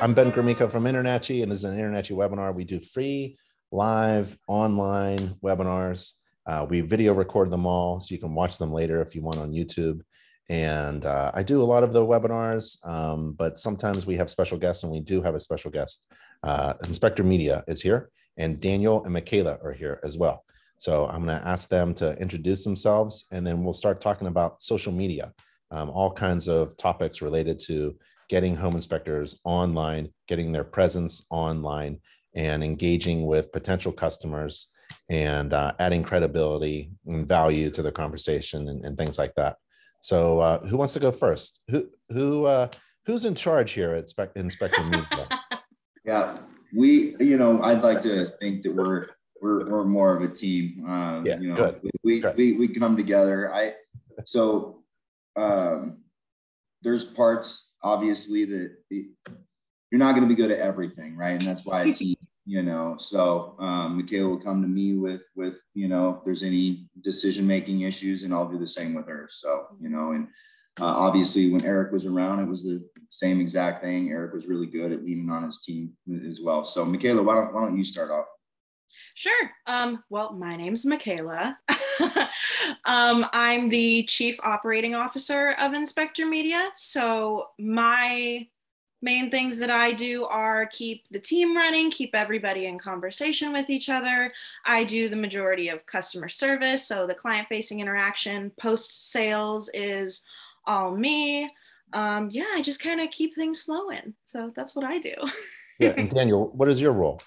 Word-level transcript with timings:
I'm 0.00 0.14
Ben 0.14 0.30
Gromicko 0.30 0.70
from 0.70 0.84
InterNACHI, 0.84 1.42
and 1.42 1.50
this 1.50 1.58
is 1.58 1.64
an 1.64 1.76
InterNACHI 1.76 2.12
webinar. 2.12 2.54
We 2.54 2.62
do 2.62 2.78
free, 2.78 3.36
live, 3.72 4.38
online 4.46 5.18
webinars. 5.42 6.12
Uh, 6.46 6.64
we 6.70 6.82
video 6.82 7.14
record 7.14 7.50
them 7.50 7.66
all, 7.66 7.98
so 7.98 8.14
you 8.14 8.20
can 8.20 8.32
watch 8.32 8.58
them 8.58 8.72
later 8.72 9.02
if 9.02 9.16
you 9.16 9.22
want 9.22 9.38
on 9.38 9.50
YouTube. 9.50 10.02
And 10.48 11.04
uh, 11.04 11.32
I 11.34 11.42
do 11.42 11.60
a 11.60 11.64
lot 11.64 11.82
of 11.82 11.92
the 11.92 12.06
webinars, 12.06 12.78
um, 12.86 13.32
but 13.32 13.58
sometimes 13.58 14.06
we 14.06 14.16
have 14.16 14.30
special 14.30 14.56
guests, 14.56 14.84
and 14.84 14.92
we 14.92 15.00
do 15.00 15.20
have 15.20 15.34
a 15.34 15.40
special 15.40 15.72
guest. 15.72 16.06
Uh, 16.44 16.74
Inspector 16.84 17.24
Media 17.24 17.64
is 17.66 17.80
here, 17.80 18.10
and 18.36 18.60
Daniel 18.60 19.04
and 19.04 19.12
Mikayla 19.12 19.64
are 19.64 19.72
here 19.72 19.98
as 20.04 20.16
well. 20.16 20.44
So 20.76 21.08
I'm 21.08 21.24
going 21.24 21.40
to 21.40 21.44
ask 21.44 21.68
them 21.68 21.92
to 21.94 22.16
introduce 22.18 22.62
themselves, 22.62 23.26
and 23.32 23.44
then 23.44 23.64
we'll 23.64 23.74
start 23.74 24.00
talking 24.00 24.28
about 24.28 24.62
social 24.62 24.92
media, 24.92 25.32
um, 25.72 25.90
all 25.90 26.12
kinds 26.12 26.46
of 26.46 26.76
topics 26.76 27.20
related 27.20 27.58
to 27.66 27.96
getting 28.28 28.56
home 28.56 28.74
inspectors 28.74 29.40
online, 29.44 30.10
getting 30.26 30.52
their 30.52 30.64
presence 30.64 31.26
online, 31.30 32.00
and 32.34 32.62
engaging 32.62 33.26
with 33.26 33.52
potential 33.52 33.92
customers 33.92 34.68
and 35.08 35.52
uh, 35.52 35.72
adding 35.78 36.02
credibility 36.02 36.90
and 37.06 37.26
value 37.26 37.70
to 37.70 37.82
the 37.82 37.92
conversation 37.92 38.68
and, 38.68 38.84
and 38.84 38.96
things 38.96 39.18
like 39.18 39.34
that. 39.34 39.56
So, 40.00 40.40
uh, 40.40 40.66
who 40.66 40.76
wants 40.76 40.94
to 40.94 41.00
go 41.00 41.10
first? 41.10 41.60
Who 41.70 41.88
who 42.10 42.44
uh, 42.44 42.68
who's 43.06 43.24
in 43.24 43.34
charge 43.34 43.72
here 43.72 43.94
at 43.94 44.08
Spe- 44.08 44.36
Inspector 44.36 44.82
Media? 44.84 45.28
yeah, 46.04 46.38
we 46.74 47.16
you 47.18 47.36
know 47.36 47.60
I'd 47.62 47.82
like 47.82 48.00
to 48.02 48.26
think 48.26 48.62
that 48.62 48.74
we're 48.74 49.08
we're, 49.40 49.68
we're 49.68 49.84
more 49.84 50.16
of 50.16 50.22
a 50.22 50.32
team. 50.32 50.84
Um, 50.86 51.26
yeah, 51.26 51.38
you 51.40 51.48
know, 51.48 51.56
good. 51.56 51.80
We, 52.04 52.24
we, 52.36 52.52
we 52.52 52.68
come 52.68 52.96
together. 52.96 53.52
I 53.52 53.74
so 54.24 54.84
um, 55.36 55.98
there's 56.82 57.04
parts 57.04 57.67
obviously 57.82 58.44
that 58.44 58.76
you're 58.90 59.98
not 59.98 60.14
going 60.14 60.28
to 60.28 60.34
be 60.34 60.40
good 60.40 60.50
at 60.50 60.60
everything, 60.60 61.16
right? 61.16 61.38
And 61.38 61.46
that's 61.46 61.64
why 61.64 61.84
it's 61.84 62.00
you 62.46 62.62
know. 62.62 62.96
So 62.98 63.56
um, 63.58 64.00
Mikayla 64.00 64.28
will 64.28 64.40
come 64.40 64.62
to 64.62 64.68
me 64.68 64.94
with 64.94 65.28
with 65.36 65.62
you 65.74 65.88
know 65.88 66.16
if 66.16 66.24
there's 66.24 66.42
any 66.42 66.88
decision 67.02 67.46
making 67.46 67.82
issues, 67.82 68.22
and 68.22 68.32
I'll 68.32 68.50
do 68.50 68.58
the 68.58 68.66
same 68.66 68.94
with 68.94 69.06
her. 69.06 69.28
So 69.30 69.66
you 69.80 69.88
know, 69.88 70.12
and 70.12 70.28
uh, 70.80 70.86
obviously 70.86 71.50
when 71.50 71.64
Eric 71.64 71.92
was 71.92 72.06
around, 72.06 72.40
it 72.40 72.48
was 72.48 72.64
the 72.64 72.86
same 73.10 73.40
exact 73.40 73.82
thing. 73.82 74.10
Eric 74.10 74.32
was 74.32 74.46
really 74.46 74.66
good 74.66 74.92
at 74.92 75.04
leaning 75.04 75.30
on 75.30 75.44
his 75.44 75.60
team 75.60 75.92
as 76.28 76.40
well. 76.40 76.64
So 76.64 76.84
Mikayla, 76.84 77.24
why 77.24 77.34
don't 77.34 77.54
why 77.54 77.62
don't 77.62 77.76
you 77.76 77.84
start 77.84 78.10
off? 78.10 78.26
Sure. 79.14 79.50
Um, 79.66 80.02
well, 80.10 80.32
my 80.32 80.56
name's 80.56 80.84
Mikayla. 80.84 81.56
um, 82.84 83.26
I'm 83.32 83.68
the 83.68 84.04
Chief 84.04 84.38
Operating 84.42 84.94
Officer 84.94 85.54
of 85.58 85.74
Inspector 85.74 86.24
Media. 86.26 86.70
So, 86.74 87.48
my 87.58 88.46
main 89.00 89.30
things 89.30 89.58
that 89.60 89.70
I 89.70 89.92
do 89.92 90.24
are 90.24 90.66
keep 90.66 91.06
the 91.10 91.20
team 91.20 91.56
running, 91.56 91.90
keep 91.90 92.14
everybody 92.14 92.66
in 92.66 92.78
conversation 92.78 93.52
with 93.52 93.70
each 93.70 93.88
other. 93.88 94.32
I 94.64 94.84
do 94.84 95.08
the 95.08 95.16
majority 95.16 95.68
of 95.68 95.86
customer 95.86 96.28
service. 96.28 96.86
So, 96.86 97.06
the 97.06 97.14
client 97.14 97.48
facing 97.48 97.80
interaction, 97.80 98.52
post 98.60 99.10
sales 99.10 99.70
is 99.74 100.22
all 100.66 100.96
me. 100.96 101.50
Um, 101.92 102.28
yeah, 102.30 102.46
I 102.54 102.62
just 102.62 102.82
kind 102.82 103.00
of 103.00 103.10
keep 103.10 103.34
things 103.34 103.60
flowing. 103.60 104.14
So, 104.24 104.52
that's 104.54 104.74
what 104.74 104.84
I 104.84 104.98
do. 104.98 105.14
yeah. 105.78 105.94
And 105.96 106.10
Daniel, 106.14 106.50
what 106.54 106.68
is 106.68 106.80
your 106.80 106.92
role? 106.92 107.20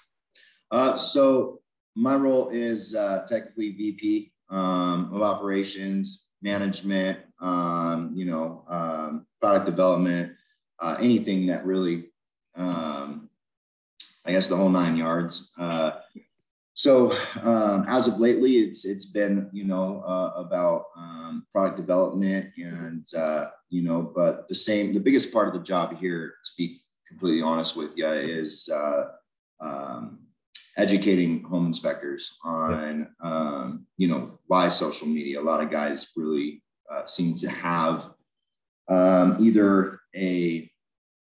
Uh, 0.70 0.96
so, 0.96 1.60
my 1.94 2.16
role 2.16 2.48
is 2.50 2.94
uh, 2.94 3.24
technically 3.28 3.72
VP 3.72 4.31
um, 4.52 5.12
of 5.12 5.22
operations, 5.22 6.28
management, 6.42 7.18
um, 7.40 8.12
you 8.14 8.24
know, 8.24 8.64
um, 8.68 9.26
product 9.40 9.66
development, 9.66 10.32
uh, 10.80 10.96
anything 11.00 11.46
that 11.46 11.64
really, 11.64 12.10
um, 12.56 13.28
I 14.24 14.32
guess, 14.32 14.48
the 14.48 14.56
whole 14.56 14.68
nine 14.68 14.96
yards. 14.96 15.52
Uh, 15.58 15.92
so 16.74 17.12
um, 17.42 17.84
as 17.88 18.08
of 18.08 18.18
lately, 18.18 18.56
it's 18.56 18.84
it's 18.84 19.06
been 19.06 19.50
you 19.52 19.64
know 19.64 20.02
uh, 20.06 20.40
about 20.40 20.86
um, 20.96 21.46
product 21.52 21.76
development 21.76 22.50
and 22.56 23.06
uh, 23.14 23.46
you 23.68 23.82
know, 23.82 24.02
but 24.02 24.48
the 24.48 24.54
same. 24.54 24.94
The 24.94 25.00
biggest 25.00 25.32
part 25.32 25.48
of 25.48 25.54
the 25.54 25.60
job 25.60 25.98
here, 25.98 26.34
to 26.44 26.50
be 26.56 26.78
completely 27.08 27.42
honest 27.42 27.76
with 27.76 27.96
you, 27.96 28.08
is 28.08 28.70
uh, 28.72 29.04
um, 29.60 30.20
educating 30.76 31.42
home 31.44 31.66
inspectors 31.66 32.38
on 32.42 33.08
um, 33.22 33.86
you 33.98 34.08
know 34.08 34.38
why 34.52 34.68
social 34.68 35.08
media 35.08 35.40
a 35.40 35.48
lot 35.50 35.62
of 35.62 35.70
guys 35.70 36.10
really 36.14 36.62
uh, 36.92 37.06
seem 37.06 37.34
to 37.34 37.48
have 37.48 38.12
um, 38.90 39.38
either 39.40 39.98
a 40.14 40.70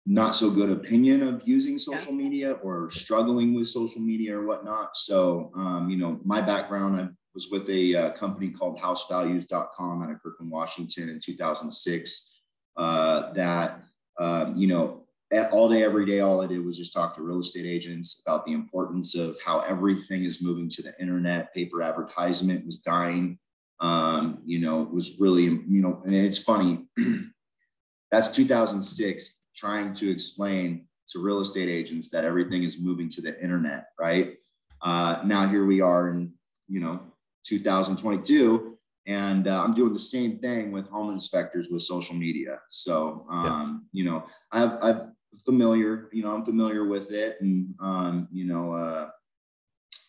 not 0.05 0.35
so 0.35 0.51
good 0.51 0.69
opinion 0.69 1.23
of 1.23 1.41
using 1.45 1.79
social 1.79 2.11
yeah. 2.11 2.23
media 2.23 2.51
or 2.61 2.91
struggling 2.91 3.53
with 3.53 3.69
social 3.69 4.01
media 4.01 4.37
or 4.37 4.45
whatnot 4.45 4.97
so 4.97 5.49
um, 5.55 5.89
you 5.89 5.95
know 5.95 6.19
my 6.25 6.41
background 6.41 6.99
i 6.99 7.07
was 7.33 7.47
with 7.49 7.69
a 7.69 7.95
uh, 7.95 8.09
company 8.11 8.49
called 8.49 8.77
housevalues.com 8.77 10.03
out 10.03 10.11
of 10.11 10.21
kirkland 10.21 10.51
washington 10.51 11.07
in 11.07 11.17
2006 11.17 12.41
uh, 12.75 13.31
that 13.31 13.81
um, 14.19 14.57
you 14.57 14.67
know 14.67 15.04
all 15.51 15.69
day, 15.69 15.83
every 15.83 16.05
day, 16.05 16.19
all 16.19 16.41
I 16.41 16.47
did 16.47 16.63
was 16.63 16.77
just 16.77 16.93
talk 16.93 17.15
to 17.15 17.21
real 17.21 17.39
estate 17.39 17.65
agents 17.65 18.21
about 18.25 18.45
the 18.45 18.53
importance 18.53 19.15
of 19.15 19.37
how 19.43 19.59
everything 19.61 20.23
is 20.23 20.43
moving 20.43 20.69
to 20.69 20.81
the 20.81 20.93
internet. 20.99 21.53
Paper 21.53 21.81
advertisement 21.81 22.65
was 22.65 22.79
dying. 22.79 23.39
Um, 23.79 24.39
you 24.45 24.59
know, 24.59 24.83
it 24.83 24.91
was 24.91 25.19
really, 25.19 25.43
you 25.43 25.81
know, 25.81 26.01
and 26.05 26.15
it's 26.15 26.37
funny. 26.37 26.85
that's 28.11 28.29
2006, 28.31 29.41
trying 29.55 29.93
to 29.95 30.09
explain 30.09 30.87
to 31.07 31.19
real 31.19 31.41
estate 31.41 31.69
agents 31.69 32.09
that 32.09 32.25
everything 32.25 32.63
is 32.63 32.79
moving 32.79 33.09
to 33.09 33.21
the 33.21 33.41
internet, 33.41 33.87
right? 33.99 34.35
Uh, 34.81 35.21
now 35.25 35.47
here 35.47 35.65
we 35.65 35.81
are 35.81 36.09
in, 36.09 36.31
you 36.67 36.79
know, 36.79 36.99
2022, 37.45 38.77
and 39.07 39.47
uh, 39.47 39.61
I'm 39.61 39.73
doing 39.73 39.93
the 39.93 39.99
same 39.99 40.39
thing 40.39 40.71
with 40.71 40.87
home 40.87 41.11
inspectors 41.11 41.69
with 41.69 41.83
social 41.83 42.15
media. 42.15 42.59
So, 42.69 43.25
um, 43.29 43.85
yeah. 43.91 44.03
you 44.03 44.09
know, 44.09 44.25
I've, 44.51 44.77
I've 44.81 45.01
familiar, 45.43 46.09
you 46.13 46.23
know, 46.23 46.33
I'm 46.33 46.45
familiar 46.45 46.85
with 46.87 47.11
it 47.11 47.37
and, 47.41 47.73
um, 47.79 48.27
you 48.31 48.45
know, 48.45 48.73
uh, 48.73 49.09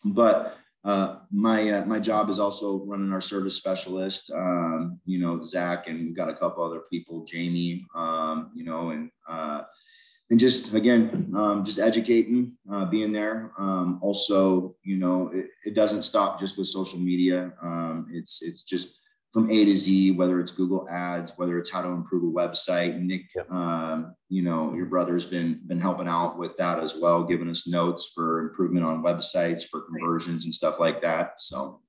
but 0.05 0.57
uh, 0.87 1.17
my 1.31 1.69
uh, 1.69 1.85
my 1.85 1.99
job 1.99 2.29
is 2.29 2.39
also 2.39 2.85
running 2.85 3.11
our 3.11 3.19
service 3.19 3.55
specialist. 3.55 4.31
Um, 4.33 5.01
you 5.05 5.19
know, 5.19 5.43
Zach, 5.43 5.87
and 5.87 5.99
we've 5.99 6.15
got 6.15 6.29
a 6.29 6.35
couple 6.35 6.63
other 6.63 6.83
people, 6.89 7.25
Jamie. 7.25 7.85
Um, 7.93 8.51
you 8.55 8.63
know, 8.63 8.91
and 8.91 9.11
uh, 9.27 9.63
and 10.29 10.39
just 10.39 10.73
again, 10.73 11.33
um, 11.35 11.65
just 11.65 11.79
educating, 11.79 12.53
uh, 12.71 12.85
being 12.85 13.11
there. 13.11 13.51
Um, 13.59 13.99
also, 14.01 14.75
you 14.83 14.97
know, 14.97 15.29
it, 15.33 15.47
it, 15.65 15.73
doesn't 15.73 16.03
stop 16.03 16.39
just 16.39 16.57
with 16.57 16.67
social 16.67 16.99
media. 16.99 17.51
Um, 17.61 18.07
it's 18.11 18.41
it's 18.41 18.63
just 18.63 19.01
from 19.31 19.51
A 19.51 19.65
to 19.65 19.75
Z, 19.75 20.11
whether 20.11 20.39
it's 20.39 20.51
Google 20.51 20.87
Ads, 20.89 21.33
whether 21.35 21.59
it's 21.59 21.69
how 21.69 21.81
to 21.81 21.89
improve 21.89 22.23
a 22.23 22.27
website. 22.27 22.99
Nick, 22.99 23.23
yep. 23.35 23.51
um, 23.51 24.15
you 24.29 24.41
know, 24.41 24.73
your 24.73 24.85
brother's 24.85 25.25
been 25.25 25.61
been 25.67 25.79
helping 25.79 26.07
out 26.07 26.37
with 26.37 26.55
that 26.57 26.79
as 26.79 26.95
well, 26.95 27.23
giving 27.23 27.49
us 27.49 27.67
notes 27.67 28.11
for 28.15 28.39
improvement 28.39 28.85
on 28.85 29.03
websites 29.03 29.63
for 29.63 29.81
conversions 29.81 30.45
and 30.45 30.53
stuff 30.53 30.79
like 30.79 31.01
that. 31.01 31.33
So, 31.39 31.81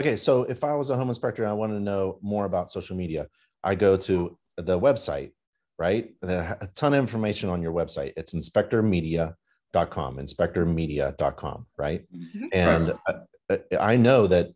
okay, 0.00 0.16
so 0.16 0.42
if 0.44 0.64
I 0.64 0.74
was 0.74 0.90
a 0.90 0.96
home 0.96 1.08
inspector 1.08 1.42
and 1.42 1.50
I 1.50 1.54
wanted 1.54 1.74
to 1.74 1.80
know 1.80 2.18
more 2.20 2.44
about 2.44 2.70
social 2.70 2.96
media, 2.96 3.28
I 3.64 3.74
go 3.74 3.96
to 3.96 4.36
the 4.56 4.78
website, 4.78 5.32
right? 5.78 6.12
A 6.22 6.68
ton 6.74 6.92
of 6.92 7.00
information 7.00 7.48
on 7.48 7.62
your 7.62 7.72
website. 7.72 8.12
It's 8.16 8.34
inspectormedia.com, 8.34 10.16
inspectormedia.com, 10.18 11.66
right? 11.78 12.04
Mm-hmm. 12.14 12.46
And 12.52 12.92
right. 13.08 13.16
I, 13.50 13.92
I 13.92 13.96
know 13.96 14.26
that 14.26 14.50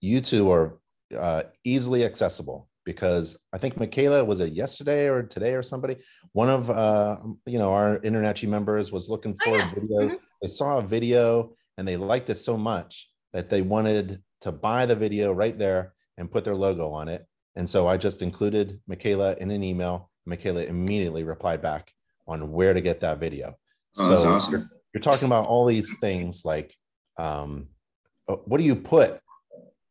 you 0.00 0.20
two 0.20 0.50
are 0.50 0.78
uh, 1.16 1.42
easily 1.64 2.04
accessible 2.04 2.68
because 2.84 3.38
I 3.52 3.58
think 3.58 3.74
Mikayla 3.74 4.26
was 4.26 4.40
it 4.40 4.52
yesterday 4.52 5.08
or 5.08 5.22
today 5.22 5.54
or 5.54 5.62
somebody. 5.62 5.96
One 6.32 6.48
of 6.48 6.70
uh, 6.70 7.18
you 7.46 7.58
know 7.58 7.72
our 7.72 7.98
InterNACHI 8.00 8.48
members 8.48 8.90
was 8.90 9.08
looking 9.08 9.36
oh, 9.40 9.44
for 9.44 9.50
oh, 9.50 9.56
yeah. 9.56 9.70
a 9.70 9.74
video. 9.74 9.98
Mm-hmm. 10.00 10.14
They 10.42 10.48
saw 10.48 10.78
a 10.78 10.82
video 10.82 11.54
and 11.78 11.86
they 11.86 11.96
liked 11.96 12.30
it 12.30 12.36
so 12.36 12.56
much 12.56 13.08
that 13.32 13.48
they 13.48 13.62
wanted 13.62 14.22
to 14.42 14.52
buy 14.52 14.86
the 14.86 14.96
video 14.96 15.32
right 15.32 15.58
there 15.58 15.94
and 16.18 16.30
put 16.30 16.44
their 16.44 16.56
logo 16.56 16.90
on 16.90 17.08
it. 17.08 17.26
And 17.56 17.68
so 17.68 17.86
I 17.86 17.96
just 17.96 18.22
included 18.22 18.80
Mikayla 18.90 19.38
in 19.38 19.50
an 19.50 19.62
email. 19.62 20.10
Mikayla 20.28 20.66
immediately 20.68 21.24
replied 21.24 21.62
back 21.62 21.92
on 22.26 22.52
where 22.52 22.74
to 22.74 22.80
get 22.80 23.00
that 23.00 23.18
video. 23.18 23.56
Oh, 23.98 24.16
so 24.16 24.28
awesome. 24.28 24.52
you're, 24.52 24.70
you're, 24.94 25.00
talking 25.00 25.26
about 25.26 25.46
all 25.46 25.66
these 25.66 25.98
things 25.98 26.44
like 26.44 26.74
um, 27.18 27.68
uh, 28.28 28.36
what 28.44 28.58
do 28.58 28.64
you 28.64 28.76
put 28.76 29.20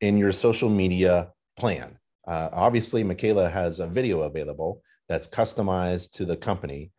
in 0.02 0.18
your 0.18 0.32
social 0.32 0.70
media 0.70 1.32
plan. 1.58 1.98
Uh, 2.28 2.50
obviously, 2.52 3.04
Mikayla 3.04 3.52
has 3.52 3.80
a 3.80 3.88
video 3.88 4.22
available 4.22 4.82
that's 5.08 5.28
customized 5.28 6.12
to 6.14 6.26
the 6.26 6.38
company 6.38 6.92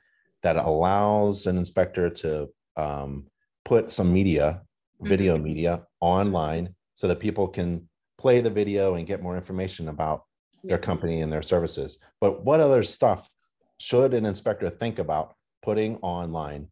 that 0.43 0.57
allows 0.57 1.47
an 1.47 1.57
inspector 1.57 2.11
to 2.11 2.49
um, 2.77 3.27
put 3.65 3.91
some 3.91 4.13
media, 4.13 4.63
video 5.01 5.35
mm-hmm. 5.35 5.45
media 5.45 5.83
online 6.01 6.75
so 6.95 7.07
that 7.07 7.21
people 7.21 7.47
can 7.47 7.89
play 8.19 8.41
the 8.41 8.51
video 8.51 8.97
and 8.97 9.07
get 9.07 9.23
more 9.23 9.37
information 9.37 9.89
about 9.89 10.25
their 10.65 10.79
company 10.79 11.21
and 11.21 11.33
their 11.33 11.43
services. 11.43 11.99
But 12.21 12.45
what 12.45 12.61
other 12.61 12.83
stuff 12.83 13.31
should 13.79 14.13
an 14.13 14.27
inspector 14.27 14.69
think 14.69 14.99
about 14.99 15.35
putting 15.63 15.97
online 15.99 16.69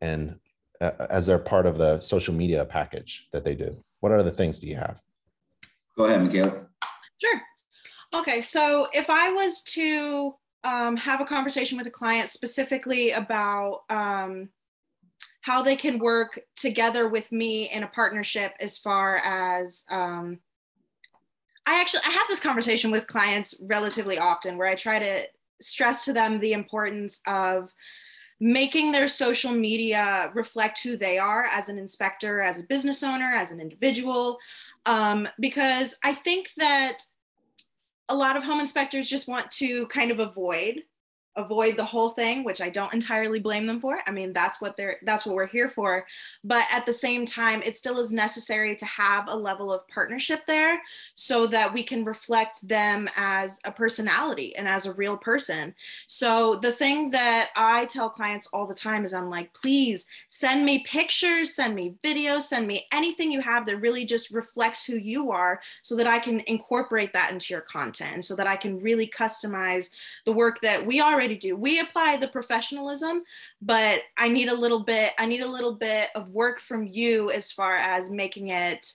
and 0.00 0.38
uh, 0.80 0.92
as 1.10 1.26
they're 1.26 1.38
part 1.38 1.66
of 1.66 1.78
the 1.78 2.00
social 2.00 2.34
media 2.34 2.64
package 2.64 3.28
that 3.32 3.44
they 3.44 3.54
do? 3.54 3.82
What 4.00 4.12
other 4.12 4.30
things 4.30 4.60
do 4.60 4.66
you 4.66 4.76
have? 4.76 5.00
Go 5.96 6.04
ahead, 6.04 6.20
Mikayla. 6.20 6.66
Sure. 7.18 7.42
Okay, 8.14 8.40
so 8.40 8.88
if 8.92 9.08
I 9.08 9.32
was 9.32 9.62
to 9.62 10.34
um, 10.64 10.96
have 10.96 11.20
a 11.20 11.24
conversation 11.24 11.78
with 11.78 11.86
a 11.86 11.90
client 11.90 12.28
specifically 12.28 13.12
about 13.12 13.80
um, 13.90 14.48
how 15.40 15.62
they 15.62 15.76
can 15.76 15.98
work 15.98 16.40
together 16.56 17.08
with 17.08 17.30
me 17.32 17.70
in 17.70 17.82
a 17.82 17.88
partnership 17.88 18.52
as 18.60 18.78
far 18.78 19.16
as 19.16 19.84
um, 19.90 20.38
I 21.66 21.80
actually 21.80 22.02
I 22.06 22.10
have 22.10 22.28
this 22.28 22.40
conversation 22.40 22.90
with 22.90 23.06
clients 23.06 23.60
relatively 23.62 24.18
often 24.18 24.56
where 24.56 24.68
I 24.68 24.74
try 24.74 24.98
to 24.98 25.26
stress 25.60 26.04
to 26.04 26.12
them 26.12 26.40
the 26.40 26.52
importance 26.52 27.20
of 27.26 27.72
making 28.40 28.90
their 28.90 29.06
social 29.06 29.52
media 29.52 30.30
reflect 30.34 30.82
who 30.82 30.96
they 30.96 31.16
are 31.18 31.44
as 31.44 31.68
an 31.68 31.78
inspector, 31.78 32.40
as 32.40 32.58
a 32.58 32.64
business 32.64 33.02
owner, 33.04 33.32
as 33.34 33.52
an 33.52 33.60
individual. 33.60 34.38
Um, 34.84 35.28
because 35.38 35.96
I 36.02 36.14
think 36.14 36.50
that 36.56 36.98
a 38.08 38.14
lot 38.14 38.36
of 38.36 38.44
home 38.44 38.60
inspectors 38.60 39.08
just 39.08 39.28
want 39.28 39.50
to 39.52 39.86
kind 39.86 40.10
of 40.10 40.18
avoid 40.18 40.82
avoid 41.36 41.76
the 41.76 41.84
whole 41.84 42.10
thing 42.10 42.44
which 42.44 42.60
i 42.60 42.68
don't 42.68 42.92
entirely 42.92 43.40
blame 43.40 43.66
them 43.66 43.80
for. 43.80 43.98
I 44.06 44.10
mean 44.10 44.32
that's 44.32 44.60
what 44.60 44.76
they're 44.76 44.98
that's 45.02 45.26
what 45.26 45.34
we're 45.34 45.46
here 45.46 45.70
for. 45.70 46.06
But 46.44 46.64
at 46.72 46.86
the 46.86 46.92
same 46.92 47.26
time 47.26 47.62
it 47.62 47.76
still 47.76 47.98
is 47.98 48.12
necessary 48.12 48.76
to 48.76 48.86
have 48.86 49.28
a 49.28 49.36
level 49.36 49.72
of 49.72 49.86
partnership 49.88 50.42
there 50.46 50.80
so 51.14 51.46
that 51.48 51.72
we 51.72 51.82
can 51.82 52.04
reflect 52.04 52.66
them 52.66 53.08
as 53.16 53.60
a 53.64 53.72
personality 53.72 54.54
and 54.56 54.68
as 54.68 54.86
a 54.86 54.94
real 54.94 55.16
person. 55.16 55.74
So 56.06 56.56
the 56.56 56.72
thing 56.72 57.10
that 57.10 57.50
i 57.56 57.84
tell 57.86 58.10
clients 58.10 58.48
all 58.52 58.66
the 58.66 58.74
time 58.74 59.04
is 59.04 59.14
i'm 59.14 59.30
like 59.30 59.52
please 59.52 60.06
send 60.28 60.64
me 60.64 60.84
pictures 60.84 61.54
send 61.54 61.74
me 61.74 61.94
videos 62.04 62.42
send 62.42 62.66
me 62.66 62.86
anything 62.92 63.30
you 63.30 63.40
have 63.40 63.66
that 63.66 63.76
really 63.76 64.04
just 64.04 64.30
reflects 64.30 64.84
who 64.84 64.96
you 64.96 65.30
are 65.30 65.60
so 65.82 65.94
that 65.94 66.06
i 66.06 66.18
can 66.18 66.40
incorporate 66.46 67.12
that 67.12 67.30
into 67.30 67.52
your 67.52 67.60
content 67.60 68.14
and 68.14 68.24
so 68.24 68.34
that 68.34 68.46
i 68.46 68.56
can 68.56 68.78
really 68.80 69.06
customize 69.06 69.90
the 70.24 70.32
work 70.32 70.60
that 70.60 70.84
we 70.84 71.00
already 71.00 71.21
already 71.22 71.36
do. 71.36 71.54
We 71.56 71.78
apply 71.78 72.16
the 72.16 72.26
professionalism, 72.26 73.22
but 73.60 74.00
I 74.18 74.28
need 74.28 74.48
a 74.48 74.54
little 74.54 74.80
bit, 74.80 75.12
I 75.18 75.26
need 75.26 75.40
a 75.40 75.48
little 75.48 75.74
bit 75.74 76.08
of 76.16 76.30
work 76.30 76.58
from 76.58 76.86
you 76.86 77.30
as 77.30 77.52
far 77.52 77.76
as 77.76 78.10
making 78.10 78.48
it 78.48 78.92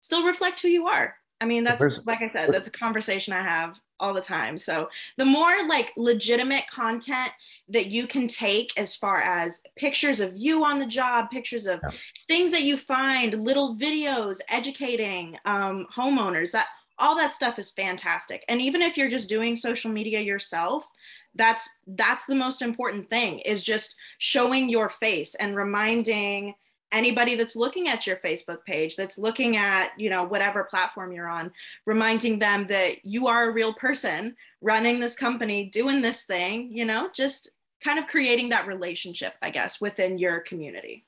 still 0.00 0.24
reflect 0.24 0.60
who 0.60 0.68
you 0.68 0.86
are. 0.86 1.16
I 1.40 1.46
mean, 1.46 1.64
that's 1.64 2.06
like 2.06 2.22
I 2.22 2.30
said, 2.32 2.52
that's 2.52 2.68
a 2.68 2.72
conversation 2.72 3.32
I 3.32 3.42
have 3.42 3.80
all 4.00 4.14
the 4.14 4.20
time. 4.20 4.58
So 4.58 4.88
the 5.16 5.24
more 5.24 5.66
like 5.68 5.92
legitimate 5.96 6.68
content 6.68 7.32
that 7.68 7.86
you 7.86 8.06
can 8.06 8.28
take 8.28 8.72
as 8.78 8.94
far 8.94 9.20
as 9.20 9.62
pictures 9.76 10.20
of 10.20 10.36
you 10.36 10.64
on 10.64 10.78
the 10.78 10.86
job, 10.86 11.30
pictures 11.30 11.66
of 11.66 11.80
yeah. 11.82 11.90
things 12.28 12.52
that 12.52 12.62
you 12.62 12.76
find, 12.76 13.44
little 13.44 13.76
videos 13.76 14.38
educating 14.48 15.36
um, 15.44 15.86
homeowners, 15.94 16.52
that 16.52 16.68
all 16.98 17.16
that 17.16 17.34
stuff 17.34 17.58
is 17.58 17.70
fantastic. 17.70 18.44
And 18.48 18.60
even 18.60 18.82
if 18.82 18.96
you're 18.96 19.08
just 19.08 19.28
doing 19.28 19.56
social 19.56 19.90
media 19.90 20.20
yourself, 20.20 20.88
that's 21.34 21.76
that's 21.86 22.26
the 22.26 22.34
most 22.34 22.62
important 22.62 23.08
thing 23.08 23.38
is 23.40 23.62
just 23.62 23.96
showing 24.18 24.68
your 24.68 24.88
face 24.88 25.34
and 25.36 25.56
reminding 25.56 26.54
anybody 26.90 27.34
that's 27.34 27.54
looking 27.54 27.86
at 27.88 28.06
your 28.06 28.16
facebook 28.16 28.64
page 28.66 28.96
that's 28.96 29.18
looking 29.18 29.56
at 29.56 29.90
you 29.98 30.08
know 30.08 30.24
whatever 30.24 30.64
platform 30.64 31.12
you're 31.12 31.28
on 31.28 31.52
reminding 31.86 32.38
them 32.38 32.66
that 32.66 33.04
you 33.04 33.28
are 33.28 33.48
a 33.48 33.52
real 33.52 33.74
person 33.74 34.34
running 34.62 34.98
this 34.98 35.16
company 35.16 35.68
doing 35.68 36.00
this 36.00 36.24
thing 36.24 36.70
you 36.72 36.84
know 36.84 37.08
just 37.14 37.50
kind 37.84 37.98
of 37.98 38.06
creating 38.06 38.48
that 38.48 38.66
relationship 38.66 39.34
i 39.42 39.50
guess 39.50 39.80
within 39.80 40.18
your 40.18 40.40
community 40.40 41.04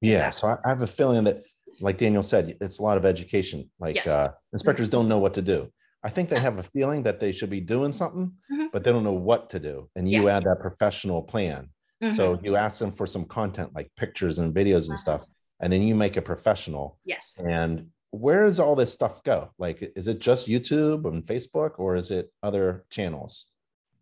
yeah 0.00 0.30
so 0.30 0.48
i 0.48 0.68
have 0.68 0.82
a 0.82 0.86
feeling 0.86 1.24
that 1.24 1.44
like 1.80 1.98
daniel 1.98 2.22
said 2.22 2.56
it's 2.60 2.78
a 2.78 2.82
lot 2.82 2.96
of 2.96 3.04
education 3.04 3.70
like 3.78 3.96
yes. 3.96 4.08
uh, 4.08 4.30
inspectors 4.52 4.88
don't 4.88 5.08
know 5.08 5.18
what 5.18 5.34
to 5.34 5.42
do 5.42 5.70
I 6.02 6.08
think 6.08 6.28
they 6.28 6.40
have 6.40 6.58
a 6.58 6.62
feeling 6.62 7.02
that 7.02 7.20
they 7.20 7.32
should 7.32 7.50
be 7.50 7.60
doing 7.60 7.92
something, 7.92 8.32
mm-hmm. 8.50 8.66
but 8.72 8.84
they 8.84 8.90
don't 8.90 9.04
know 9.04 9.12
what 9.12 9.50
to 9.50 9.58
do. 9.58 9.88
And 9.96 10.08
you 10.08 10.26
yeah. 10.26 10.36
add 10.36 10.44
that 10.44 10.60
professional 10.60 11.22
plan. 11.22 11.68
Mm-hmm. 12.02 12.14
So 12.14 12.40
you 12.42 12.56
ask 12.56 12.78
them 12.78 12.92
for 12.92 13.06
some 13.06 13.26
content 13.26 13.72
like 13.74 13.90
pictures 13.96 14.38
and 14.38 14.54
videos 14.54 14.88
and 14.88 14.92
uh-huh. 14.92 14.96
stuff, 14.96 15.24
and 15.60 15.72
then 15.72 15.82
you 15.82 15.94
make 15.94 16.16
it 16.16 16.22
professional. 16.22 16.98
Yes. 17.04 17.34
And 17.38 17.88
where 18.12 18.46
does 18.46 18.58
all 18.58 18.74
this 18.74 18.92
stuff 18.92 19.22
go? 19.22 19.50
Like, 19.58 19.92
is 19.94 20.08
it 20.08 20.20
just 20.20 20.48
YouTube 20.48 21.04
and 21.06 21.22
Facebook, 21.22 21.72
or 21.78 21.96
is 21.96 22.10
it 22.10 22.32
other 22.42 22.84
channels? 22.90 23.49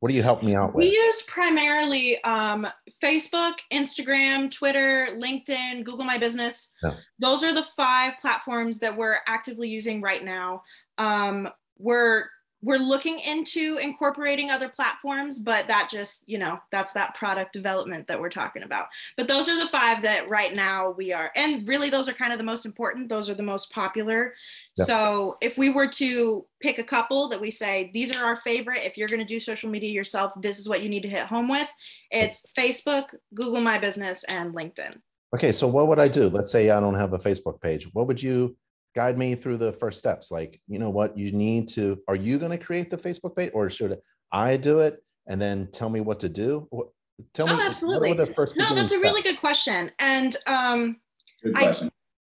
What 0.01 0.11
do 0.11 0.15
you 0.15 0.23
help 0.23 0.43
me 0.43 0.55
out 0.55 0.75
with? 0.75 0.85
We 0.85 0.93
use 0.93 1.23
primarily 1.23 2.23
um, 2.23 2.69
Facebook, 3.03 3.55
Instagram, 3.73 4.51
Twitter, 4.51 5.09
LinkedIn, 5.19 5.85
Google 5.85 6.05
My 6.05 6.19
Business. 6.19 6.71
Yeah. 6.83 6.95
Those 7.19 7.43
are 7.43 7.53
the 7.53 7.65
five 7.77 8.15
platforms 8.21 8.79
that 8.79 8.97
we're 8.97 9.19
actively 9.27 9.69
using 9.69 10.01
right 10.01 10.25
now. 10.25 10.63
Um, 10.99 11.49
we're 11.79 12.27
we're 12.61 12.79
looking 12.79 13.21
into 13.21 13.79
incorporating 13.81 14.51
other 14.51 14.69
platforms 14.69 15.39
but 15.39 15.69
that 15.69 15.89
just 15.91 16.29
you 16.29 16.39
know 16.39 16.59
that's 16.73 16.93
that 16.93 17.15
product 17.15 17.53
development 17.53 18.07
that 18.09 18.21
we're 18.21 18.29
talking 18.29 18.63
about. 18.63 18.87
But 19.17 19.29
those 19.29 19.49
are 19.49 19.59
the 19.59 19.69
five 19.69 20.03
that 20.03 20.29
right 20.29 20.55
now 20.55 20.91
we 20.91 21.13
are 21.13 21.31
and 21.37 21.67
really 21.69 21.91
those 21.91 22.09
are 22.09 22.13
kind 22.13 22.33
of 22.33 22.39
the 22.39 22.45
most 22.45 22.67
important. 22.67 23.09
Those 23.09 23.29
are 23.29 23.35
the 23.35 23.43
most 23.43 23.73
popular. 23.73 24.35
So 24.75 25.39
if 25.41 25.59
we 25.59 25.71
were 25.71 25.89
to 25.89 26.47
pick 26.61 26.79
a 26.79 26.85
couple 26.85 27.29
that 27.31 27.41
we 27.41 27.51
say 27.51 27.91
these 27.93 28.17
are 28.17 28.25
our 28.25 28.37
favorite. 28.37 28.85
If 28.85 28.97
you're 28.97 29.09
going 29.09 29.19
to 29.19 29.25
do 29.25 29.41
social 29.41 29.71
media 29.71 29.91
yourself 29.91 30.33
this 30.41 30.59
is 30.59 30.69
what 30.69 30.83
you 30.83 30.89
need 30.89 31.03
to 31.03 31.09
hit 31.09 31.27
home 31.27 31.49
with 31.49 31.69
it's 32.11 32.45
facebook 32.57 33.15
google 33.35 33.61
my 33.61 33.79
business 33.79 34.25
and 34.25 34.55
linkedin. 34.55 34.97
Okay 35.35 35.53
so 35.53 35.69
what 35.69 35.89
would 35.89 35.99
i 35.99 36.09
do? 36.09 36.29
Let's 36.29 36.51
say 36.51 36.71
i 36.71 36.81
don't 36.81 36.95
have 36.95 37.13
a 37.13 37.19
facebook 37.19 37.61
page. 37.61 37.89
What 37.93 38.07
would 38.09 38.23
you 38.23 38.57
guide 38.95 39.19
me 39.19 39.35
through 39.35 39.57
the 39.57 39.73
first 39.73 39.99
steps. 39.99 40.31
Like 40.31 40.61
you 40.67 40.79
know 40.79 40.91
what? 40.91 41.17
You 41.17 41.33
need 41.33 41.69
to 41.71 42.01
are 42.09 42.17
you 42.17 42.39
going 42.39 42.53
to 42.53 42.59
create 42.59 42.91
the 42.91 42.97
facebook 42.97 43.37
page 43.37 43.51
or 43.55 43.71
should 43.71 43.97
i 44.33 44.57
do 44.57 44.81
it? 44.81 45.03
And 45.27 45.41
then 45.41 45.69
tell 45.73 45.91
me 45.91 46.01
what 46.01 46.21
to 46.21 46.29
do. 46.29 46.69
Tell 46.71 46.79
me 46.79 46.79
what, 46.79 46.89
tell 47.35 47.49
oh, 47.49 47.57
me 47.57 47.63
absolutely 47.63 48.15
no 48.15 48.75
that's 48.75 48.93
a 48.93 48.99
really 48.99 49.23
good 49.23 49.41
question. 49.41 49.91
And 49.99 50.37
um 50.47 50.97
good 51.43 51.55
question. 51.55 51.89
I, 51.89 51.91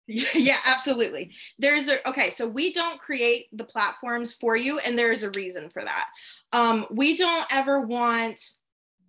yeah 0.34 0.58
absolutely. 0.66 1.32
There's 1.58 1.88
a 1.88 2.06
okay 2.08 2.30
so 2.30 2.46
we 2.46 2.72
don't 2.72 2.98
create 2.98 3.46
the 3.52 3.64
platforms 3.64 4.34
for 4.34 4.56
you 4.56 4.78
and 4.78 4.98
there 4.98 5.12
is 5.12 5.22
a 5.22 5.30
reason 5.30 5.70
for 5.70 5.84
that. 5.84 6.06
Um 6.52 6.86
we 6.90 7.16
don't 7.16 7.46
ever 7.50 7.80
want 7.80 8.40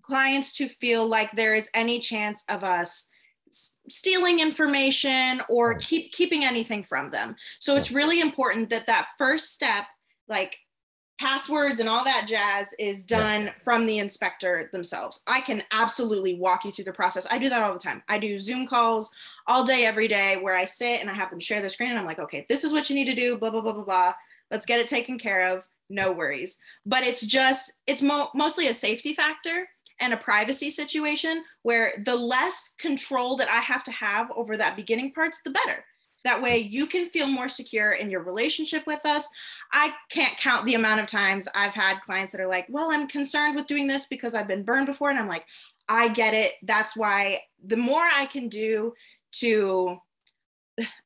clients 0.01 0.53
to 0.53 0.69
feel 0.69 1.07
like 1.07 1.31
there 1.31 1.55
is 1.55 1.69
any 1.73 1.99
chance 1.99 2.43
of 2.47 2.63
us 2.63 3.07
stealing 3.89 4.39
information 4.39 5.41
or 5.49 5.75
keep 5.75 6.11
keeping 6.11 6.43
anything 6.43 6.83
from 6.83 7.11
them. 7.11 7.35
So 7.59 7.75
it's 7.75 7.91
really 7.91 8.19
important 8.19 8.69
that 8.69 8.87
that 8.87 9.09
first 9.17 9.53
step, 9.53 9.85
like 10.27 10.57
passwords 11.17 11.79
and 11.79 11.87
all 11.87 12.03
that 12.03 12.25
jazz 12.27 12.73
is 12.77 13.05
done 13.05 13.51
from 13.63 13.85
the 13.85 13.99
inspector 13.99 14.69
themselves. 14.73 15.23
I 15.27 15.39
can 15.41 15.63
absolutely 15.71 16.35
walk 16.35 16.65
you 16.65 16.71
through 16.71 16.85
the 16.85 16.93
process. 16.93 17.25
I 17.31 17.37
do 17.37 17.49
that 17.49 17.63
all 17.63 17.73
the 17.73 17.79
time. 17.79 18.03
I 18.09 18.19
do 18.19 18.39
Zoom 18.39 18.67
calls 18.67 19.11
all 19.47 19.63
day, 19.63 19.85
every 19.85 20.07
day, 20.07 20.37
where 20.41 20.55
I 20.55 20.65
sit 20.65 20.99
and 20.99 21.09
I 21.09 21.13
have 21.13 21.29
them 21.29 21.39
share 21.39 21.61
their 21.61 21.69
screen 21.69 21.91
and 21.91 21.99
I'm 21.99 22.05
like, 22.05 22.19
okay, 22.19 22.45
this 22.49 22.63
is 22.63 22.73
what 22.73 22.89
you 22.89 22.95
need 22.95 23.05
to 23.05 23.15
do, 23.15 23.37
blah, 23.37 23.49
blah, 23.49 23.61
blah, 23.61 23.73
blah, 23.73 23.83
blah. 23.83 24.13
Let's 24.51 24.65
get 24.65 24.79
it 24.79 24.87
taken 24.87 25.17
care 25.17 25.47
of. 25.47 25.65
No 25.89 26.11
worries. 26.11 26.59
But 26.85 27.03
it's 27.03 27.21
just, 27.21 27.73
it's 27.87 28.01
mo- 28.01 28.31
mostly 28.33 28.67
a 28.67 28.73
safety 28.73 29.13
factor 29.13 29.67
and 29.99 30.13
a 30.13 30.17
privacy 30.17 30.69
situation 30.69 31.43
where 31.63 31.93
the 32.03 32.15
less 32.15 32.75
control 32.77 33.37
that 33.37 33.49
I 33.49 33.59
have 33.59 33.83
to 33.85 33.91
have 33.91 34.29
over 34.35 34.57
that 34.57 34.75
beginning 34.75 35.13
parts, 35.13 35.41
the 35.43 35.51
better. 35.51 35.85
That 36.23 36.41
way 36.41 36.57
you 36.57 36.87
can 36.87 37.05
feel 37.05 37.27
more 37.27 37.47
secure 37.47 37.91
in 37.91 38.09
your 38.09 38.23
relationship 38.23 38.87
with 38.87 39.05
us. 39.05 39.29
I 39.71 39.93
can't 40.09 40.35
count 40.37 40.65
the 40.65 40.73
amount 40.73 40.99
of 40.99 41.05
times 41.05 41.47
I've 41.53 41.75
had 41.75 42.01
clients 42.01 42.31
that 42.31 42.41
are 42.41 42.47
like, 42.47 42.65
well, 42.67 42.89
I'm 42.91 43.07
concerned 43.07 43.55
with 43.55 43.67
doing 43.67 43.85
this 43.85 44.07
because 44.07 44.33
I've 44.33 44.47
been 44.47 44.63
burned 44.63 44.87
before. 44.87 45.11
And 45.11 45.19
I'm 45.19 45.27
like, 45.27 45.45
I 45.87 46.07
get 46.09 46.33
it. 46.33 46.53
That's 46.63 46.97
why 46.97 47.41
the 47.63 47.77
more 47.77 48.01
I 48.01 48.25
can 48.25 48.49
do 48.49 48.93
to, 49.33 49.97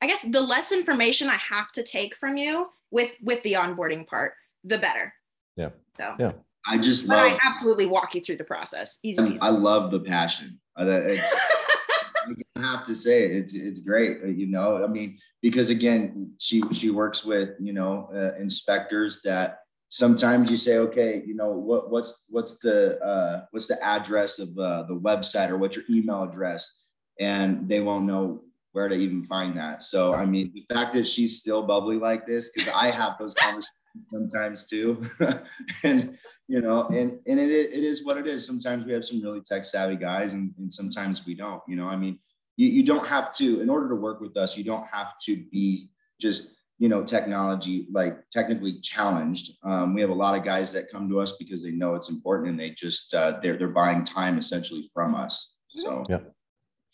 I 0.02 0.08
guess 0.08 0.22
the 0.24 0.40
less 0.40 0.72
information 0.72 1.30
I 1.30 1.36
have 1.36 1.72
to 1.74 1.84
take 1.84 2.16
from 2.16 2.38
you 2.38 2.70
with 2.90 3.12
with 3.22 3.44
the 3.44 3.54
onboarding 3.54 4.08
part, 4.08 4.34
the 4.64 4.78
better. 4.78 5.14
Yeah. 5.58 5.70
So 5.98 6.16
yeah. 6.18 6.32
I 6.70 6.78
just 6.78 7.08
but 7.08 7.18
love. 7.18 7.32
I 7.34 7.48
absolutely 7.48 7.88
walk 7.88 8.14
you 8.16 8.22
through 8.22 8.38
the 8.38 8.44
process. 8.44 9.00
Easy. 9.04 9.38
I 9.42 9.50
love 9.50 9.90
the 9.92 10.00
passion. 10.00 10.60
Uh, 10.80 10.86
it's, 10.88 11.36
I 12.56 12.62
have 12.62 12.86
to 12.86 12.94
say 12.94 13.26
it. 13.26 13.32
it's 13.32 13.56
it's 13.56 13.80
great. 13.80 14.20
Uh, 14.24 14.28
you 14.28 14.48
know, 14.48 14.84
I 14.84 14.88
mean, 14.88 15.18
because 15.42 15.70
again, 15.70 16.34
she 16.38 16.62
she 16.72 16.92
works 16.92 17.26
with 17.26 17.52
you 17.60 17.74
know 17.74 18.10
uh, 18.14 18.40
inspectors 18.40 19.22
that 19.24 19.60
sometimes 19.90 20.52
you 20.52 20.58
say, 20.58 20.78
okay, 20.78 21.24
you 21.26 21.36
know 21.36 21.52
what 21.52 21.90
what's 21.90 22.24
what's 22.30 22.60
the 22.60 23.00
uh, 23.00 23.46
what's 23.52 23.68
the 23.68 23.84
address 23.84 24.38
of 24.38 24.50
uh, 24.58 24.84
the 24.84 24.96
website 24.96 25.50
or 25.50 25.58
what's 25.58 25.76
your 25.76 25.86
email 25.90 26.24
address, 26.24 26.84
and 27.20 27.68
they 27.68 27.82
won't 27.82 28.06
know 28.06 28.44
where 28.74 28.88
to 28.88 28.96
even 28.96 29.24
find 29.24 29.58
that. 29.58 29.82
So 29.82 30.14
I 30.14 30.26
mean, 30.26 30.52
the 30.54 30.66
fact 30.74 30.94
that 30.94 31.08
she's 31.08 31.40
still 31.40 31.64
bubbly 31.64 31.98
like 31.98 32.28
this 32.28 32.52
because 32.54 32.72
I 32.74 32.92
have 32.92 33.18
those 33.18 33.34
conversations 33.34 33.72
sometimes 34.12 34.66
too. 34.66 35.06
and 35.84 36.18
you 36.48 36.62
know, 36.62 36.88
and 36.88 37.20
and 37.28 37.40
it, 37.40 37.50
it 37.50 37.84
is 37.84 38.06
what 38.06 38.18
it 38.18 38.28
is. 38.28 38.46
Sometimes 38.46 38.86
we 38.86 38.94
have 38.94 39.06
some 39.06 39.22
really 39.22 39.42
tech 39.42 39.66
savvy 39.66 39.96
guys, 39.96 40.34
and, 40.34 40.54
and 40.58 40.72
sometimes 40.72 41.26
we 41.26 41.36
don't. 41.36 41.62
You 41.68 41.76
know, 41.76 41.88
I 41.88 41.96
mean, 41.96 42.20
you, 42.58 42.68
you 42.70 42.84
don't 42.84 43.08
have 43.08 43.32
to, 43.34 43.62
in 43.62 43.70
order 43.70 43.90
to 43.90 43.96
work 43.96 44.22
with 44.22 44.36
us, 44.38 44.58
you 44.58 44.64
don't 44.64 44.86
have 44.92 45.14
to 45.26 45.44
be 45.52 45.90
just 46.20 46.56
you 46.80 46.88
know 46.88 47.04
technology 47.04 47.88
like 47.92 48.18
technically 48.32 48.80
challenged 48.80 49.52
um, 49.64 49.94
we 49.94 50.02
have 50.02 50.10
a 50.10 50.14
lot 50.14 50.36
of 50.38 50.44
guys 50.44 50.72
that 50.72 50.90
come 50.90 51.10
to 51.10 51.20
us 51.20 51.36
because 51.38 51.62
they 51.62 51.72
know 51.72 51.94
it's 51.94 52.10
important 52.10 52.50
and 52.50 52.60
they 52.60 52.72
just 52.72 53.14
uh, 53.14 53.38
they're 53.42 53.58
they're 53.58 53.68
buying 53.68 54.04
time 54.04 54.38
essentially 54.38 54.84
from 54.94 55.14
us 55.14 55.58
so 55.70 56.04
yeah 56.10 56.20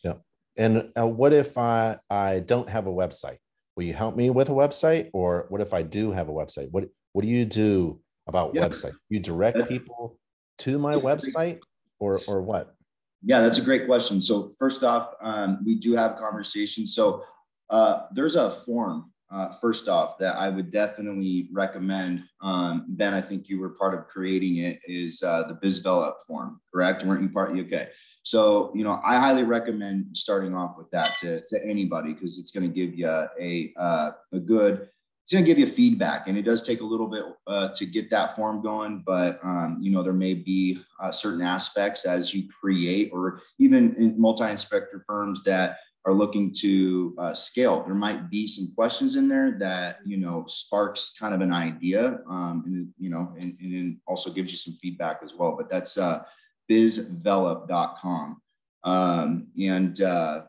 yeah 0.04 0.14
and 0.58 0.92
uh, 1.00 1.08
what 1.08 1.34
if 1.34 1.58
i 1.58 1.98
i 2.10 2.40
don't 2.40 2.68
have 2.68 2.88
a 2.88 2.92
website 2.92 3.38
will 3.76 3.84
you 3.84 3.94
help 3.94 4.16
me 4.16 4.30
with 4.30 4.50
a 4.50 4.54
website 4.54 5.10
or 5.14 5.46
what 5.50 5.62
if 5.62 5.74
i 5.74 5.82
do 5.82 6.12
have 6.12 6.30
a 6.30 6.34
website 6.34 6.70
what 6.72 6.86
what 7.14 7.24
do 7.24 7.28
you 7.28 7.46
do 7.46 8.00
about 8.28 8.54
yeah. 8.54 8.68
websites 8.68 8.96
you 9.10 9.20
direct 9.20 9.68
people 9.70 10.18
to 10.58 10.78
my 10.78 10.96
website 10.96 11.60
or 12.00 12.20
or 12.28 12.42
what 12.42 12.76
yeah 13.24 13.42
that's 13.42 13.58
a 13.58 13.64
great 13.64 13.86
question 13.86 14.22
so 14.22 14.52
first 14.58 14.84
off 14.84 15.14
um, 15.22 15.60
we 15.66 15.76
do 15.76 15.96
have 15.96 16.16
conversations 16.16 16.94
so 16.96 17.24
uh, 17.70 18.02
there's 18.12 18.36
a 18.36 18.50
form 18.50 19.12
uh, 19.32 19.50
first 19.50 19.88
off 19.90 20.18
that 20.20 20.36
I 20.36 20.50
would 20.50 20.72
definitely 20.72 21.50
recommend. 21.52 22.24
Um, 22.42 22.86
ben, 22.90 23.14
I 23.14 23.22
think 23.22 23.50
you 23.50 23.60
were 23.60 23.72
part 23.72 23.94
of 23.94 24.08
creating 24.08 24.58
it. 24.58 24.80
Is 24.88 25.24
uh, 25.24 25.44
the 25.44 25.56
BizVelop 25.56 26.14
form 26.28 26.62
correct? 26.72 27.04
Weren't 27.04 27.24
you 27.24 27.30
part? 27.30 27.58
Okay, 27.58 27.90
so 28.26 28.72
you 28.74 28.84
know 28.84 29.00
I 29.06 29.18
highly 29.18 29.44
recommend 29.44 30.18
starting 30.18 30.56
off 30.56 30.78
with 30.80 30.90
that 30.90 31.16
to, 31.20 31.42
to 31.42 31.64
anybody 31.64 32.12
because 32.12 32.40
it's 32.40 32.50
going 32.50 32.68
to 32.68 32.74
give 32.74 32.98
you 32.98 33.08
a 33.08 33.72
uh, 33.78 34.12
a 34.34 34.40
good. 34.40 34.90
It's 35.24 35.34
going 35.34 35.44
to 35.44 35.48
give 35.48 35.58
you 35.58 35.66
feedback, 35.66 36.28
and 36.28 36.38
it 36.38 36.44
does 36.44 36.66
take 36.66 36.82
a 36.82 36.86
little 36.86 37.08
bit 37.08 37.24
uh, 37.48 37.70
to 37.76 37.86
get 37.88 38.12
that 38.12 38.36
form 38.36 38.62
going. 38.62 39.04
But 39.06 39.40
um, 39.44 39.78
you 39.80 39.92
know 39.92 40.02
there 40.02 40.12
may 40.12 40.34
be 40.34 40.80
uh, 41.00 41.12
certain 41.12 41.44
aspects 41.44 42.06
as 42.06 42.34
you 42.34 42.50
create, 42.50 43.12
or 43.14 43.42
even 43.60 43.96
in 43.96 44.20
multi-inspector 44.20 45.04
firms 45.08 45.44
that 45.44 45.78
are 46.06 46.14
looking 46.14 46.52
to 46.62 47.16
uh, 47.20 47.34
scale. 47.34 47.84
There 47.84 47.96
might 47.96 48.30
be 48.30 48.48
some 48.48 48.74
questions 48.76 49.16
in 49.16 49.28
there 49.28 49.56
that 49.60 50.00
you 50.04 50.18
know 50.18 50.46
sparks 50.48 51.14
kind 51.20 51.36
of 51.36 51.42
an 51.42 51.54
idea, 51.54 52.22
um, 52.28 52.64
and 52.66 52.88
you 52.98 53.12
know, 53.12 53.36
and, 53.40 53.56
and 53.60 53.98
also 54.08 54.32
gives 54.32 54.52
you 54.52 54.58
some 54.58 54.74
feedback 54.74 55.20
as 55.24 55.36
well. 55.36 55.56
But 55.56 55.70
that's 55.70 56.00
uh, 56.00 56.24
bizvelop.com, 56.70 58.42
um, 58.84 59.48
and 59.62 60.02
uh, 60.02 60.42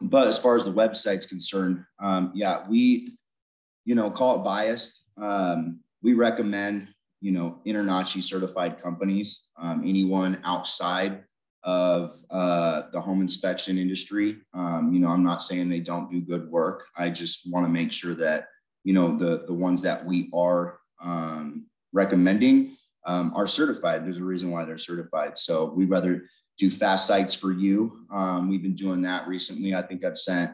but 0.00 0.28
as 0.28 0.38
far 0.38 0.56
as 0.56 0.64
the 0.64 0.72
website's 0.72 1.26
concerned, 1.26 1.84
um, 2.02 2.32
yeah, 2.34 2.64
we 2.68 3.08
you 3.84 3.94
know 3.94 4.10
call 4.10 4.40
it 4.40 4.44
biased. 4.44 5.02
Um, 5.16 5.80
we 6.02 6.14
recommend 6.14 6.88
you 7.20 7.32
know 7.32 7.60
InterNACHI 7.66 8.22
certified 8.22 8.80
companies. 8.82 9.48
Um, 9.60 9.82
anyone 9.84 10.40
outside 10.44 11.24
of 11.66 12.12
uh, 12.30 12.82
the 12.92 13.00
home 13.00 13.20
inspection 13.20 13.76
industry. 13.76 14.36
Um, 14.54 14.92
you 14.92 15.00
know, 15.00 15.08
I'm 15.08 15.24
not 15.24 15.42
saying 15.42 15.68
they 15.68 15.80
don't 15.80 16.10
do 16.10 16.20
good 16.20 16.48
work. 16.48 16.86
I 16.96 17.10
just 17.10 17.50
want 17.50 17.66
to 17.66 17.72
make 17.72 17.92
sure 17.92 18.14
that 18.14 18.46
you 18.84 18.94
know 18.94 19.16
the 19.16 19.44
the 19.46 19.52
ones 19.52 19.82
that 19.82 20.06
we 20.06 20.30
are 20.32 20.78
um, 21.02 21.66
recommending 21.92 22.76
um, 23.06 23.32
are 23.34 23.46
certified. 23.46 24.04
There's 24.04 24.18
a 24.18 24.24
reason 24.24 24.50
why 24.50 24.64
they're 24.64 24.78
certified. 24.78 25.38
So 25.38 25.72
we 25.72 25.86
rather 25.86 26.28
do 26.58 26.70
fast 26.70 27.06
sites 27.06 27.34
for 27.34 27.52
you. 27.52 28.06
Um, 28.12 28.48
we've 28.48 28.62
been 28.62 28.74
doing 28.74 29.02
that 29.02 29.26
recently. 29.26 29.74
I 29.74 29.82
think 29.82 30.04
I've 30.04 30.18
sent. 30.18 30.52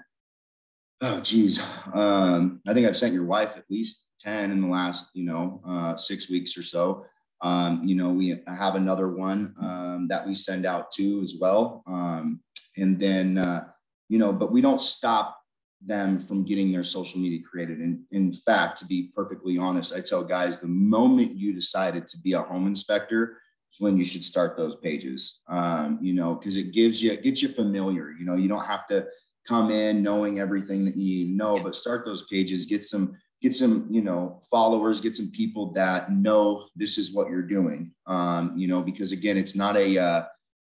Oh 1.01 1.19
geez, 1.21 1.61
um, 1.93 2.61
I 2.67 2.75
think 2.75 2.87
I've 2.87 2.97
sent 2.97 3.13
your 3.13 3.25
wife 3.25 3.57
at 3.57 3.65
least 3.69 4.07
ten 4.21 4.53
in 4.53 4.61
the 4.61 4.69
last 4.69 5.09
you 5.15 5.25
know 5.25 5.61
uh, 5.67 5.97
six 5.97 6.31
weeks 6.31 6.57
or 6.57 6.63
so. 6.63 7.05
Um, 7.43 7.83
you 7.85 7.97
know, 7.97 8.11
we 8.11 8.41
have 8.47 8.77
another 8.77 9.09
one 9.09 9.55
um, 9.61 10.07
that 10.09 10.25
we 10.27 10.35
send 10.35 10.65
out 10.65 10.93
to 10.93 11.21
as 11.21 11.35
well. 11.41 11.83
Um, 11.89 12.41
and 12.77 12.99
then, 12.99 13.37
uh, 13.37 13.65
you 14.09 14.19
know, 14.19 14.33
but 14.33 14.53
we 14.53 14.61
don't 14.61 14.81
stop 14.81 15.42
them 15.85 16.19
from 16.19 16.45
getting 16.45 16.71
their 16.71 16.85
social 16.85 17.21
media 17.21 17.41
created. 17.43 17.79
And 17.79 18.01
in 18.13 18.33
fact, 18.33 18.79
to 18.79 18.87
be 18.87 19.11
perfectly 19.15 19.59
honest, 19.59 19.93
I 19.93 20.01
tell 20.01 20.23
guys 20.23 20.59
the 20.59 20.69
moment 20.69 21.37
you 21.37 21.53
decided 21.53 22.07
to 22.09 22.19
be 22.19 22.33
a 22.35 22.43
home 22.43 22.67
inspector 22.67 23.39
is 23.73 23.81
when 23.81 23.97
you 23.97 24.05
should 24.05 24.25
start 24.25 24.57
those 24.57 24.77
pages. 24.77 25.41
Um, 25.49 25.99
you 26.01 26.13
know, 26.13 26.35
because 26.35 26.57
it 26.57 26.73
gives 26.73 27.03
you, 27.03 27.13
it 27.13 27.23
gets 27.23 27.43
you 27.43 27.49
familiar. 27.49 28.11
You 28.11 28.25
know, 28.25 28.37
you 28.37 28.49
don't 28.49 28.67
have 28.67 28.87
to 28.89 29.07
come 29.47 29.71
in 29.71 30.03
knowing 30.03 30.39
everything 30.39 30.85
that 30.85 30.97
you 30.97 31.29
know, 31.29 31.59
but 31.59 31.75
start 31.75 32.05
those 32.05 32.27
pages, 32.27 32.67
get 32.67 32.85
some 32.85 33.17
get 33.43 33.55
some 33.55 33.87
you 33.91 34.01
know 34.01 34.41
followers 34.51 35.01
get 35.01 35.17
some 35.17 35.31
people 35.31 35.73
that 35.73 36.13
know 36.13 36.69
this 36.77 36.97
is 36.97 37.13
what 37.13 37.29
you're 37.29 37.43
doing 37.43 37.93
um, 38.07 38.55
you 38.57 38.69
know 38.69 38.81
because 38.81 39.11
again 39.11 39.37
it's 39.37 39.57
not 39.57 39.77
a 39.77 39.99
uh, 39.99 40.25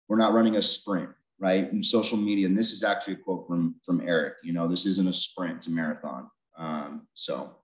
we're 0.07 0.17
not 0.17 0.33
running 0.33 0.55
a 0.55 0.61
sprint 0.61 1.09
right? 1.39 1.71
In 1.71 1.81
social 1.81 2.17
media 2.17 2.47
and 2.47 2.57
this 2.57 2.71
is 2.71 2.83
actually 2.83 3.13
a 3.13 3.17
quote 3.17 3.47
from 3.47 3.75
from 3.85 4.01
eric 4.07 4.35
you 4.43 4.53
know 4.53 4.67
this 4.67 4.85
isn't 4.85 5.07
a 5.07 5.13
sprint 5.13 5.57
it's 5.57 5.67
a 5.67 5.71
marathon. 5.71 6.29
Um, 6.57 7.07
so 7.13 7.55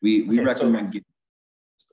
we 0.00 0.22
we 0.22 0.36
okay, 0.38 0.46
recommend 0.46 0.88
so, 0.88 0.92
getting- 0.92 1.04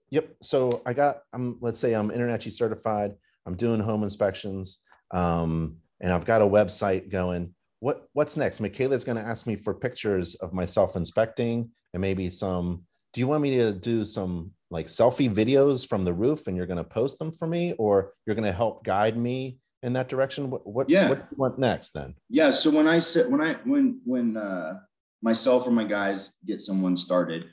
yep 0.09 0.35
so 0.41 0.81
i 0.85 0.93
got 0.93 1.21
i'm 1.33 1.57
let's 1.59 1.79
say 1.79 1.93
i'm 1.93 2.09
InterNACHI 2.11 2.51
certified 2.51 3.15
i'm 3.45 3.55
doing 3.55 3.79
home 3.79 4.03
inspections 4.03 4.83
um, 5.11 5.77
and 5.99 6.11
i've 6.13 6.25
got 6.25 6.41
a 6.41 6.45
website 6.45 7.09
going. 7.09 7.53
What 7.79 8.07
what's 8.13 8.35
next? 8.37 8.59
Mikayla's 8.59 9.03
going 9.03 9.17
to 9.17 9.23
ask 9.23 9.45
me 9.45 9.55
for 9.55 9.73
pictures 9.73 10.33
of 10.35 10.51
myself 10.51 10.95
inspecting 10.95 11.69
and 11.93 12.01
maybe 12.01 12.29
some 12.29 12.85
do 13.13 13.21
you 13.21 13.27
want 13.27 13.41
me 13.41 13.57
to 13.57 13.71
do 13.71 14.03
some 14.03 14.51
like 14.69 14.87
selfie 14.87 15.33
videos 15.33 15.87
from 15.87 16.03
the 16.03 16.13
roof 16.13 16.47
and 16.47 16.57
you're 16.57 16.65
going 16.65 16.77
to 16.77 16.83
post 16.83 17.19
them 17.19 17.31
for 17.31 17.47
me? 17.47 17.73
Or 17.73 18.13
you're 18.25 18.35
going 18.35 18.45
to 18.45 18.51
help 18.51 18.83
guide 18.83 19.17
me 19.17 19.59
in 19.87 19.93
that 19.93 20.09
direction 20.09 20.49
what 20.49 20.65
what, 20.67 20.89
yeah. 20.89 21.09
what 21.09 21.27
what 21.35 21.59
next 21.59 21.91
then 21.91 22.13
yeah 22.29 22.51
so 22.51 22.69
when 22.69 22.87
i 22.87 22.99
said 22.99 23.31
when 23.31 23.41
i 23.41 23.53
when 23.65 23.99
when 24.05 24.37
uh 24.37 24.75
myself 25.21 25.67
or 25.67 25.71
my 25.71 25.83
guys 25.83 26.31
get 26.45 26.61
someone 26.61 26.95
started 26.95 27.45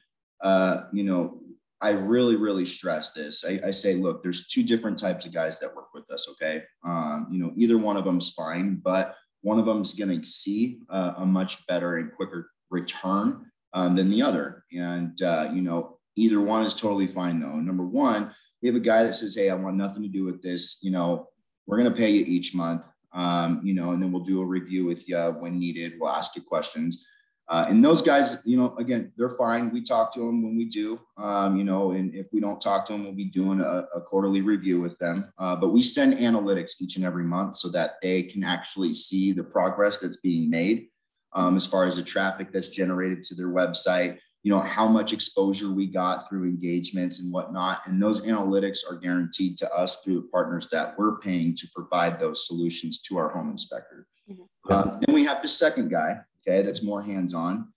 uh 0.42 0.82
you 0.92 1.04
know 1.04 1.40
i 1.80 1.90
really 1.90 2.36
really 2.36 2.66
stress 2.66 3.12
this 3.12 3.44
I, 3.44 3.60
I 3.66 3.70
say 3.70 3.94
look 3.94 4.22
there's 4.22 4.48
two 4.48 4.62
different 4.62 4.98
types 4.98 5.24
of 5.24 5.32
guys 5.32 5.58
that 5.60 5.74
work 5.74 5.88
with 5.94 6.10
us 6.10 6.28
okay 6.32 6.62
um 6.84 7.28
you 7.30 7.38
know 7.38 7.52
either 7.56 7.78
one 7.78 7.96
of 7.96 8.04
them's 8.04 8.30
fine 8.30 8.80
but 8.84 9.16
one 9.44 9.58
of 9.58 9.66
them's 9.66 9.92
going 9.92 10.20
to 10.20 10.26
see 10.26 10.80
uh, 10.88 11.12
a 11.18 11.26
much 11.26 11.66
better 11.66 11.98
and 11.98 12.10
quicker 12.12 12.50
return 12.70 13.44
um, 13.74 13.94
than 13.94 14.08
the 14.08 14.22
other. 14.22 14.64
And, 14.72 15.20
uh, 15.20 15.50
you 15.52 15.60
know, 15.60 15.98
either 16.16 16.40
one 16.40 16.64
is 16.64 16.74
totally 16.74 17.06
fine 17.06 17.40
though. 17.40 17.60
Number 17.60 17.84
one, 17.84 18.34
we 18.62 18.68
have 18.68 18.76
a 18.76 18.80
guy 18.80 19.04
that 19.04 19.14
says, 19.14 19.34
Hey, 19.34 19.50
I 19.50 19.54
want 19.54 19.76
nothing 19.76 20.02
to 20.02 20.08
do 20.08 20.24
with 20.24 20.42
this. 20.42 20.78
You 20.80 20.92
know, 20.92 21.28
we're 21.66 21.78
going 21.78 21.90
to 21.90 21.96
pay 21.96 22.10
you 22.10 22.24
each 22.26 22.54
month, 22.54 22.84
um, 23.12 23.60
you 23.64 23.74
know, 23.74 23.92
and 23.92 24.02
then 24.02 24.12
we'll 24.12 24.24
do 24.24 24.40
a 24.40 24.44
review 24.44 24.84
with 24.84 25.08
you 25.08 25.18
when 25.38 25.58
needed. 25.58 25.94
We'll 25.98 26.10
ask 26.10 26.36
you 26.36 26.42
questions. 26.42 27.06
Uh, 27.48 27.66
and 27.68 27.84
those 27.84 28.00
guys, 28.00 28.38
you 28.46 28.56
know, 28.56 28.74
again, 28.78 29.12
they're 29.18 29.28
fine. 29.28 29.70
We 29.70 29.82
talk 29.82 30.14
to 30.14 30.20
them 30.20 30.42
when 30.42 30.56
we 30.56 30.64
do, 30.64 30.98
um, 31.18 31.56
you 31.56 31.64
know, 31.64 31.90
and 31.90 32.14
if 32.14 32.26
we 32.32 32.40
don't 32.40 32.60
talk 32.60 32.86
to 32.86 32.92
them, 32.94 33.04
we'll 33.04 33.12
be 33.12 33.26
doing 33.26 33.60
a, 33.60 33.84
a 33.94 34.00
quarterly 34.00 34.40
review 34.40 34.80
with 34.80 34.98
them. 34.98 35.30
Uh, 35.38 35.54
but 35.54 35.68
we 35.68 35.82
send 35.82 36.14
analytics 36.14 36.80
each 36.80 36.96
and 36.96 37.04
every 37.04 37.24
month 37.24 37.56
so 37.56 37.68
that 37.68 37.96
they 38.00 38.22
can 38.22 38.44
actually 38.44 38.94
see 38.94 39.32
the 39.32 39.44
progress 39.44 39.98
that's 39.98 40.16
being 40.18 40.48
made 40.48 40.86
um, 41.34 41.56
as 41.56 41.66
far 41.66 41.86
as 41.86 41.96
the 41.96 42.02
traffic 42.02 42.50
that's 42.50 42.68
generated 42.68 43.22
to 43.24 43.34
their 43.34 43.48
website, 43.48 44.18
you 44.44 44.54
know, 44.54 44.60
how 44.60 44.86
much 44.86 45.14
exposure 45.14 45.72
we 45.72 45.86
got 45.86 46.28
through 46.28 46.44
engagements 46.44 47.18
and 47.18 47.32
whatnot. 47.32 47.80
And 47.86 48.00
those 48.00 48.20
analytics 48.20 48.80
are 48.88 48.96
guaranteed 48.96 49.56
to 49.56 49.74
us 49.74 50.02
through 50.02 50.16
the 50.16 50.28
partners 50.28 50.68
that 50.70 50.96
we're 50.98 51.18
paying 51.18 51.56
to 51.56 51.66
provide 51.74 52.20
those 52.20 52.46
solutions 52.46 53.00
to 53.02 53.16
our 53.16 53.30
home 53.30 53.50
inspector. 53.50 54.06
Mm-hmm. 54.30 54.72
Um, 54.72 55.00
then 55.00 55.14
we 55.14 55.24
have 55.24 55.40
the 55.40 55.48
second 55.48 55.90
guy, 55.90 56.20
okay, 56.46 56.60
that's 56.60 56.82
more 56.82 57.02
hands-on. 57.02 57.68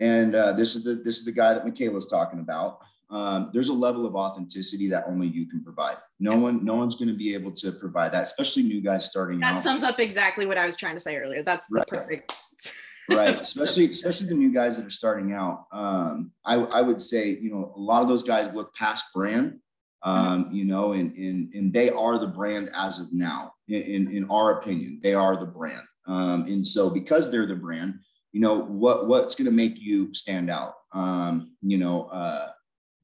And 0.00 0.34
uh, 0.34 0.52
this 0.52 0.76
is 0.76 0.84
the 0.84 0.96
this 0.96 1.18
is 1.18 1.24
the 1.24 1.32
guy 1.32 1.54
that 1.54 1.64
Mikayla's 1.64 2.08
talking 2.08 2.40
about. 2.40 2.80
Um, 3.08 3.50
there's 3.52 3.68
a 3.68 3.74
level 3.74 4.04
of 4.04 4.14
authenticity 4.14 4.88
that 4.88 5.04
only 5.06 5.28
you 5.28 5.46
can 5.46 5.62
provide. 5.62 5.96
No 6.18 6.34
one, 6.34 6.64
no 6.64 6.74
one's 6.74 6.96
going 6.96 7.08
to 7.08 7.14
be 7.14 7.34
able 7.34 7.52
to 7.52 7.70
provide 7.72 8.12
that, 8.12 8.22
especially 8.22 8.64
new 8.64 8.80
guys 8.80 9.06
starting 9.06 9.40
that 9.40 9.46
out. 9.46 9.54
That 9.56 9.62
sums 9.62 9.82
up 9.82 10.00
exactly 10.00 10.46
what 10.46 10.58
I 10.58 10.66
was 10.66 10.76
trying 10.76 10.94
to 10.94 11.00
say 11.00 11.16
earlier. 11.18 11.42
That's 11.42 11.66
right. 11.70 11.86
perfect 11.86 12.36
right 13.10 13.40
especially 13.40 13.90
especially 13.90 14.26
the 14.26 14.34
new 14.34 14.52
guys 14.52 14.76
that 14.76 14.86
are 14.86 14.90
starting 14.90 15.32
out. 15.32 15.66
Um, 15.72 16.32
I, 16.44 16.54
I 16.54 16.80
would 16.80 17.00
say 17.00 17.30
you 17.30 17.50
know 17.50 17.72
a 17.76 17.80
lot 17.80 18.02
of 18.02 18.08
those 18.08 18.22
guys 18.22 18.52
look 18.54 18.74
past 18.74 19.06
brand 19.14 19.58
um, 20.02 20.48
you 20.52 20.64
know 20.64 20.92
and, 20.92 21.14
and 21.16 21.52
and 21.54 21.72
they 21.72 21.90
are 21.90 22.18
the 22.18 22.28
brand 22.28 22.70
as 22.74 22.98
of 22.98 23.12
now 23.12 23.52
in 23.68 24.10
in 24.10 24.28
our 24.30 24.60
opinion 24.60 25.00
they 25.02 25.14
are 25.14 25.36
the 25.36 25.46
brand. 25.46 25.82
Um, 26.06 26.44
and 26.46 26.66
so 26.66 26.90
because 26.90 27.30
they're 27.30 27.46
the 27.46 27.56
brand 27.56 27.94
you 28.32 28.40
know 28.40 28.60
what 28.60 29.06
what's 29.08 29.34
going 29.34 29.46
to 29.46 29.52
make 29.52 29.78
you 29.78 30.12
stand 30.14 30.50
out? 30.50 30.74
Um, 30.92 31.52
you 31.60 31.78
know 31.78 32.04
uh, 32.06 32.50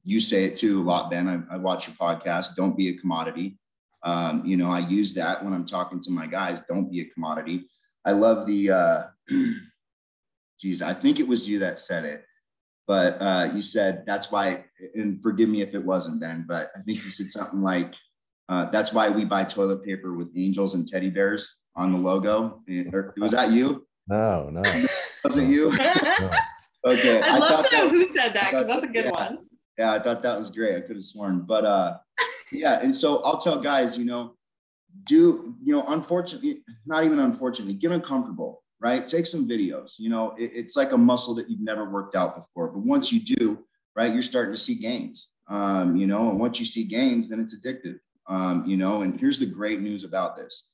you 0.03 0.19
say 0.19 0.45
it 0.45 0.55
too 0.55 0.81
a 0.81 0.83
lot 0.83 1.11
ben 1.11 1.27
I, 1.27 1.55
I 1.55 1.57
watch 1.57 1.87
your 1.87 1.95
podcast 1.95 2.55
don't 2.55 2.77
be 2.77 2.89
a 2.89 2.97
commodity. 2.97 3.57
Um, 4.01 4.45
you 4.45 4.55
know 4.55 4.71
i 4.71 4.79
use 4.79 5.13
that 5.15 5.43
when 5.43 5.51
i'm 5.51 5.65
talking 5.65 5.99
to 5.99 6.09
my 6.09 6.25
guys 6.25 6.61
don't 6.61 6.89
be 6.89 7.01
a 7.01 7.05
commodity. 7.05 7.65
I 8.05 8.13
love 8.13 8.47
the 8.47 8.71
uh, 8.71 9.03
geez, 10.59 10.81
I 10.81 10.93
think 10.93 11.19
it 11.19 11.27
was 11.27 11.47
you 11.47 11.59
that 11.59 11.79
said 11.79 12.05
it, 12.05 12.25
but 12.87 13.21
uh, 13.21 13.49
you 13.53 13.61
said 13.61 14.03
that's 14.05 14.31
why, 14.31 14.65
and 14.95 15.21
forgive 15.21 15.49
me 15.49 15.61
if 15.61 15.73
it 15.73 15.83
wasn't 15.83 16.19
Ben, 16.19 16.45
but 16.47 16.71
I 16.75 16.81
think 16.81 17.03
you 17.03 17.09
said 17.09 17.27
something 17.27 17.61
like, 17.61 17.95
uh, 18.49 18.65
that's 18.71 18.93
why 18.93 19.09
we 19.09 19.25
buy 19.25 19.43
toilet 19.43 19.83
paper 19.83 20.13
with 20.13 20.29
angels 20.35 20.73
and 20.73 20.87
teddy 20.87 21.09
bears 21.09 21.59
on 21.75 21.91
the 21.91 21.97
logo. 21.97 22.63
Or, 22.91 23.13
was 23.17 23.31
that 23.31 23.51
you? 23.51 23.85
No, 24.07 24.49
no. 24.49 24.61
Wasn't 25.23 25.49
you? 25.49 25.71
no. 25.71 26.31
Okay. 26.85 27.21
I'd 27.21 27.39
love 27.39 27.65
to 27.69 27.75
know 27.75 27.87
that- 27.87 27.91
who 27.91 28.05
said 28.05 28.33
that 28.33 28.51
because 28.51 28.67
that's 28.67 28.83
a 28.83 28.87
good 28.87 29.05
yeah. 29.05 29.11
one. 29.11 29.39
Yeah, 29.77 29.93
I 29.93 29.99
thought 29.99 30.23
that 30.23 30.37
was 30.37 30.49
great. 30.49 30.75
I 30.77 30.81
could 30.81 30.95
have 30.95 31.05
sworn, 31.05 31.41
but 31.41 31.65
uh, 31.65 31.97
yeah. 32.51 32.79
And 32.81 32.95
so 32.95 33.21
I'll 33.23 33.37
tell 33.37 33.59
guys, 33.59 33.97
you 33.97 34.05
know, 34.05 34.35
do 35.05 35.55
you 35.61 35.73
know? 35.73 35.85
Unfortunately, 35.87 36.63
not 36.85 37.03
even 37.03 37.19
unfortunately, 37.19 37.73
get 37.73 37.91
uncomfortable, 37.91 38.63
right? 38.79 39.05
Take 39.05 39.25
some 39.25 39.47
videos. 39.47 39.99
You 39.99 40.09
know, 40.09 40.31
it- 40.37 40.51
it's 40.53 40.75
like 40.75 40.91
a 40.91 40.97
muscle 40.97 41.35
that 41.35 41.49
you've 41.49 41.59
never 41.59 41.89
worked 41.89 42.15
out 42.15 42.35
before, 42.35 42.71
but 42.71 42.79
once 42.79 43.11
you 43.11 43.19
do, 43.19 43.65
right, 43.95 44.13
you're 44.13 44.21
starting 44.21 44.53
to 44.53 44.59
see 44.59 44.75
gains. 44.75 45.33
Um, 45.47 45.95
you 45.95 46.07
know, 46.07 46.29
and 46.29 46.39
once 46.39 46.59
you 46.59 46.65
see 46.65 46.83
gains, 46.85 47.27
then 47.27 47.39
it's 47.39 47.59
addictive. 47.59 47.99
Um, 48.27 48.65
you 48.65 48.77
know, 48.77 49.01
and 49.01 49.19
here's 49.19 49.39
the 49.39 49.45
great 49.45 49.81
news 49.81 50.03
about 50.03 50.35
this: 50.37 50.69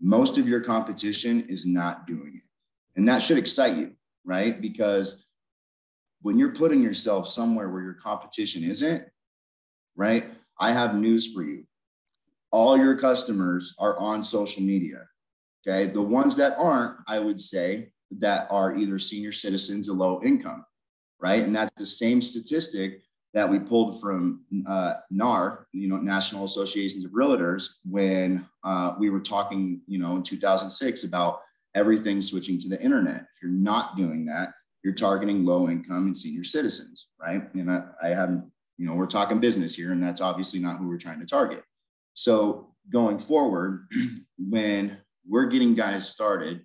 most 0.00 0.38
of 0.38 0.48
your 0.48 0.60
competition 0.60 1.42
is 1.48 1.66
not 1.66 2.06
doing 2.06 2.36
it, 2.36 2.98
and 2.98 3.08
that 3.08 3.20
should 3.20 3.38
excite 3.38 3.76
you, 3.76 3.94
right? 4.24 4.60
Because 4.60 5.26
when 6.22 6.38
you're 6.38 6.54
putting 6.54 6.82
yourself 6.82 7.28
somewhere 7.28 7.68
where 7.68 7.82
your 7.82 7.94
competition 7.94 8.64
isn't, 8.64 9.04
right? 9.94 10.32
I 10.58 10.72
have 10.72 10.94
news 10.94 11.32
for 11.32 11.42
you. 11.42 11.66
All 12.50 12.78
your 12.78 12.96
customers 12.98 13.74
are 13.78 13.98
on 13.98 14.24
social 14.24 14.62
media. 14.62 15.06
Okay. 15.66 15.86
The 15.86 16.02
ones 16.02 16.36
that 16.36 16.56
aren't, 16.58 16.96
I 17.08 17.18
would 17.18 17.40
say, 17.40 17.90
that 18.18 18.46
are 18.50 18.76
either 18.76 18.98
senior 18.98 19.32
citizens 19.32 19.88
or 19.88 19.94
low 19.94 20.20
income, 20.22 20.64
right? 21.20 21.42
And 21.42 21.54
that's 21.54 21.72
the 21.76 21.86
same 21.86 22.22
statistic 22.22 23.02
that 23.34 23.50
we 23.50 23.58
pulled 23.58 24.00
from 24.00 24.44
uh, 24.68 24.94
NAR, 25.10 25.66
you 25.72 25.88
know, 25.88 25.96
National 25.96 26.44
Associations 26.44 27.04
of 27.04 27.10
Realtors, 27.10 27.66
when 27.84 28.46
uh, 28.64 28.94
we 28.98 29.10
were 29.10 29.20
talking, 29.20 29.80
you 29.86 29.98
know, 29.98 30.16
in 30.16 30.22
2006 30.22 31.04
about 31.04 31.40
everything 31.74 32.22
switching 32.22 32.58
to 32.60 32.68
the 32.68 32.80
internet. 32.80 33.22
If 33.22 33.42
you're 33.42 33.50
not 33.50 33.96
doing 33.96 34.24
that, 34.26 34.52
you're 34.82 34.94
targeting 34.94 35.44
low 35.44 35.68
income 35.68 36.06
and 36.06 36.16
senior 36.16 36.44
citizens, 36.44 37.08
right? 37.20 37.42
And 37.54 37.70
I, 37.70 37.82
I 38.02 38.08
haven't, 38.08 38.50
you 38.78 38.86
know, 38.86 38.94
we're 38.94 39.06
talking 39.06 39.40
business 39.40 39.74
here, 39.74 39.92
and 39.92 40.02
that's 40.02 40.20
obviously 40.20 40.60
not 40.60 40.78
who 40.78 40.88
we're 40.88 40.96
trying 40.96 41.20
to 41.20 41.26
target. 41.26 41.62
So 42.14 42.72
going 42.90 43.18
forward, 43.18 43.88
when 44.38 44.96
we're 45.28 45.46
getting 45.46 45.74
guys 45.74 46.08
started, 46.08 46.64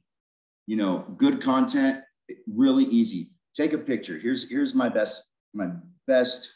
you 0.68 0.78
know, 0.78 1.00
good 1.18 1.42
content, 1.42 2.02
really 2.48 2.86
easy. 2.86 3.32
Take 3.54 3.74
a 3.74 3.78
picture. 3.78 4.18
Here's 4.18 4.50
here's 4.50 4.74
my 4.74 4.90
best 4.90 5.24
my 5.54 5.72
best 6.08 6.52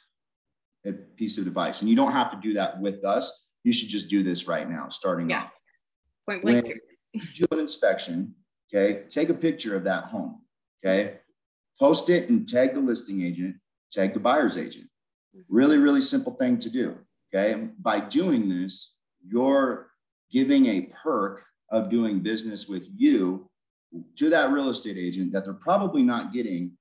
piece 1.18 1.38
of 1.38 1.48
advice, 1.48 1.82
and 1.82 1.90
you 1.90 1.96
don't 1.96 2.12
have 2.12 2.32
to 2.32 2.38
do 2.42 2.54
that 2.54 2.80
with 2.80 3.04
us. 3.04 3.48
You 3.64 3.72
should 3.72 3.90
just 3.90 4.10
do 4.10 4.24
this 4.24 4.48
right 4.48 4.70
now, 4.70 4.90
starting 4.90 5.30
Yeah. 5.30 5.44
off 5.46 5.52
Point 6.28 6.44
blank. 6.44 6.80
do 7.34 7.46
an 7.52 7.60
inspection, 7.60 8.36
okay, 8.74 9.04
take 9.10 9.30
a 9.30 9.34
picture 9.34 9.76
of 9.76 9.84
that 9.86 10.06
home, 10.06 10.42
okay, 10.84 11.20
post 11.80 12.10
it 12.10 12.30
and 12.30 12.48
tag 12.48 12.74
the 12.76 12.80
listing 12.80 13.22
agent, 13.24 13.56
tag 13.92 14.14
the 14.14 14.20
buyer's 14.20 14.58
agent. 14.58 14.88
Really, 15.50 15.78
really 15.78 16.02
simple 16.02 16.34
thing 16.36 16.60
to 16.60 16.70
do, 16.70 16.98
okay. 17.34 17.52
And 17.54 17.82
By 17.82 18.00
doing 18.00 18.48
this, 18.48 18.96
you're 19.28 19.92
giving 20.32 20.68
a 20.68 20.94
perk 21.04 21.44
of 21.76 21.90
doing 21.90 22.22
business 22.22 22.68
with 22.68 22.88
you 22.96 23.50
to 24.16 24.30
that 24.30 24.52
real 24.52 24.70
estate 24.70 24.98
agent 24.98 25.32
that 25.34 25.44
they're 25.46 25.54
probably 25.54 26.04
not 26.04 26.32
getting 26.32 26.72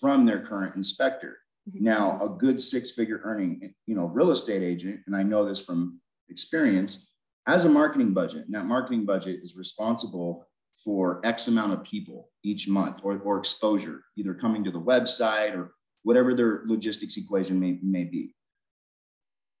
from 0.00 0.24
their 0.24 0.40
current 0.40 0.76
inspector. 0.76 1.38
Mm-hmm. 1.68 1.84
Now, 1.84 2.20
a 2.24 2.28
good 2.28 2.60
six-figure 2.60 3.20
earning, 3.24 3.74
you 3.86 3.94
know, 3.94 4.06
real 4.06 4.30
estate 4.30 4.62
agent, 4.62 5.00
and 5.06 5.16
I 5.16 5.22
know 5.22 5.44
this 5.44 5.62
from 5.62 6.00
experience, 6.28 7.08
has 7.46 7.64
a 7.64 7.68
marketing 7.68 8.12
budget. 8.12 8.46
And 8.46 8.54
that 8.54 8.66
marketing 8.66 9.04
budget 9.04 9.40
is 9.42 9.56
responsible 9.56 10.46
for 10.84 11.20
X 11.24 11.48
amount 11.48 11.72
of 11.72 11.84
people 11.84 12.30
each 12.42 12.68
month 12.68 13.00
or, 13.02 13.18
or 13.18 13.38
exposure, 13.38 14.02
either 14.16 14.34
coming 14.34 14.64
to 14.64 14.70
the 14.70 14.80
website 14.80 15.54
or 15.56 15.72
whatever 16.02 16.34
their 16.34 16.62
logistics 16.66 17.16
equation 17.16 17.60
may, 17.60 17.78
may 17.82 18.04
be. 18.04 18.34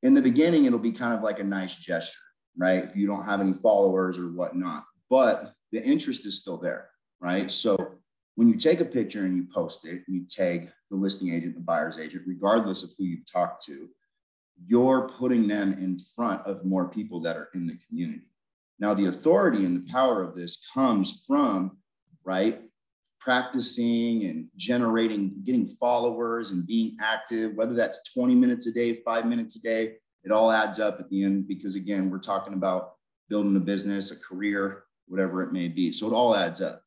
In 0.02 0.14
the 0.14 0.22
beginning, 0.22 0.64
it'll 0.64 0.78
be 0.78 0.92
kind 0.92 1.14
of 1.14 1.22
like 1.22 1.38
a 1.38 1.44
nice 1.44 1.76
gesture, 1.76 2.18
right? 2.56 2.84
If 2.84 2.96
you 2.96 3.06
don't 3.06 3.24
have 3.24 3.40
any 3.40 3.52
followers 3.52 4.18
or 4.18 4.32
whatnot, 4.32 4.84
but 5.10 5.54
the 5.72 5.82
interest 5.82 6.26
is 6.26 6.38
still 6.38 6.58
there, 6.58 6.90
right? 7.20 7.50
So 7.50 7.94
when 8.34 8.48
you 8.48 8.56
take 8.56 8.80
a 8.80 8.84
picture 8.84 9.24
and 9.24 9.36
you 9.36 9.46
post 9.52 9.86
it 9.86 10.02
and 10.06 10.16
you 10.16 10.24
tag 10.28 10.70
the 10.90 10.96
listing 10.96 11.32
agent, 11.32 11.54
the 11.54 11.60
buyer's 11.60 11.98
agent, 11.98 12.24
regardless 12.26 12.82
of 12.82 12.90
who 12.96 13.04
you've 13.04 13.30
talked 13.30 13.64
to, 13.66 13.88
you're 14.66 15.08
putting 15.08 15.48
them 15.48 15.72
in 15.72 15.98
front 15.98 16.46
of 16.46 16.64
more 16.64 16.88
people 16.88 17.20
that 17.20 17.36
are 17.36 17.48
in 17.54 17.66
the 17.66 17.78
community. 17.88 18.28
Now, 18.78 18.94
the 18.94 19.06
authority 19.06 19.64
and 19.64 19.76
the 19.76 19.92
power 19.92 20.22
of 20.22 20.34
this 20.34 20.66
comes 20.72 21.24
from, 21.26 21.78
right, 22.24 22.60
practicing 23.20 24.24
and 24.24 24.48
generating, 24.56 25.32
getting 25.44 25.66
followers 25.66 26.50
and 26.50 26.66
being 26.66 26.96
active, 27.00 27.54
whether 27.54 27.74
that's 27.74 28.12
20 28.12 28.34
minutes 28.34 28.66
a 28.66 28.72
day, 28.72 29.00
five 29.04 29.26
minutes 29.26 29.56
a 29.56 29.60
day, 29.60 29.94
it 30.24 30.32
all 30.32 30.50
adds 30.50 30.78
up 30.78 31.00
at 31.00 31.10
the 31.10 31.24
end 31.24 31.48
because, 31.48 31.74
again, 31.74 32.10
we're 32.10 32.18
talking 32.18 32.54
about 32.54 32.94
building 33.28 33.56
a 33.56 33.60
business, 33.60 34.10
a 34.10 34.16
career, 34.16 34.84
whatever 35.06 35.42
it 35.42 35.52
may 35.52 35.68
be. 35.68 35.92
So 35.92 36.06
it 36.06 36.12
all 36.12 36.36
adds 36.36 36.60
up. 36.60 36.82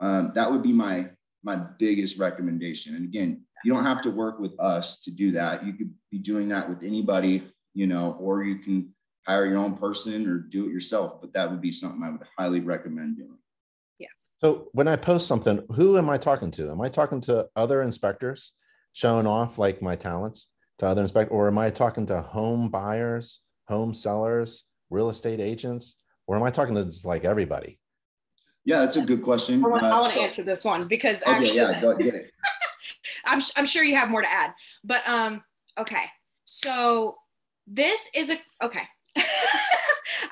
Um, 0.00 0.32
that 0.34 0.50
would 0.50 0.62
be 0.62 0.72
my 0.72 1.10
my 1.42 1.56
biggest 1.56 2.18
recommendation. 2.18 2.96
And 2.96 3.04
again, 3.04 3.44
you 3.64 3.72
don't 3.72 3.84
have 3.84 4.00
to 4.02 4.10
work 4.10 4.40
with 4.40 4.58
us 4.58 5.00
to 5.00 5.10
do 5.10 5.30
that. 5.32 5.64
You 5.64 5.74
could 5.74 5.92
be 6.10 6.18
doing 6.18 6.48
that 6.48 6.68
with 6.68 6.82
anybody, 6.82 7.46
you 7.74 7.86
know, 7.86 8.16
or 8.18 8.42
you 8.42 8.58
can 8.58 8.94
hire 9.26 9.46
your 9.46 9.58
own 9.58 9.76
person 9.76 10.26
or 10.26 10.38
do 10.38 10.66
it 10.66 10.72
yourself. 10.72 11.20
But 11.20 11.34
that 11.34 11.50
would 11.50 11.60
be 11.60 11.70
something 11.70 12.02
I 12.02 12.10
would 12.10 12.22
highly 12.38 12.60
recommend 12.60 13.18
doing. 13.18 13.38
Yeah. 13.98 14.08
So 14.40 14.68
when 14.72 14.88
I 14.88 14.96
post 14.96 15.26
something, 15.26 15.62
who 15.74 15.98
am 15.98 16.08
I 16.08 16.16
talking 16.16 16.50
to? 16.52 16.70
Am 16.70 16.80
I 16.80 16.88
talking 16.88 17.20
to 17.22 17.48
other 17.54 17.82
inspectors 17.82 18.52
showing 18.94 19.26
off 19.26 19.58
like 19.58 19.82
my 19.82 19.96
talents 19.96 20.48
to 20.78 20.86
other 20.86 21.02
inspectors, 21.02 21.32
or 21.32 21.48
am 21.48 21.58
I 21.58 21.70
talking 21.70 22.06
to 22.06 22.20
home 22.20 22.68
buyers, 22.68 23.40
home 23.68 23.94
sellers, 23.94 24.64
real 24.90 25.08
estate 25.10 25.40
agents, 25.40 26.00
or 26.26 26.36
am 26.36 26.42
I 26.42 26.50
talking 26.50 26.74
to 26.74 26.84
just 26.84 27.04
like 27.06 27.24
everybody? 27.24 27.78
Yeah, 28.64 28.80
that's 28.80 28.96
a 28.96 29.02
good 29.02 29.22
question. 29.22 29.64
I 29.64 29.68
want, 29.68 29.82
I 29.82 29.90
Uh, 29.90 30.00
want 30.00 30.12
to 30.14 30.18
so- 30.18 30.24
answer 30.24 30.42
this 30.42 30.64
one 30.64 30.88
because 30.88 31.22
Okay, 31.22 31.30
actually, 31.32 31.56
yeah, 31.56 31.80
go 31.80 31.96
get 31.96 32.14
it. 32.14 32.30
I'm, 33.26 33.40
I'm 33.56 33.66
sure 33.66 33.84
you 33.84 33.96
have 33.96 34.10
more 34.10 34.22
to 34.22 34.30
add. 34.30 34.54
But 34.82 35.06
um, 35.08 35.42
okay. 35.78 36.04
So 36.44 37.16
this 37.66 38.10
is 38.14 38.30
a 38.30 38.38
okay. 38.62 38.82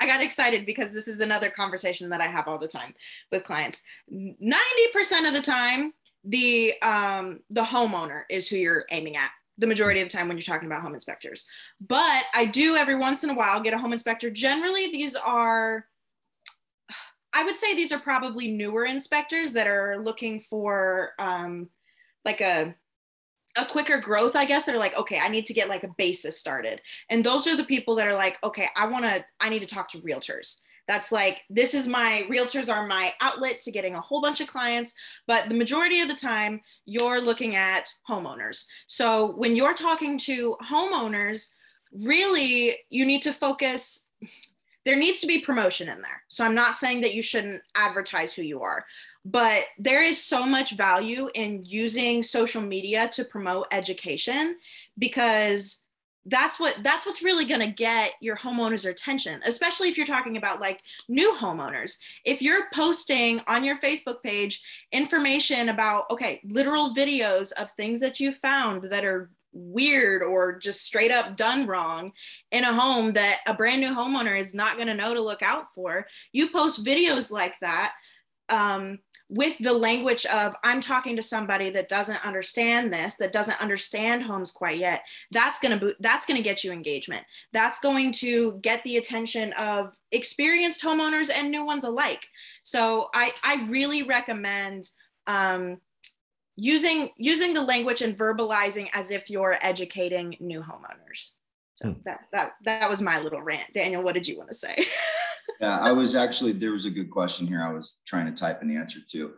I 0.01 0.07
got 0.07 0.21
excited 0.23 0.67
because 0.67 0.93
this 0.93 1.09
is 1.09 1.21
another 1.21 1.49
conversation 1.51 2.09
that 2.11 2.21
I 2.21 2.27
have 2.27 2.49
all 2.49 2.59
the 2.59 2.69
time 2.69 2.95
with 3.31 3.45
clients. 3.45 3.83
90% 4.13 5.29
of 5.29 5.35
the 5.35 5.43
time, 5.43 5.93
the 6.25 6.75
um 6.83 7.41
the 7.51 7.63
homeowner 7.63 8.23
is 8.31 8.49
who 8.49 8.57
you're 8.57 8.85
aiming 8.91 9.17
at 9.17 9.31
the 9.59 9.67
majority 9.67 10.01
of 10.01 10.09
the 10.09 10.17
time 10.17 10.29
when 10.29 10.37
you're 10.37 10.43
talking 10.43 10.67
about 10.67 10.83
home 10.83 10.95
inspectors. 10.95 11.47
But 11.81 12.25
I 12.35 12.47
do 12.47 12.77
every 12.77 12.97
once 12.97 13.23
in 13.25 13.31
a 13.31 13.35
while 13.35 13.61
get 13.61 13.75
a 13.75 13.79
home 13.79 13.93
inspector. 13.93 14.31
Generally, 14.31 14.93
these 14.93 15.15
are 15.15 15.87
I 17.35 17.45
would 17.45 17.57
say 17.57 17.75
these 17.75 17.93
are 17.93 17.99
probably 17.99 18.51
newer 18.51 18.85
inspectors 18.85 19.53
that 19.53 19.67
are 19.67 19.99
looking 20.03 20.41
for 20.41 21.13
um, 21.19 21.69
like 22.25 22.41
a 22.41 22.75
a 23.57 23.67
quicker 23.67 23.99
growth, 23.99 24.35
I 24.35 24.45
guess. 24.45 24.67
That 24.67 24.75
are 24.75 24.79
like, 24.79 24.97
okay, 24.97 25.19
I 25.19 25.29
need 25.29 25.47
to 25.47 25.55
get 25.55 25.69
like 25.69 25.85
a 25.85 25.95
basis 25.99 26.39
started, 26.39 26.81
and 27.11 27.25
those 27.25 27.47
are 27.47 27.57
the 27.57 27.65
people 27.65 27.95
that 27.97 28.09
are 28.09 28.15
like, 28.15 28.39
okay, 28.45 28.69
I 28.77 28.87
want 28.87 29.05
to, 29.05 29.25
I 29.41 29.49
need 29.49 29.61
to 29.61 29.67
talk 29.67 29.89
to 29.91 29.99
realtors. 29.99 30.61
That's 30.89 31.13
like, 31.13 31.43
this 31.49 31.75
is 31.75 31.87
my 31.87 32.27
realtors 32.29 32.73
are 32.73 32.87
my 32.87 33.13
outlet 33.21 33.61
to 33.61 33.71
getting 33.71 33.95
a 33.95 34.01
whole 34.01 34.21
bunch 34.21 34.41
of 34.41 34.49
clients. 34.49 34.95
But 35.27 35.49
the 35.49 35.55
majority 35.55 36.01
of 36.01 36.09
the 36.09 36.15
time, 36.15 36.61
you're 36.85 37.21
looking 37.21 37.57
at 37.57 37.89
homeowners. 38.09 38.67
So 38.89 39.33
when 39.33 39.55
you're 39.57 39.75
talking 39.75 40.19
to 40.21 40.57
homeowners, 40.63 41.53
really, 41.93 42.77
you 42.91 43.07
need 43.07 43.23
to 43.23 43.33
focus 43.33 44.07
there 44.85 44.97
needs 44.97 45.21
to 45.21 45.27
be 45.27 45.41
promotion 45.41 45.89
in 45.89 46.03
there. 46.03 46.23
So 46.29 46.45
I'm 46.45 46.55
not 46.55 46.75
saying 46.75 47.03
that 47.03 47.15
you 47.15 47.23
shouldn't 47.23 47.63
advertise 47.75 48.35
who 48.35 48.43
you 48.43 48.63
are, 48.63 48.85
but 49.25 49.65
there 49.79 50.03
is 50.03 50.23
so 50.23 50.45
much 50.45 50.73
value 50.73 51.29
in 51.35 51.65
using 51.65 52.23
social 52.23 52.63
media 52.63 53.09
to 53.11 53.25
promote 53.25 53.69
education 53.71 54.57
because 54.99 55.85
that's 56.27 56.61
what 56.61 56.77
that's 56.83 57.05
what's 57.05 57.23
really 57.23 57.45
going 57.45 57.61
to 57.61 57.67
get 57.67 58.13
your 58.21 58.37
homeowners 58.37 58.89
attention 58.89 59.41
especially 59.45 59.89
if 59.89 59.97
you're 59.97 60.07
talking 60.07 60.37
about 60.37 60.61
like 60.61 60.83
new 61.09 61.33
homeowners. 61.33 61.99
If 62.25 62.41
you're 62.41 62.69
posting 62.73 63.41
on 63.47 63.65
your 63.65 63.77
facebook 63.79 64.23
page 64.23 64.63
information 64.93 65.69
about 65.69 66.05
okay 66.11 66.41
literal 66.45 66.95
videos 66.95 67.53
of 67.53 67.71
things 67.73 68.01
that 68.01 68.21
you 68.21 68.33
found 68.33 68.85
that 68.85 69.05
are 69.05 69.31
weird 69.53 70.23
or 70.23 70.59
just 70.59 70.83
straight 70.83 71.11
up 71.11 71.37
done 71.37 71.67
wrong 71.67 72.13
in 72.53 72.65
a 72.65 72.75
home 72.75 73.13
that 73.13 73.41
a 73.47 73.53
brand 73.53 73.81
new 73.81 73.91
homeowner 73.91 74.39
is 74.39 74.55
not 74.55 74.77
going 74.77 74.89
to 74.89 74.95
know 74.95 75.13
to 75.13 75.21
look 75.21 75.43
out 75.43 75.67
for 75.75 76.07
you 76.33 76.49
post 76.49 76.85
videos 76.85 77.31
like 77.31 77.55
that 77.61 77.93
um, 78.53 78.99
with 79.29 79.57
the 79.59 79.73
language 79.73 80.27
of 80.27 80.55
i'm 80.63 80.81
talking 80.81 81.17
to 81.17 81.23
somebody 81.23 81.71
that 81.71 81.89
doesn't 81.89 82.25
understand 82.25 82.93
this 82.93 83.17
that 83.17 83.33
doesn't 83.33 83.61
understand 83.61 84.23
homes 84.23 84.51
quite 84.51 84.79
yet 84.79 85.03
that's 85.31 85.59
going 85.59 85.79
to 85.79 85.95
that's 86.01 86.27
going 86.27 86.37
to 86.37 86.43
get 86.43 86.63
you 86.63 86.73
engagement. 86.73 87.25
That's 87.53 87.79
going 87.81 88.13
to 88.13 88.59
get 88.63 88.83
the 88.85 88.97
attention 88.97 89.53
of 89.55 89.97
experienced 90.11 90.83
homeowners 90.83 91.31
and 91.35 91.51
new 91.51 91.65
ones 91.65 91.85
alike. 91.85 92.27
So 92.63 93.09
i 93.15 93.33
i 93.43 93.67
really 93.69 94.03
recommend 94.03 94.91
um, 95.27 95.79
using 96.57 97.11
using 97.17 97.55
the 97.55 97.63
language 97.63 98.03
and 98.03 98.17
verbalizing 98.17 98.89
as 98.93 99.11
if 99.11 99.31
you're 99.31 99.59
educating 99.63 100.37
new 100.41 100.61
homeowners. 100.61 101.33
So 101.75 101.91
hmm. 101.91 102.01
that 102.05 102.21
that 102.33 102.53
that 102.65 102.91
was 102.91 103.01
my 103.01 103.21
little 103.21 103.43
rant. 103.43 103.73
Daniel 103.73 104.03
what 104.03 104.15
did 104.15 104.27
you 104.27 104.37
want 104.37 104.51
to 104.51 104.57
say 104.57 104.77
yeah, 105.63 105.79
I 105.79 105.93
was 105.93 106.17
actually 106.17 106.53
there 106.53 106.73
was 106.73 106.87
a 106.87 106.91
good 106.91 107.11
question 107.11 107.47
here. 107.47 107.63
I 107.63 107.73
was 107.73 108.01
trying 108.05 108.27
to 108.27 108.33
type 108.33 108.63
an 108.63 108.77
answer 108.77 108.99
to. 109.13 109.33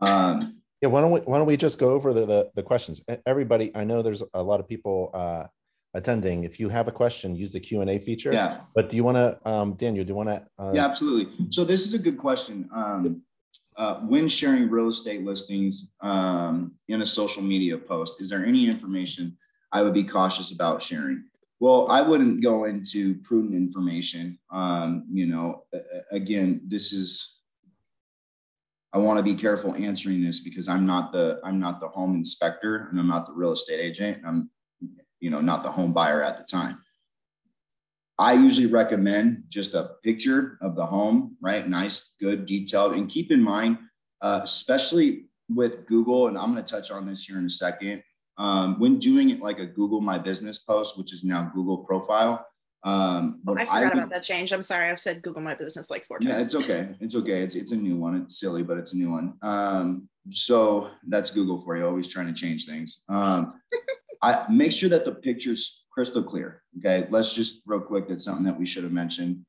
Um, 0.00 0.60
yeah, 0.82 0.88
why 0.88 1.00
don't 1.00 1.10
we 1.10 1.20
why 1.20 1.38
don't 1.38 1.46
we 1.46 1.56
just 1.56 1.78
go 1.78 1.90
over 1.90 2.12
the, 2.12 2.26
the, 2.26 2.50
the 2.54 2.62
questions? 2.62 3.02
Everybody, 3.26 3.74
I 3.74 3.84
know 3.84 4.02
there's 4.02 4.22
a 4.34 4.42
lot 4.42 4.60
of 4.60 4.68
people 4.68 5.10
uh, 5.14 5.44
attending. 5.94 6.44
If 6.44 6.60
you 6.60 6.68
have 6.68 6.86
a 6.86 6.92
question, 6.92 7.34
use 7.34 7.52
the 7.52 7.60
Q 7.60 7.80
and 7.80 7.90
A 7.90 7.98
feature. 7.98 8.30
Yeah. 8.30 8.60
But 8.74 8.90
do 8.90 8.96
you 8.96 9.04
want 9.04 9.16
to, 9.16 9.48
um, 9.48 9.74
Daniel? 9.74 10.04
Do 10.04 10.10
you 10.10 10.14
want 10.14 10.28
to? 10.28 10.46
Uh... 10.58 10.72
Yeah, 10.74 10.84
absolutely. 10.84 11.46
So 11.50 11.64
this 11.64 11.86
is 11.86 11.94
a 11.94 11.98
good 11.98 12.18
question. 12.18 12.68
Um, 12.74 13.22
uh, 13.76 14.00
when 14.00 14.28
sharing 14.28 14.68
real 14.68 14.88
estate 14.88 15.24
listings 15.24 15.90
um, 16.02 16.74
in 16.88 17.00
a 17.00 17.06
social 17.06 17.42
media 17.42 17.78
post, 17.78 18.20
is 18.20 18.28
there 18.28 18.44
any 18.44 18.66
information 18.66 19.36
I 19.72 19.80
would 19.80 19.94
be 19.94 20.04
cautious 20.04 20.52
about 20.52 20.82
sharing? 20.82 21.24
Well, 21.60 21.90
I 21.90 22.00
wouldn't 22.00 22.42
go 22.42 22.64
into 22.64 23.16
prudent 23.16 23.54
information. 23.54 24.38
Um, 24.50 25.06
you 25.12 25.26
know, 25.26 25.64
again, 26.10 26.62
this 26.66 26.92
is 26.92 27.40
I 28.92 28.98
want 28.98 29.18
to 29.18 29.22
be 29.22 29.34
careful 29.34 29.74
answering 29.76 30.20
this 30.20 30.40
because 30.40 30.68
I'm 30.68 30.86
not 30.86 31.12
the 31.12 31.38
I'm 31.44 31.60
not 31.60 31.80
the 31.80 31.88
home 31.88 32.14
inspector 32.16 32.88
and 32.90 32.98
I'm 32.98 33.06
not 33.06 33.26
the 33.26 33.32
real 33.32 33.52
estate 33.52 33.78
agent. 33.78 34.22
I'm 34.26 34.50
you 35.20 35.30
know 35.30 35.40
not 35.40 35.62
the 35.62 35.70
home 35.70 35.92
buyer 35.92 36.22
at 36.24 36.38
the 36.38 36.44
time. 36.44 36.78
I 38.18 38.32
usually 38.32 38.66
recommend 38.66 39.44
just 39.48 39.74
a 39.74 39.92
picture 40.02 40.58
of 40.60 40.76
the 40.76 40.84
home, 40.84 41.36
right? 41.40 41.66
Nice, 41.66 42.14
good, 42.20 42.44
detailed, 42.44 42.94
and 42.94 43.08
keep 43.08 43.30
in 43.30 43.42
mind, 43.42 43.78
uh, 44.20 44.40
especially 44.42 45.26
with 45.48 45.86
Google, 45.86 46.28
and 46.28 46.36
I'm 46.36 46.52
going 46.52 46.62
to 46.62 46.70
touch 46.70 46.90
on 46.90 47.06
this 47.06 47.24
here 47.24 47.38
in 47.38 47.46
a 47.46 47.50
second. 47.50 48.02
Um, 48.40 48.80
when 48.80 48.98
doing 48.98 49.28
it 49.28 49.40
like 49.40 49.58
a 49.58 49.66
Google 49.66 50.00
My 50.00 50.16
Business 50.16 50.58
post, 50.58 50.96
which 50.96 51.12
is 51.12 51.22
now 51.22 51.52
Google 51.54 51.78
Profile, 51.78 52.46
um, 52.82 53.42
I 53.46 53.50
forgot 53.50 53.68
I 53.68 53.84
would, 53.84 53.92
about 53.92 54.10
that 54.10 54.24
change. 54.24 54.50
I'm 54.52 54.62
sorry. 54.62 54.90
I've 54.90 54.98
said 54.98 55.20
Google 55.20 55.42
My 55.42 55.54
Business 55.54 55.90
like 55.90 56.06
four 56.06 56.18
times. 56.18 56.30
Yeah, 56.30 56.40
it's 56.40 56.54
okay. 56.54 56.88
It's 57.00 57.14
okay. 57.14 57.42
It's, 57.42 57.54
it's 57.54 57.72
a 57.72 57.76
new 57.76 57.96
one. 57.96 58.16
It's 58.16 58.40
silly, 58.40 58.62
but 58.62 58.78
it's 58.78 58.94
a 58.94 58.96
new 58.96 59.10
one. 59.10 59.34
Um, 59.42 60.08
so 60.30 60.88
that's 61.06 61.30
Google 61.30 61.58
for 61.58 61.76
you. 61.76 61.86
Always 61.86 62.08
trying 62.08 62.28
to 62.28 62.32
change 62.32 62.64
things. 62.64 63.02
Um, 63.10 63.60
I 64.22 64.46
make 64.50 64.72
sure 64.72 64.88
that 64.88 65.04
the 65.04 65.12
picture's 65.12 65.84
crystal 65.92 66.22
clear. 66.22 66.62
Okay. 66.78 67.06
Let's 67.10 67.34
just 67.34 67.62
real 67.66 67.80
quick. 67.80 68.08
That's 68.08 68.24
something 68.24 68.44
that 68.44 68.58
we 68.58 68.64
should 68.64 68.84
have 68.84 68.92
mentioned. 68.92 69.44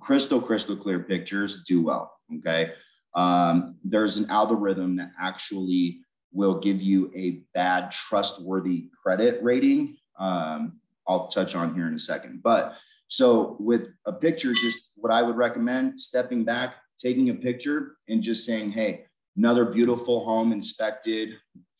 Crystal, 0.00 0.40
crystal 0.40 0.76
clear 0.76 1.00
pictures 1.00 1.64
do 1.64 1.82
well. 1.82 2.12
Okay. 2.38 2.72
Um, 3.14 3.76
there's 3.82 4.18
an 4.18 4.28
algorithm 4.28 4.96
that 4.96 5.12
actually 5.18 6.03
will 6.34 6.58
give 6.58 6.82
you 6.82 7.10
a 7.14 7.42
bad 7.54 7.90
trustworthy 7.90 8.90
credit 9.02 9.42
rating. 9.42 9.96
Um, 10.18 10.80
I'll 11.08 11.28
touch 11.28 11.54
on 11.54 11.74
here 11.74 11.86
in 11.86 11.94
a 11.94 11.98
second. 11.98 12.42
But 12.42 12.76
so 13.08 13.56
with 13.60 13.88
a 14.04 14.12
picture, 14.12 14.52
just 14.52 14.92
what 14.96 15.12
I 15.12 15.22
would 15.22 15.36
recommend 15.36 16.00
stepping 16.00 16.44
back, 16.44 16.74
taking 16.98 17.30
a 17.30 17.34
picture 17.34 17.96
and 18.08 18.22
just 18.22 18.44
saying, 18.44 18.72
hey, 18.72 19.06
another 19.36 19.64
beautiful 19.64 20.24
home 20.24 20.52
inspected 20.52 21.30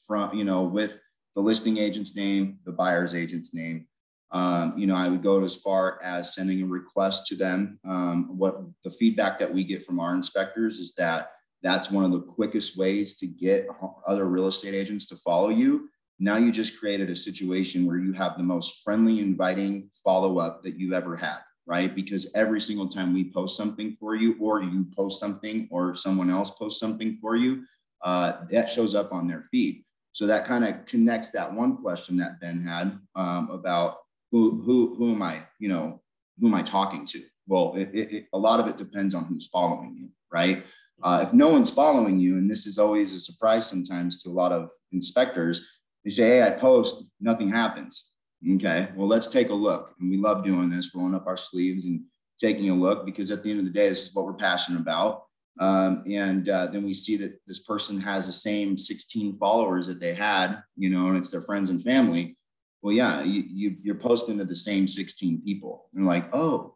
from, 0.06 0.34
you 0.34 0.44
know, 0.44 0.62
with 0.62 1.00
the 1.34 1.40
listing 1.40 1.78
agent's 1.78 2.14
name, 2.14 2.58
the 2.64 2.72
buyer's 2.72 3.14
agent's 3.14 3.54
name. 3.54 3.86
Um, 4.30 4.74
you 4.76 4.86
know, 4.86 4.96
I 4.96 5.08
would 5.08 5.22
go 5.22 5.42
as 5.44 5.56
far 5.56 6.00
as 6.02 6.34
sending 6.34 6.62
a 6.62 6.66
request 6.66 7.26
to 7.28 7.36
them. 7.36 7.78
Um, 7.84 8.36
what 8.36 8.60
the 8.82 8.90
feedback 8.90 9.38
that 9.38 9.52
we 9.52 9.64
get 9.64 9.84
from 9.84 10.00
our 10.00 10.14
inspectors 10.14 10.78
is 10.78 10.94
that 10.94 11.30
that's 11.64 11.90
one 11.90 12.04
of 12.04 12.12
the 12.12 12.20
quickest 12.20 12.76
ways 12.76 13.16
to 13.16 13.26
get 13.26 13.66
other 14.06 14.26
real 14.26 14.46
estate 14.46 14.74
agents 14.74 15.06
to 15.08 15.16
follow 15.16 15.48
you. 15.48 15.88
Now 16.20 16.36
you 16.36 16.52
just 16.52 16.78
created 16.78 17.08
a 17.10 17.16
situation 17.16 17.86
where 17.86 17.96
you 17.96 18.12
have 18.12 18.36
the 18.36 18.42
most 18.42 18.84
friendly, 18.84 19.18
inviting 19.18 19.90
follow 20.04 20.38
up 20.38 20.62
that 20.62 20.78
you've 20.78 20.92
ever 20.92 21.16
had, 21.16 21.38
right? 21.66 21.92
Because 21.92 22.30
every 22.34 22.60
single 22.60 22.86
time 22.86 23.14
we 23.14 23.32
post 23.32 23.56
something 23.56 23.92
for 23.92 24.14
you, 24.14 24.36
or 24.38 24.62
you 24.62 24.86
post 24.96 25.18
something, 25.18 25.66
or 25.72 25.96
someone 25.96 26.30
else 26.30 26.50
posts 26.50 26.78
something 26.78 27.16
for 27.20 27.34
you, 27.34 27.64
uh, 28.02 28.44
that 28.50 28.68
shows 28.68 28.94
up 28.94 29.12
on 29.12 29.26
their 29.26 29.42
feed. 29.50 29.82
So 30.12 30.26
that 30.26 30.44
kind 30.44 30.64
of 30.64 30.84
connects 30.84 31.30
that 31.30 31.52
one 31.52 31.78
question 31.78 32.18
that 32.18 32.40
Ben 32.40 32.62
had 32.62 32.96
um, 33.16 33.50
about 33.50 33.96
who 34.30 34.62
who 34.62 34.94
who 34.96 35.12
am 35.14 35.22
I, 35.22 35.42
you 35.58 35.68
know, 35.70 36.02
who 36.38 36.46
am 36.48 36.54
I 36.54 36.62
talking 36.62 37.06
to? 37.06 37.22
Well, 37.48 37.74
it, 37.76 37.90
it, 37.94 38.26
a 38.32 38.38
lot 38.38 38.60
of 38.60 38.68
it 38.68 38.76
depends 38.76 39.14
on 39.14 39.24
who's 39.24 39.48
following 39.48 39.96
you, 39.96 40.10
right? 40.30 40.64
Uh, 41.02 41.20
if 41.22 41.32
no 41.32 41.48
one's 41.48 41.70
following 41.70 42.18
you, 42.18 42.36
and 42.38 42.50
this 42.50 42.66
is 42.66 42.78
always 42.78 43.12
a 43.14 43.20
surprise 43.20 43.66
sometimes 43.66 44.22
to 44.22 44.30
a 44.30 44.32
lot 44.32 44.52
of 44.52 44.70
inspectors, 44.92 45.68
they 46.04 46.10
say, 46.10 46.22
Hey, 46.22 46.42
I 46.42 46.50
post, 46.50 47.04
nothing 47.20 47.50
happens. 47.50 48.12
Okay, 48.56 48.88
well, 48.94 49.08
let's 49.08 49.26
take 49.26 49.48
a 49.48 49.54
look. 49.54 49.94
And 50.00 50.10
we 50.10 50.18
love 50.18 50.44
doing 50.44 50.68
this, 50.68 50.94
rolling 50.94 51.14
up 51.14 51.26
our 51.26 51.36
sleeves 51.36 51.86
and 51.86 52.02
taking 52.38 52.68
a 52.68 52.74
look 52.74 53.06
because 53.06 53.30
at 53.30 53.42
the 53.42 53.50
end 53.50 53.60
of 53.60 53.64
the 53.64 53.72
day, 53.72 53.88
this 53.88 54.06
is 54.06 54.14
what 54.14 54.26
we're 54.26 54.34
passionate 54.34 54.80
about. 54.80 55.24
Um, 55.60 56.02
and 56.10 56.48
uh, 56.48 56.66
then 56.66 56.82
we 56.82 56.94
see 56.94 57.16
that 57.18 57.38
this 57.46 57.60
person 57.60 58.00
has 58.00 58.26
the 58.26 58.32
same 58.32 58.76
16 58.76 59.38
followers 59.38 59.86
that 59.86 60.00
they 60.00 60.14
had, 60.14 60.62
you 60.76 60.90
know, 60.90 61.08
and 61.08 61.16
it's 61.16 61.30
their 61.30 61.42
friends 61.42 61.70
and 61.70 61.82
family. 61.82 62.36
Well, 62.82 62.92
yeah, 62.92 63.22
you, 63.22 63.76
you, 63.82 63.92
are 63.92 63.98
posting 63.98 64.38
to 64.38 64.44
the 64.44 64.56
same 64.56 64.88
16 64.88 65.42
people. 65.42 65.88
And 65.94 66.06
like, 66.06 66.28
oh, 66.34 66.74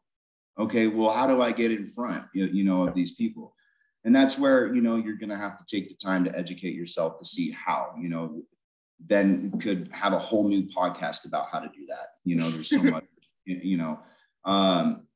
okay, 0.58 0.86
well, 0.86 1.10
how 1.10 1.26
do 1.26 1.42
I 1.42 1.52
get 1.52 1.72
in 1.72 1.86
front, 1.86 2.24
you, 2.32 2.46
you 2.46 2.64
know, 2.64 2.86
of 2.86 2.94
these 2.94 3.14
people? 3.16 3.54
And 4.04 4.14
that's 4.14 4.38
where 4.38 4.74
you 4.74 4.80
know 4.80 4.96
you're 4.96 5.16
going 5.16 5.28
to 5.28 5.36
have 5.36 5.58
to 5.58 5.64
take 5.64 5.88
the 5.88 5.94
time 5.94 6.24
to 6.24 6.38
educate 6.38 6.74
yourself 6.74 7.18
to 7.18 7.24
see 7.24 7.50
how 7.50 7.94
you 8.00 8.08
know 8.08 8.42
then 9.06 9.52
could 9.60 9.88
have 9.92 10.12
a 10.12 10.18
whole 10.18 10.48
new 10.48 10.62
podcast 10.64 11.24
about 11.24 11.46
how 11.52 11.60
to 11.60 11.68
do 11.68 11.86
that. 11.88 12.08
You 12.24 12.36
know 12.36 12.50
there's 12.50 12.70
so 12.70 12.82
much 12.82 13.04
you 13.46 13.78
know 13.78 13.98
um 14.44 15.06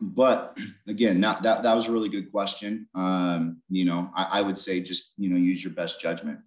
but 0.00 0.56
again 0.86 1.20
that, 1.20 1.42
that 1.42 1.62
that 1.62 1.74
was 1.74 1.88
a 1.88 1.92
really 1.92 2.08
good 2.08 2.30
question. 2.30 2.88
Um 2.94 3.62
you 3.68 3.84
know 3.84 4.10
I, 4.14 4.24
I 4.24 4.42
would 4.42 4.58
say 4.58 4.80
just 4.80 5.12
you 5.16 5.28
know 5.30 5.36
use 5.36 5.62
your 5.62 5.72
best 5.72 6.00
judgment. 6.00 6.40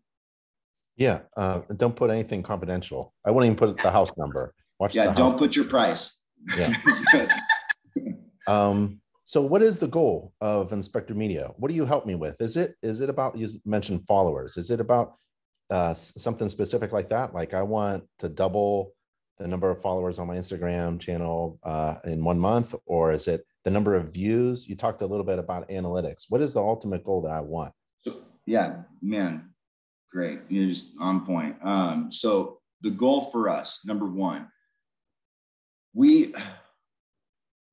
Yeah 0.96 1.22
uh, 1.38 1.62
don't 1.78 1.96
put 1.96 2.10
anything 2.10 2.44
confidential. 2.44 3.14
I 3.26 3.32
wouldn't 3.32 3.52
even 3.52 3.58
put 3.58 3.82
the 3.82 3.92
house 3.92 4.16
number. 4.18 4.54
Watch 4.80 4.96
yeah 4.96 5.14
don't 5.14 5.32
house. 5.32 5.40
put 5.40 5.56
your 5.56 5.66
price. 5.66 6.18
Yeah. 6.58 6.74
Um 8.48 9.02
so 9.30 9.44
what 9.44 9.62
is 9.62 9.78
the 9.78 9.88
goal 9.88 10.34
of 10.42 10.74
Inspector 10.74 11.14
Media? 11.14 11.52
What 11.58 11.70
do 11.70 11.76
you 11.76 11.86
help 11.86 12.08
me 12.08 12.16
with? 12.16 12.42
Is 12.42 12.58
it 12.58 12.74
is 12.82 13.00
it 13.00 13.12
about 13.12 13.38
you 13.38 13.48
mentioned 13.64 14.08
followers? 14.08 14.58
Is 14.58 14.72
it 14.72 14.80
about 14.80 15.18
uh, 15.70 15.94
something 15.94 16.50
specific 16.50 16.92
like 16.92 17.10
that? 17.10 17.36
Like 17.36 17.54
I 17.54 17.62
want 17.62 18.06
to 18.18 18.28
double 18.28 18.96
the 19.38 19.48
number 19.48 19.70
of 19.70 19.84
followers 19.84 20.18
on 20.18 20.26
my 20.26 20.36
Instagram 20.36 21.00
channel 21.00 21.60
uh, 21.62 21.98
in 22.06 22.24
one 22.24 22.40
month, 22.40 22.74
or 22.88 23.14
is 23.14 23.28
it 23.28 23.46
the 23.66 23.70
number 23.70 23.94
of 23.94 24.12
views? 24.12 24.68
You 24.68 24.76
talked 24.76 25.04
a 25.04 25.06
little 25.06 25.24
bit 25.24 25.38
about 25.38 25.70
analytics. 25.70 26.26
What 26.30 26.42
is 26.42 26.56
the 26.56 26.62
ultimate 26.62 27.04
goal 27.04 27.22
that 27.22 27.32
I 27.32 27.42
want? 27.42 27.72
Yeah, 28.48 28.78
man, 29.00 29.52
great. 30.12 30.40
You're 30.50 30.70
just 30.70 30.94
on 31.00 31.24
point. 31.24 31.56
Um, 31.62 32.12
so 32.12 32.62
the 32.82 32.90
goal 32.90 33.22
for 33.22 33.48
us, 33.48 33.82
number 33.86 34.08
one, 34.08 34.48
we 35.94 36.34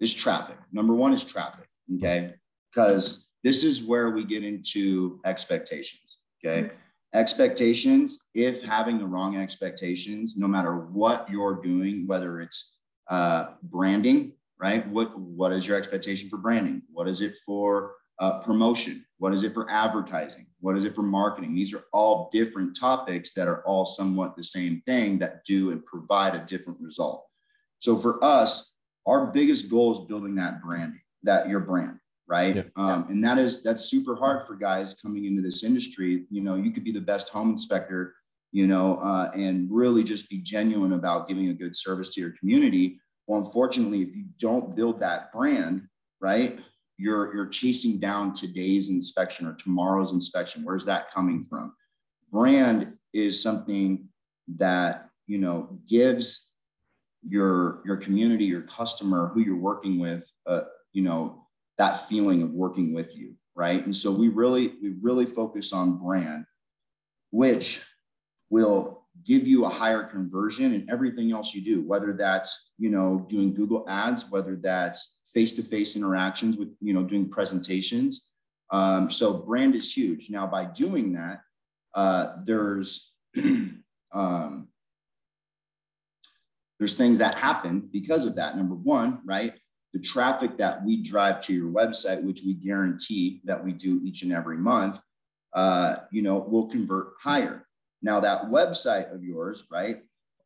is 0.00 0.12
traffic. 0.12 0.56
Number 0.72 0.94
one 0.94 1.12
is 1.12 1.24
traffic. 1.24 1.68
Okay. 1.96 2.35
Because 2.70 3.30
this 3.42 3.64
is 3.64 3.82
where 3.82 4.11
we 4.11 4.24
get 4.24 4.44
into 4.44 5.20
expectations. 5.24 6.20
Okay. 6.44 6.62
Mm-hmm. 6.64 6.76
Expectations, 7.14 8.18
if 8.35 8.62
having 8.62 8.98
the 8.98 9.06
wrong 9.06 9.37
expectations, 9.37 10.37
no 10.37 10.46
matter 10.46 10.74
what 10.76 11.30
you're 11.30 11.62
doing, 11.62 12.06
whether 12.06 12.40
it's 12.40 12.78
uh, 13.09 13.52
branding, 13.62 14.32
right? 14.61 14.87
What 14.88 15.18
what 15.18 15.52
is 15.52 15.66
your 15.66 15.76
expectation 15.76 16.28
for 16.28 16.37
branding? 16.37 16.82
What 16.92 17.09
is 17.09 17.20
it 17.20 17.35
for 17.46 17.94
uh, 18.18 18.40
promotion? 18.40 19.04
What 19.18 19.32
is 19.32 19.44
it 19.44 19.54
for 19.54 19.70
advertising? 19.70 20.46
What 20.61 20.76
is 20.76 20.85
it 20.85 20.94
for 20.94 21.02
marketing? 21.02 21.54
These 21.54 21.72
are 21.72 21.85
all 21.92 22.28
different 22.32 22.76
topics 22.78 23.32
that 23.35 23.48
are 23.48 23.64
all 23.66 23.87
somewhat 23.87 24.37
the 24.37 24.44
same 24.44 24.82
thing 24.87 25.18
that 25.20 25.44
do 25.44 25.70
and 25.70 25.85
provide 25.85 26.35
a 26.35 26.44
different 26.44 26.80
result. 26.80 27.24
So 27.78 27.96
for 27.96 28.22
us, 28.22 28.75
our 29.06 29.26
biggest 29.26 29.70
goal 29.70 29.92
is 29.92 30.00
building 30.00 30.34
that 30.36 30.62
brand, 30.62 30.94
that 31.22 31.48
your 31.48 31.60
brand, 31.60 31.98
right? 32.26 32.56
Yeah. 32.56 32.62
Um, 32.76 33.06
and 33.08 33.22
that 33.24 33.38
is 33.38 33.62
that's 33.62 33.84
super 33.84 34.16
hard 34.16 34.46
for 34.46 34.56
guys 34.56 34.94
coming 34.94 35.24
into 35.26 35.42
this 35.42 35.64
industry. 35.64 36.26
You 36.30 36.42
know, 36.42 36.56
you 36.56 36.72
could 36.72 36.84
be 36.84 36.92
the 36.92 37.00
best 37.00 37.28
home 37.28 37.50
inspector, 37.50 38.14
you 38.52 38.66
know, 38.66 38.96
uh, 38.98 39.30
and 39.34 39.68
really 39.70 40.02
just 40.02 40.28
be 40.28 40.38
genuine 40.38 40.92
about 40.92 41.28
giving 41.28 41.48
a 41.48 41.54
good 41.54 41.76
service 41.76 42.12
to 42.14 42.20
your 42.20 42.34
community. 42.38 43.00
Well, 43.26 43.40
unfortunately, 43.40 44.02
if 44.02 44.14
you 44.14 44.24
don't 44.38 44.74
build 44.74 45.00
that 45.00 45.32
brand, 45.32 45.82
right, 46.20 46.58
you're 46.98 47.34
you're 47.34 47.48
chasing 47.48 47.98
down 47.98 48.32
today's 48.32 48.90
inspection 48.90 49.46
or 49.46 49.54
tomorrow's 49.54 50.12
inspection. 50.12 50.64
Where's 50.64 50.84
that 50.86 51.12
coming 51.12 51.42
from? 51.42 51.74
Brand 52.32 52.94
is 53.12 53.40
something 53.40 54.08
that 54.56 55.08
you 55.26 55.38
know 55.38 55.78
gives 55.88 56.54
your 57.28 57.82
your 57.84 57.96
community, 57.96 58.44
your 58.44 58.62
customer, 58.62 59.28
who 59.28 59.40
you're 59.40 59.56
working 59.56 59.98
with, 59.98 60.30
uh, 60.46 60.62
you 60.92 61.02
know, 61.02 61.46
that 61.78 62.08
feeling 62.08 62.42
of 62.42 62.50
working 62.50 62.92
with 62.92 63.16
you, 63.16 63.34
right? 63.54 63.84
And 63.84 63.94
so 63.94 64.10
we 64.12 64.28
really 64.28 64.74
we 64.82 64.94
really 65.00 65.26
focus 65.26 65.72
on 65.72 65.98
brand, 65.98 66.44
which 67.30 67.84
will 68.50 69.06
give 69.24 69.46
you 69.46 69.64
a 69.64 69.68
higher 69.68 70.02
conversion 70.02 70.74
in 70.74 70.88
everything 70.90 71.32
else 71.32 71.54
you 71.54 71.62
do, 71.62 71.86
whether 71.86 72.12
that's 72.12 72.72
you 72.78 72.90
know 72.90 73.26
doing 73.28 73.54
Google 73.54 73.84
Ads, 73.88 74.30
whether 74.30 74.56
that's 74.56 75.16
face-to-face 75.32 75.96
interactions 75.96 76.56
with 76.56 76.68
you 76.80 76.94
know 76.94 77.02
doing 77.02 77.28
presentations. 77.28 78.30
Um, 78.70 79.10
so 79.10 79.32
brand 79.32 79.74
is 79.74 79.92
huge. 79.92 80.30
Now 80.30 80.46
by 80.46 80.64
doing 80.64 81.12
that, 81.12 81.40
uh, 81.94 82.36
there's 82.44 83.14
um, 84.12 84.68
there's 86.78 86.94
things 86.94 87.18
that 87.18 87.34
happen 87.34 87.88
because 87.92 88.24
of 88.24 88.36
that. 88.36 88.56
Number 88.56 88.74
one, 88.74 89.20
right? 89.24 89.54
The 89.92 90.00
traffic 90.00 90.58
that 90.58 90.84
we 90.84 91.02
drive 91.02 91.40
to 91.46 91.54
your 91.54 91.70
website, 91.70 92.22
which 92.22 92.42
we 92.44 92.54
guarantee 92.54 93.40
that 93.44 93.62
we 93.62 93.72
do 93.72 94.00
each 94.04 94.22
and 94.22 94.32
every 94.32 94.58
month, 94.58 95.00
uh, 95.54 95.96
you 96.10 96.22
know, 96.22 96.38
will 96.38 96.66
convert 96.66 97.14
higher. 97.22 97.66
Now 98.02 98.20
that 98.20 98.46
website 98.46 99.14
of 99.14 99.24
yours, 99.24 99.64
right? 99.70 100.02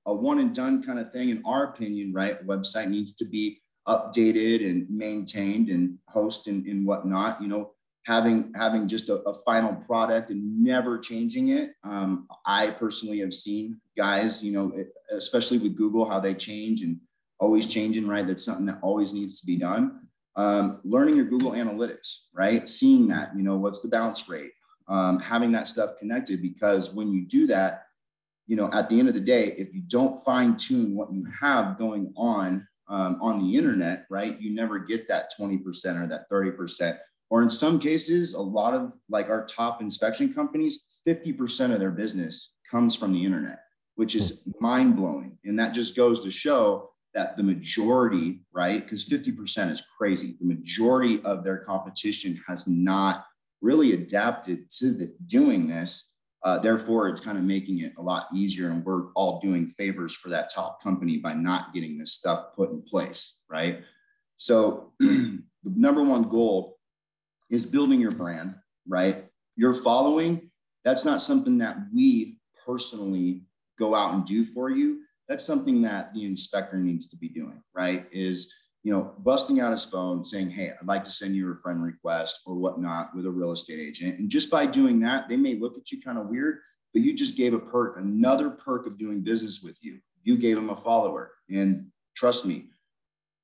A 0.06 0.14
one 0.14 0.38
and 0.38 0.54
done 0.54 0.82
kind 0.82 0.98
of 0.98 1.12
thing, 1.12 1.30
in 1.30 1.42
our 1.44 1.64
opinion, 1.64 2.12
right? 2.12 2.46
website 2.46 2.88
needs 2.88 3.14
to 3.16 3.24
be 3.24 3.60
updated 3.88 4.68
and 4.68 4.88
maintained 4.88 5.68
and 5.68 5.98
host 6.08 6.46
and, 6.46 6.64
and 6.66 6.86
whatnot. 6.86 7.42
You 7.42 7.48
know, 7.48 7.72
having 8.06 8.52
having 8.56 8.88
just 8.88 9.08
a, 9.08 9.16
a, 9.22 9.34
final 9.34 9.74
product 9.74 10.30
and 10.30 10.62
never 10.62 10.98
changing 10.98 11.48
it. 11.48 11.72
Um, 11.84 12.26
I 12.46 12.70
personally 12.70 13.18
have 13.18 13.34
seen 13.34 13.80
guys, 13.96 14.42
you 14.42 14.52
know, 14.52 14.72
especially 15.10 15.58
with 15.58 15.76
Google, 15.76 16.08
how 16.08 16.20
they 16.20 16.34
change 16.34 16.82
and 16.82 16.98
always 17.38 17.66
changing, 17.66 18.06
right? 18.06 18.26
That's 18.26 18.44
something 18.44 18.66
that 18.66 18.78
always 18.82 19.12
needs 19.12 19.40
to 19.40 19.46
be 19.46 19.56
done. 19.56 20.00
Um, 20.36 20.80
learning 20.84 21.16
your 21.16 21.26
Google 21.26 21.52
Analytics, 21.52 22.26
right? 22.32 22.68
Seeing 22.68 23.08
that, 23.08 23.36
you 23.36 23.42
know, 23.42 23.56
what's 23.56 23.80
the 23.80 23.88
bounce 23.88 24.28
rate? 24.28 24.52
Um, 24.88 25.20
having 25.20 25.52
that 25.52 25.68
stuff 25.68 25.98
connected 25.98 26.42
because 26.42 26.92
when 26.94 27.12
you 27.12 27.26
do 27.26 27.46
that, 27.48 27.84
you 28.46 28.56
know, 28.56 28.70
at 28.72 28.88
the 28.88 28.98
end 28.98 29.08
of 29.08 29.14
the 29.14 29.20
day, 29.20 29.54
if 29.58 29.72
you 29.74 29.82
don't 29.82 30.22
fine 30.24 30.56
tune 30.56 30.96
what 30.96 31.12
you 31.12 31.24
have 31.40 31.78
going 31.78 32.12
on 32.16 32.66
um, 32.88 33.18
on 33.20 33.38
the 33.38 33.56
internet, 33.56 34.06
right, 34.10 34.40
you 34.40 34.52
never 34.52 34.78
get 34.78 35.06
that 35.08 35.30
20% 35.38 35.62
or 36.02 36.06
that 36.08 36.28
30% 36.28 36.98
or 37.30 37.42
in 37.42 37.48
some 37.48 37.78
cases, 37.78 38.34
a 38.34 38.40
lot 38.40 38.74
of 38.74 38.96
like 39.08 39.30
our 39.30 39.46
top 39.46 39.80
inspection 39.80 40.34
companies, 40.34 41.00
50% 41.06 41.72
of 41.72 41.78
their 41.78 41.92
business 41.92 42.56
comes 42.68 42.96
from 42.96 43.12
the 43.12 43.24
internet, 43.24 43.60
which 43.94 44.16
is 44.16 44.42
mind 44.60 44.96
blowing. 44.96 45.38
And 45.44 45.58
that 45.58 45.72
just 45.72 45.96
goes 45.96 46.24
to 46.24 46.30
show 46.30 46.90
that 47.14 47.36
the 47.36 47.42
majority, 47.42 48.42
right? 48.52 48.82
Because 48.82 49.08
50% 49.08 49.70
is 49.70 49.82
crazy. 49.96 50.36
The 50.40 50.46
majority 50.46 51.22
of 51.22 51.44
their 51.44 51.58
competition 51.58 52.40
has 52.48 52.66
not 52.66 53.24
really 53.60 53.92
adapted 53.92 54.68
to 54.78 54.92
the, 54.92 55.14
doing 55.26 55.68
this. 55.68 56.12
Uh, 56.42 56.58
therefore, 56.58 57.08
it's 57.08 57.20
kind 57.20 57.38
of 57.38 57.44
making 57.44 57.80
it 57.80 57.92
a 57.98 58.02
lot 58.02 58.26
easier. 58.34 58.70
And 58.70 58.84
we're 58.84 59.12
all 59.12 59.40
doing 59.40 59.68
favors 59.68 60.14
for 60.14 60.30
that 60.30 60.52
top 60.52 60.82
company 60.82 61.18
by 61.18 61.34
not 61.34 61.74
getting 61.74 61.96
this 61.96 62.14
stuff 62.14 62.56
put 62.56 62.70
in 62.70 62.82
place, 62.82 63.40
right? 63.48 63.82
So, 64.36 64.92
the 65.00 65.42
number 65.64 66.02
one 66.02 66.22
goal 66.22 66.79
is 67.50 67.66
building 67.66 68.00
your 68.00 68.12
brand, 68.12 68.54
right? 68.88 69.26
Your 69.56 69.74
following, 69.74 70.50
that's 70.84 71.04
not 71.04 71.22
something 71.22 71.58
that 71.58 71.76
we 71.94 72.38
personally 72.66 73.42
go 73.78 73.94
out 73.94 74.14
and 74.14 74.24
do 74.24 74.44
for 74.44 74.70
you. 74.70 75.00
That's 75.28 75.44
something 75.44 75.82
that 75.82 76.12
the 76.14 76.24
inspector 76.24 76.76
needs 76.78 77.08
to 77.10 77.16
be 77.16 77.28
doing, 77.28 77.62
right? 77.74 78.06
Is 78.12 78.52
you 78.82 78.92
know, 78.92 79.14
busting 79.18 79.60
out 79.60 79.72
his 79.72 79.84
phone 79.84 80.24
saying, 80.24 80.50
Hey, 80.50 80.70
I'd 80.70 80.86
like 80.86 81.04
to 81.04 81.10
send 81.10 81.36
you 81.36 81.52
a 81.52 81.56
friend 81.56 81.82
request 81.82 82.40
or 82.46 82.54
whatnot 82.54 83.14
with 83.14 83.26
a 83.26 83.30
real 83.30 83.52
estate 83.52 83.78
agent. 83.78 84.18
And 84.18 84.30
just 84.30 84.50
by 84.50 84.66
doing 84.66 85.00
that, 85.00 85.28
they 85.28 85.36
may 85.36 85.56
look 85.56 85.76
at 85.76 85.90
you 85.90 86.00
kind 86.00 86.18
of 86.18 86.28
weird, 86.28 86.58
but 86.94 87.02
you 87.02 87.14
just 87.14 87.36
gave 87.36 87.52
a 87.52 87.58
perk, 87.58 87.98
another 87.98 88.50
perk 88.50 88.86
of 88.86 88.98
doing 88.98 89.20
business 89.20 89.60
with 89.62 89.76
you. 89.82 89.98
You 90.22 90.38
gave 90.38 90.56
them 90.56 90.70
a 90.70 90.76
follower. 90.76 91.32
And 91.50 91.88
trust 92.16 92.46
me, 92.46 92.70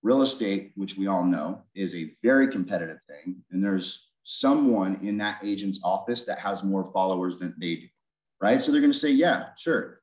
real 0.06 0.22
estate, 0.22 0.70
which 0.76 0.96
we 0.96 1.08
all 1.08 1.24
know 1.24 1.62
is 1.74 1.92
a 1.94 2.14
very 2.22 2.46
competitive 2.48 3.00
thing. 3.10 3.42
And 3.50 3.62
there's 3.62 4.12
someone 4.22 5.00
in 5.02 5.18
that 5.18 5.40
agent's 5.42 5.80
office 5.82 6.22
that 6.24 6.38
has 6.38 6.62
more 6.62 6.84
followers 6.92 7.38
than 7.38 7.54
they 7.58 7.74
do, 7.74 7.88
right? 8.40 8.62
So 8.62 8.70
they're 8.70 8.80
going 8.80 8.92
to 8.92 8.98
say, 8.98 9.10
yeah, 9.10 9.46
sure. 9.58 10.00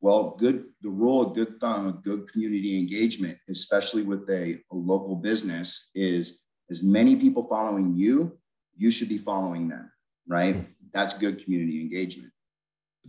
Well, 0.00 0.36
good, 0.36 0.64
the 0.82 0.90
rule 0.90 1.22
of 1.22 1.34
good 1.34 1.60
thumb, 1.60 1.86
of 1.86 2.02
good 2.02 2.30
community 2.30 2.76
engagement, 2.78 3.38
especially 3.48 4.02
with 4.02 4.28
a, 4.28 4.58
a 4.72 4.74
local 4.74 5.14
business, 5.14 5.90
is 5.94 6.40
as 6.68 6.82
many 6.82 7.14
people 7.14 7.44
following 7.44 7.94
you, 7.94 8.36
you 8.76 8.90
should 8.90 9.08
be 9.08 9.18
following 9.18 9.68
them, 9.68 9.90
right? 10.26 10.66
That's 10.92 11.16
good 11.16 11.42
community 11.42 11.80
engagement. 11.80 12.32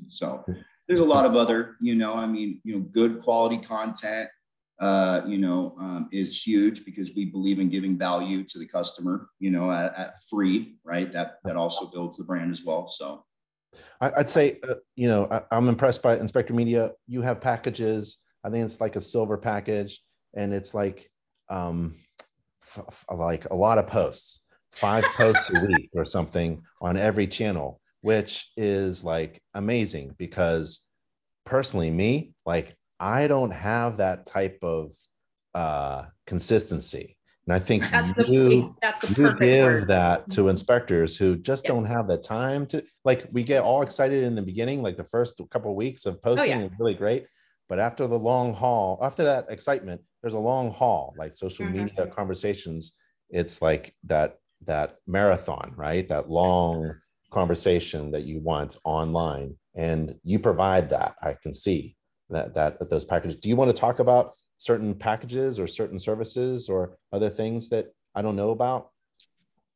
So 0.09 0.45
there's 0.87 0.99
a 0.99 1.05
lot 1.15 1.25
of 1.25 1.35
other, 1.35 1.77
you 1.81 1.95
know, 1.95 2.13
I 2.13 2.27
mean, 2.27 2.61
you 2.63 2.75
know, 2.75 2.81
good 2.81 3.19
quality 3.19 3.57
content, 3.57 4.29
uh, 4.79 5.21
you 5.25 5.37
know, 5.37 5.75
um, 5.79 6.09
is 6.11 6.41
huge 6.41 6.85
because 6.85 7.15
we 7.15 7.25
believe 7.25 7.59
in 7.59 7.69
giving 7.69 7.97
value 7.97 8.43
to 8.43 8.59
the 8.59 8.65
customer, 8.65 9.29
you 9.39 9.49
know, 9.49 9.71
at, 9.71 9.95
at 9.97 10.13
free, 10.29 10.77
right? 10.83 11.11
That 11.11 11.37
that 11.45 11.55
also 11.55 11.87
builds 11.87 12.17
the 12.17 12.23
brand 12.23 12.51
as 12.51 12.63
well. 12.63 12.87
So, 12.87 13.25
I'd 14.01 14.29
say, 14.29 14.59
uh, 14.67 14.75
you 14.95 15.07
know, 15.07 15.27
I, 15.31 15.41
I'm 15.51 15.67
impressed 15.67 16.03
by 16.03 16.17
Inspector 16.17 16.53
Media. 16.53 16.91
You 17.07 17.21
have 17.23 17.41
packages. 17.41 18.17
I 18.43 18.49
think 18.49 18.65
it's 18.65 18.79
like 18.79 18.95
a 18.95 19.01
silver 19.01 19.37
package, 19.37 19.99
and 20.35 20.53
it's 20.53 20.73
like, 20.73 21.09
um, 21.49 21.95
f- 22.61 23.05
like 23.11 23.45
a 23.49 23.55
lot 23.55 23.79
of 23.79 23.87
posts, 23.87 24.41
five 24.71 25.03
posts 25.15 25.49
a 25.49 25.65
week 25.65 25.89
or 25.95 26.05
something 26.05 26.61
on 26.81 26.97
every 26.97 27.25
channel, 27.25 27.81
which 28.01 28.51
is 28.55 29.03
like 29.03 29.41
amazing 29.55 30.13
because 30.19 30.85
personally, 31.45 31.89
me, 31.89 32.33
like 32.45 32.75
I 32.99 33.27
don't 33.27 33.53
have 33.53 33.97
that 33.97 34.25
type 34.25 34.59
of 34.63 34.93
uh, 35.53 36.05
consistency. 36.25 37.17
And 37.47 37.53
I 37.53 37.59
think 37.59 37.89
that's 37.89 38.17
you, 38.27 38.49
the, 38.49 38.73
that's 38.81 38.99
the 38.99 39.07
you 39.09 39.39
give 39.39 39.71
word. 39.71 39.87
that 39.87 40.29
to 40.31 40.41
mm-hmm. 40.41 40.49
inspectors 40.49 41.15
who 41.15 41.37
just 41.37 41.65
don't 41.65 41.85
have 41.85 42.07
the 42.07 42.17
time 42.17 42.65
to 42.67 42.83
like 43.05 43.27
we 43.31 43.43
get 43.43 43.63
all 43.63 43.81
excited 43.83 44.23
in 44.23 44.35
the 44.35 44.41
beginning, 44.41 44.83
like 44.83 44.97
the 44.97 45.05
first 45.05 45.41
couple 45.49 45.71
of 45.71 45.77
weeks 45.77 46.05
of 46.05 46.21
posting 46.21 46.53
oh, 46.53 46.59
yeah. 46.59 46.65
is 46.65 46.71
really 46.77 46.93
great. 46.93 47.25
But 47.69 47.79
after 47.79 48.05
the 48.05 48.19
long 48.19 48.53
haul, 48.53 48.99
after 49.01 49.23
that 49.23 49.45
excitement, 49.49 50.01
there's 50.21 50.33
a 50.33 50.39
long 50.39 50.71
haul, 50.71 51.13
like 51.17 51.35
social 51.35 51.65
mm-hmm. 51.65 51.85
media 51.85 52.07
conversations. 52.07 52.93
It's 53.29 53.61
like 53.61 53.95
that 54.05 54.39
that 54.65 54.97
marathon, 55.07 55.73
right? 55.75 56.07
That 56.09 56.29
long 56.29 56.95
conversation 57.31 58.11
that 58.11 58.23
you 58.23 58.39
want 58.39 58.77
online. 58.83 59.55
And 59.75 60.15
you 60.23 60.39
provide 60.39 60.89
that, 60.89 61.15
I 61.21 61.35
can 61.41 61.53
see 61.53 61.96
that 62.29 62.53
that 62.53 62.89
those 62.89 63.05
packages. 63.05 63.37
Do 63.37 63.49
you 63.49 63.55
want 63.55 63.69
to 63.69 63.79
talk 63.79 63.99
about 63.99 64.33
certain 64.57 64.93
packages 64.93 65.59
or 65.59 65.67
certain 65.67 65.99
services 65.99 66.69
or 66.69 66.97
other 67.11 67.29
things 67.29 67.69
that 67.69 67.93
I 68.15 68.21
don't 68.21 68.35
know 68.35 68.51
about? 68.51 68.89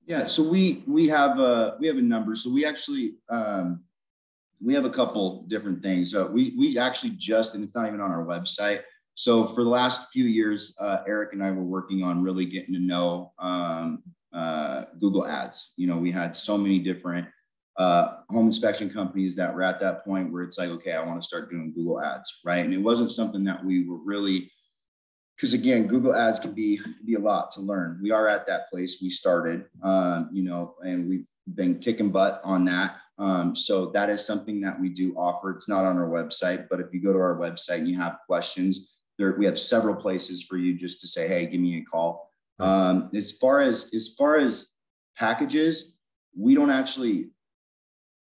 Yeah, 0.05 0.25
so 0.25 0.47
we 0.47 0.83
we 0.87 1.07
have 1.09 1.39
a 1.39 1.77
we 1.79 1.87
have 1.87 1.97
a 1.97 2.01
number. 2.01 2.35
So 2.35 2.51
we 2.51 2.65
actually 2.65 3.15
um, 3.29 3.83
we 4.63 4.73
have 4.73 4.85
a 4.85 4.89
couple 4.89 5.43
different 5.47 5.81
things. 5.81 6.11
So 6.11 6.27
we 6.27 6.53
we 6.57 6.77
actually 6.77 7.11
just 7.17 7.55
and 7.55 7.63
it's 7.63 7.75
not 7.75 7.87
even 7.87 8.01
on 8.01 8.11
our 8.11 8.25
website. 8.25 8.81
So 9.15 9.45
for 9.45 9.63
the 9.63 9.69
last 9.69 10.11
few 10.11 10.25
years, 10.25 10.75
uh, 10.79 10.99
Eric 11.07 11.33
and 11.33 11.43
I 11.43 11.51
were 11.51 11.63
working 11.63 12.01
on 12.01 12.23
really 12.23 12.45
getting 12.45 12.73
to 12.73 12.79
know 12.79 13.33
um, 13.39 14.01
uh, 14.33 14.85
Google 14.99 15.27
Ads. 15.27 15.73
You 15.75 15.87
know, 15.87 15.97
we 15.97 16.11
had 16.11 16.35
so 16.35 16.57
many 16.57 16.79
different 16.79 17.27
uh, 17.77 18.17
home 18.29 18.47
inspection 18.47 18.89
companies 18.89 19.35
that 19.35 19.53
were 19.53 19.63
at 19.63 19.79
that 19.79 20.03
point 20.03 20.31
where 20.31 20.43
it's 20.43 20.57
like, 20.57 20.69
okay, 20.69 20.93
I 20.93 21.03
want 21.03 21.21
to 21.21 21.27
start 21.27 21.49
doing 21.49 21.73
Google 21.73 22.01
ads, 22.01 22.41
right? 22.45 22.63
And 22.63 22.73
it 22.73 22.77
wasn't 22.77 23.11
something 23.11 23.43
that 23.45 23.63
we 23.63 23.87
were 23.87 23.99
really, 24.03 24.51
because 25.35 25.53
again, 25.53 25.87
Google 25.87 26.15
ads 26.15 26.39
can 26.39 26.53
be 26.53 26.77
can 26.77 26.95
be 27.05 27.15
a 27.15 27.19
lot 27.19 27.51
to 27.51 27.61
learn. 27.61 27.99
We 28.03 28.11
are 28.11 28.27
at 28.27 28.45
that 28.47 28.69
place. 28.69 28.99
We 29.01 29.09
started, 29.09 29.65
um, 29.83 30.29
you 30.31 30.43
know, 30.43 30.75
and 30.81 31.07
we've 31.07 31.27
been 31.55 31.79
kicking 31.79 32.11
butt 32.11 32.41
on 32.43 32.65
that. 32.65 32.97
Um, 33.17 33.55
so 33.55 33.91
that 33.91 34.09
is 34.09 34.25
something 34.25 34.61
that 34.61 34.79
we 34.79 34.89
do 34.89 35.13
offer. 35.15 35.51
It's 35.51 35.69
not 35.69 35.85
on 35.85 35.97
our 35.97 36.09
website, 36.09 36.67
but 36.69 36.79
if 36.79 36.87
you 36.91 37.01
go 37.01 37.13
to 37.13 37.19
our 37.19 37.37
website 37.37 37.79
and 37.79 37.87
you 37.87 37.97
have 37.97 38.17
questions, 38.27 38.93
there 39.17 39.35
we 39.37 39.45
have 39.45 39.59
several 39.59 39.95
places 39.95 40.43
for 40.43 40.57
you 40.57 40.73
just 40.73 40.99
to 41.01 41.07
say, 41.07 41.27
hey, 41.27 41.45
give 41.45 41.61
me 41.61 41.77
a 41.77 41.83
call. 41.83 42.31
Um, 42.59 43.09
as 43.15 43.31
far 43.31 43.61
as 43.61 43.89
as 43.93 44.09
far 44.17 44.37
as 44.37 44.73
packages, 45.17 45.95
we 46.37 46.53
don't 46.53 46.69
actually 46.69 47.31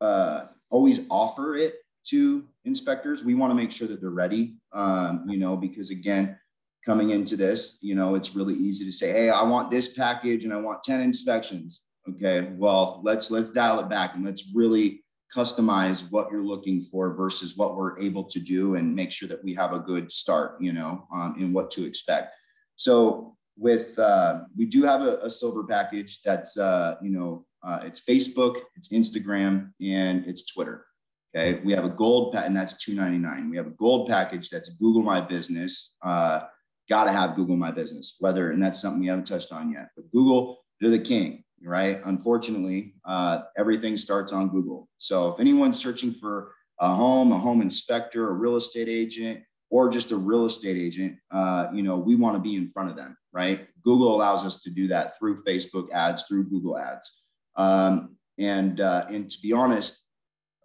uh, 0.02 0.46
always 0.70 1.00
offer 1.10 1.56
it 1.56 1.76
to 2.08 2.44
inspectors. 2.64 3.24
We 3.24 3.34
want 3.34 3.50
to 3.50 3.54
make 3.54 3.70
sure 3.70 3.86
that 3.88 4.00
they're 4.00 4.10
ready, 4.10 4.56
um, 4.72 5.24
you 5.28 5.38
know, 5.38 5.56
because 5.56 5.90
again, 5.90 6.36
coming 6.84 7.10
into 7.10 7.36
this, 7.36 7.78
you 7.80 7.94
know, 7.94 8.16
it's 8.16 8.34
really 8.34 8.54
easy 8.54 8.84
to 8.84 8.92
say, 8.92 9.12
hey, 9.12 9.30
I 9.30 9.42
want 9.42 9.70
this 9.70 9.94
package 9.94 10.44
and 10.44 10.52
I 10.52 10.56
want 10.56 10.82
10 10.82 11.00
inspections. 11.00 11.82
Okay, 12.08 12.52
well, 12.56 13.00
let's 13.04 13.30
let's 13.30 13.50
dial 13.50 13.78
it 13.78 13.88
back 13.88 14.16
and 14.16 14.24
let's 14.24 14.50
really 14.52 15.04
customize 15.34 16.10
what 16.10 16.30
you're 16.32 16.44
looking 16.44 16.82
for 16.82 17.14
versus 17.14 17.56
what 17.56 17.76
we're 17.76 17.98
able 18.00 18.24
to 18.24 18.40
do 18.40 18.74
and 18.74 18.94
make 18.94 19.12
sure 19.12 19.28
that 19.28 19.42
we 19.44 19.54
have 19.54 19.72
a 19.72 19.78
good 19.78 20.10
start, 20.10 20.60
you 20.60 20.72
know, 20.72 21.06
um, 21.14 21.36
in 21.38 21.52
what 21.52 21.70
to 21.70 21.86
expect. 21.86 22.34
So 22.74 23.36
with 23.56 23.96
uh, 23.98 24.40
we 24.56 24.66
do 24.66 24.82
have 24.82 25.02
a, 25.02 25.18
a 25.18 25.30
silver 25.30 25.64
package 25.64 26.22
that's 26.22 26.58
uh, 26.58 26.96
you 27.00 27.10
know 27.10 27.46
uh, 27.64 27.80
it's 27.84 28.00
Facebook, 28.00 28.60
it's 28.76 28.88
Instagram, 28.88 29.72
and 29.80 30.26
it's 30.26 30.46
Twitter. 30.46 30.86
Okay, 31.34 31.60
we 31.64 31.72
have 31.72 31.84
a 31.84 31.88
gold 31.88 32.34
and 32.34 32.54
that's 32.54 32.76
299. 32.84 33.50
We 33.50 33.56
have 33.56 33.66
a 33.66 33.70
gold 33.70 34.08
package 34.08 34.50
that's 34.50 34.68
Google 34.74 35.02
My 35.02 35.20
Business. 35.20 35.96
Uh, 36.02 36.40
Got 36.88 37.04
to 37.04 37.12
have 37.12 37.36
Google 37.36 37.56
My 37.56 37.70
Business, 37.70 38.16
whether 38.18 38.50
and 38.50 38.62
that's 38.62 38.80
something 38.80 39.00
we 39.00 39.06
haven't 39.06 39.26
touched 39.26 39.52
on 39.52 39.72
yet. 39.72 39.88
But 39.96 40.10
Google, 40.10 40.58
they're 40.80 40.90
the 40.90 40.98
king, 40.98 41.44
right? 41.62 42.00
Unfortunately, 42.04 42.94
uh, 43.04 43.42
everything 43.56 43.96
starts 43.96 44.32
on 44.32 44.48
Google. 44.48 44.88
So 44.98 45.28
if 45.28 45.40
anyone's 45.40 45.78
searching 45.78 46.12
for 46.12 46.52
a 46.80 46.92
home, 46.92 47.32
a 47.32 47.38
home 47.38 47.62
inspector, 47.62 48.28
a 48.28 48.32
real 48.34 48.56
estate 48.56 48.88
agent, 48.88 49.42
or 49.70 49.88
just 49.88 50.10
a 50.10 50.16
real 50.16 50.44
estate 50.44 50.76
agent, 50.76 51.16
uh, 51.30 51.68
you 51.72 51.82
know, 51.82 51.96
we 51.96 52.16
want 52.16 52.36
to 52.36 52.40
be 52.40 52.56
in 52.56 52.68
front 52.68 52.90
of 52.90 52.96
them, 52.96 53.16
right? 53.32 53.68
Google 53.84 54.14
allows 54.14 54.44
us 54.44 54.60
to 54.62 54.70
do 54.70 54.88
that 54.88 55.18
through 55.18 55.42
Facebook 55.44 55.90
ads, 55.92 56.24
through 56.24 56.50
Google 56.50 56.76
ads. 56.76 57.21
Um, 57.56 58.16
and 58.38 58.80
uh, 58.80 59.06
and 59.08 59.30
to 59.30 59.38
be 59.42 59.52
honest, 59.52 60.04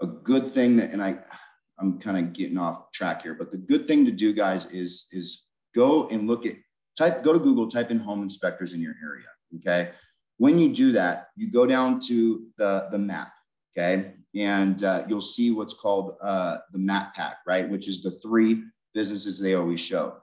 a 0.02 0.08
good 0.08 0.54
thing 0.54 0.78
that 0.78 0.92
and 0.92 1.02
I 1.02 1.20
I'm 1.80 2.00
kind 2.00 2.18
of 2.18 2.34
getting 2.34 2.58
off 2.58 2.92
track 2.92 3.22
here, 3.24 3.36
but 3.36 3.52
the 3.52 3.58
good 3.58 3.88
thing 3.88 4.06
to 4.06 4.12
do, 4.12 4.34
guys, 4.34 4.66
is 4.68 5.08
is 5.12 5.46
go 5.76 6.08
and 6.10 6.28
look 6.28 6.46
at 6.46 6.56
type 6.98 7.24
go 7.24 7.34
to 7.34 7.40
Google, 7.40 7.70
type 7.70 7.92
in 7.92 8.00
home 8.00 8.24
inspectors 8.24 8.74
in 8.74 8.82
your 8.82 8.96
area. 9.04 9.28
Okay. 9.58 9.92
When 10.38 10.60
you 10.60 10.74
do 10.74 10.92
that, 10.92 11.30
you 11.36 11.50
go 11.52 11.66
down 11.66 12.00
to 12.08 12.46
the 12.58 12.88
the 12.92 13.00
map. 13.00 13.32
Okay, 13.76 14.14
and 14.36 14.84
uh, 14.84 15.04
you'll 15.08 15.22
see 15.22 15.52
what's 15.52 15.74
called 15.74 16.16
uh, 16.22 16.58
the 16.72 16.80
map 16.80 17.14
pack, 17.16 17.38
right? 17.46 17.70
Which 17.70 17.88
is 17.88 18.02
the 18.02 18.12
three 18.12 18.64
businesses 18.96 19.40
they 19.40 19.54
always 19.54 19.80
show. 19.80 20.18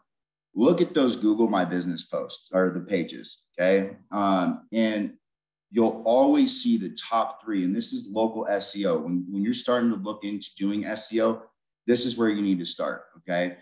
Look 0.57 0.81
at 0.81 0.95
those 0.95 1.15
Google 1.15 1.49
My 1.49 1.65
Business 1.65 2.05
posts 2.05 2.49
or 2.53 2.71
the 2.71 2.81
pages. 2.81 3.43
Okay, 3.57 3.97
um, 4.11 4.67
and 4.73 5.15
you'll 5.75 6.03
always 6.05 6.63
see 6.63 6.77
the 6.77 6.91
top 6.91 7.43
three. 7.43 7.65
And 7.65 7.75
this 7.75 7.93
is 7.93 8.09
local 8.09 8.47
SEO. 8.49 9.03
When, 9.03 9.27
when 9.29 9.43
you're 9.43 9.55
starting 9.55 9.91
to 9.91 9.97
look 9.97 10.23
into 10.23 10.49
doing 10.57 10.85
SEO, 10.85 11.41
this 11.85 12.07
is 12.07 12.17
where 12.17 12.29
you 12.29 12.43
need 12.43 12.61
to 12.61 12.65
start. 12.65 13.07
Okay. 13.19 13.57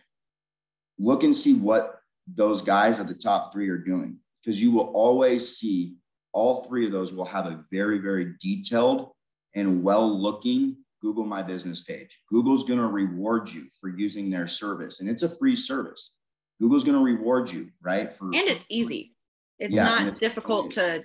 Look 0.98 1.22
and 1.22 1.34
see 1.34 1.54
what 1.54 2.00
those 2.26 2.60
guys 2.60 3.00
at 3.00 3.08
the 3.08 3.14
top 3.14 3.50
three 3.50 3.70
are 3.70 3.78
doing 3.78 4.18
because 4.44 4.62
you 4.62 4.72
will 4.72 4.92
always 4.92 5.56
see 5.56 5.96
all 6.34 6.64
three 6.64 6.84
of 6.84 6.92
those 6.92 7.14
will 7.14 7.24
have 7.24 7.46
a 7.46 7.64
very, 7.72 7.96
very 7.96 8.34
detailed 8.38 9.08
and 9.54 9.82
well 9.82 10.06
looking 10.06 10.76
Google 11.00 11.24
My 11.24 11.42
Business 11.42 11.80
page. 11.80 12.20
Google's 12.28 12.64
going 12.64 12.78
to 12.78 12.88
reward 12.88 13.50
you 13.50 13.68
for 13.80 13.88
using 13.88 14.28
their 14.28 14.46
service, 14.46 15.00
and 15.00 15.08
it's 15.08 15.22
a 15.22 15.36
free 15.36 15.56
service. 15.56 16.18
Google's 16.60 16.84
going 16.84 16.96
to 16.96 17.04
reward 17.04 17.50
you, 17.50 17.70
right? 17.82 18.12
For 18.12 18.26
and 18.26 18.48
it's 18.48 18.66
easy. 18.68 19.14
It's 19.58 19.76
yeah, 19.76 19.84
not 19.84 20.06
it's 20.06 20.20
difficult 20.20 20.72
to 20.72 21.02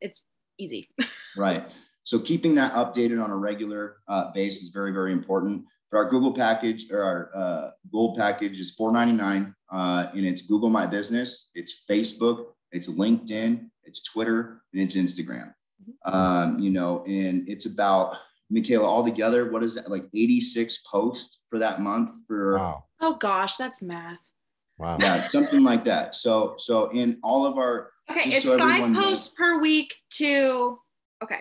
it's 0.00 0.22
easy. 0.58 0.88
right. 1.36 1.64
So 2.04 2.18
keeping 2.20 2.54
that 2.54 2.72
updated 2.74 3.22
on 3.22 3.30
a 3.30 3.36
regular 3.36 3.96
uh, 4.08 4.30
base 4.32 4.62
is 4.62 4.70
very, 4.70 4.92
very 4.92 5.12
important. 5.12 5.64
But 5.90 5.98
our 5.98 6.08
Google 6.08 6.32
package 6.32 6.90
or 6.90 7.02
our 7.02 7.30
uh, 7.34 7.70
gold 7.90 8.16
package 8.16 8.60
is 8.60 8.76
$4.99 8.78 9.52
uh, 9.72 10.06
and 10.14 10.26
it's 10.26 10.42
Google 10.42 10.70
My 10.70 10.86
Business, 10.86 11.50
it's 11.54 11.86
Facebook, 11.88 12.46
it's 12.72 12.88
LinkedIn, 12.88 13.68
it's 13.84 14.02
Twitter, 14.02 14.62
and 14.72 14.82
it's 14.82 14.96
Instagram. 14.96 15.52
Mm-hmm. 15.82 16.14
Um, 16.14 16.58
you 16.58 16.70
know, 16.70 17.04
and 17.06 17.48
it's 17.48 17.66
about 17.66 18.16
Mikayla 18.52 18.84
altogether. 18.84 19.50
What 19.50 19.62
is 19.62 19.74
that 19.74 19.90
like 19.90 20.04
86 20.14 20.78
posts 20.90 21.40
for 21.50 21.58
that 21.58 21.80
month 21.80 22.10
for? 22.26 22.58
Wow. 22.58 22.84
Oh 23.00 23.14
gosh, 23.16 23.56
that's 23.56 23.82
math. 23.82 24.18
Wow. 24.78 24.98
Yeah, 25.00 25.22
something 25.22 25.62
like 25.62 25.84
that. 25.86 26.14
So, 26.14 26.54
so 26.58 26.90
in 26.90 27.18
all 27.22 27.46
of 27.46 27.58
our 27.58 27.90
Okay, 28.10 28.30
it's 28.30 28.44
so 28.44 28.58
five 28.58 28.94
posts 28.94 29.32
knows. 29.32 29.34
per 29.36 29.60
week 29.60 29.94
to 30.10 30.78
okay. 31.22 31.40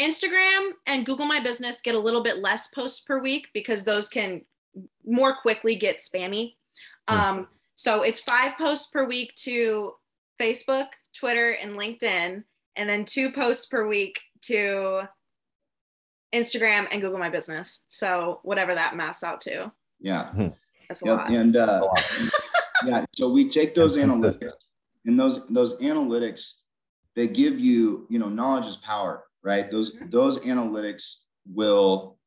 Instagram 0.00 0.70
and 0.86 1.06
Google 1.06 1.26
My 1.26 1.40
Business 1.40 1.80
get 1.80 1.94
a 1.94 1.98
little 1.98 2.22
bit 2.22 2.38
less 2.38 2.68
posts 2.68 3.00
per 3.00 3.18
week 3.18 3.48
because 3.54 3.82
those 3.82 4.08
can 4.08 4.42
more 5.04 5.34
quickly 5.34 5.74
get 5.74 6.00
spammy. 6.00 6.54
Um, 7.08 7.48
so 7.74 8.02
it's 8.02 8.20
five 8.20 8.56
posts 8.58 8.88
per 8.88 9.04
week 9.04 9.34
to 9.36 9.94
Facebook, 10.40 10.88
Twitter, 11.18 11.52
and 11.52 11.72
LinkedIn, 11.72 12.44
and 12.76 12.88
then 12.88 13.04
two 13.04 13.32
posts 13.32 13.66
per 13.66 13.86
week 13.86 14.20
to 14.42 15.08
Instagram 16.34 16.86
and 16.90 17.00
Google 17.00 17.18
My 17.18 17.30
Business. 17.30 17.84
So 17.88 18.40
whatever 18.42 18.74
that 18.74 18.96
maths 18.96 19.24
out 19.24 19.40
to. 19.42 19.72
Yeah. 20.00 20.30
Hmm. 20.30 20.48
That's 20.88 21.02
a 21.02 21.06
yep. 21.06 21.16
lot. 21.16 21.30
And 21.30 21.56
uh, 21.56 21.88
yeah, 22.86 23.04
so 23.14 23.30
we 23.30 23.48
take 23.48 23.74
those 23.74 23.96
analytics 23.96 24.52
and 25.06 25.18
those 25.18 25.46
those 25.48 25.74
analytics 25.78 26.52
they 27.14 27.26
give 27.26 27.58
you 27.58 28.06
you 28.10 28.18
know 28.18 28.28
knowledge 28.28 28.66
is 28.66 28.76
power 28.76 29.26
right? 29.46 29.70
Those 29.70 29.94
mm-hmm. 29.94 30.10
those 30.10 30.40
analytics 30.40 31.14
will 31.48 32.18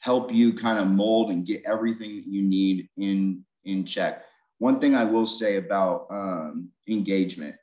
help 0.00 0.32
you 0.32 0.52
kind 0.52 0.78
of 0.78 0.86
mold 0.86 1.30
and 1.30 1.46
get 1.46 1.64
everything 1.64 2.16
that 2.16 2.26
you 2.26 2.42
need 2.42 2.88
in 2.98 3.44
in 3.64 3.84
check. 3.84 4.22
One 4.58 4.78
thing 4.78 4.94
i 4.94 5.04
will 5.04 5.26
say 5.26 5.56
about 5.56 6.06
um, 6.10 6.68
engagement 6.86 7.56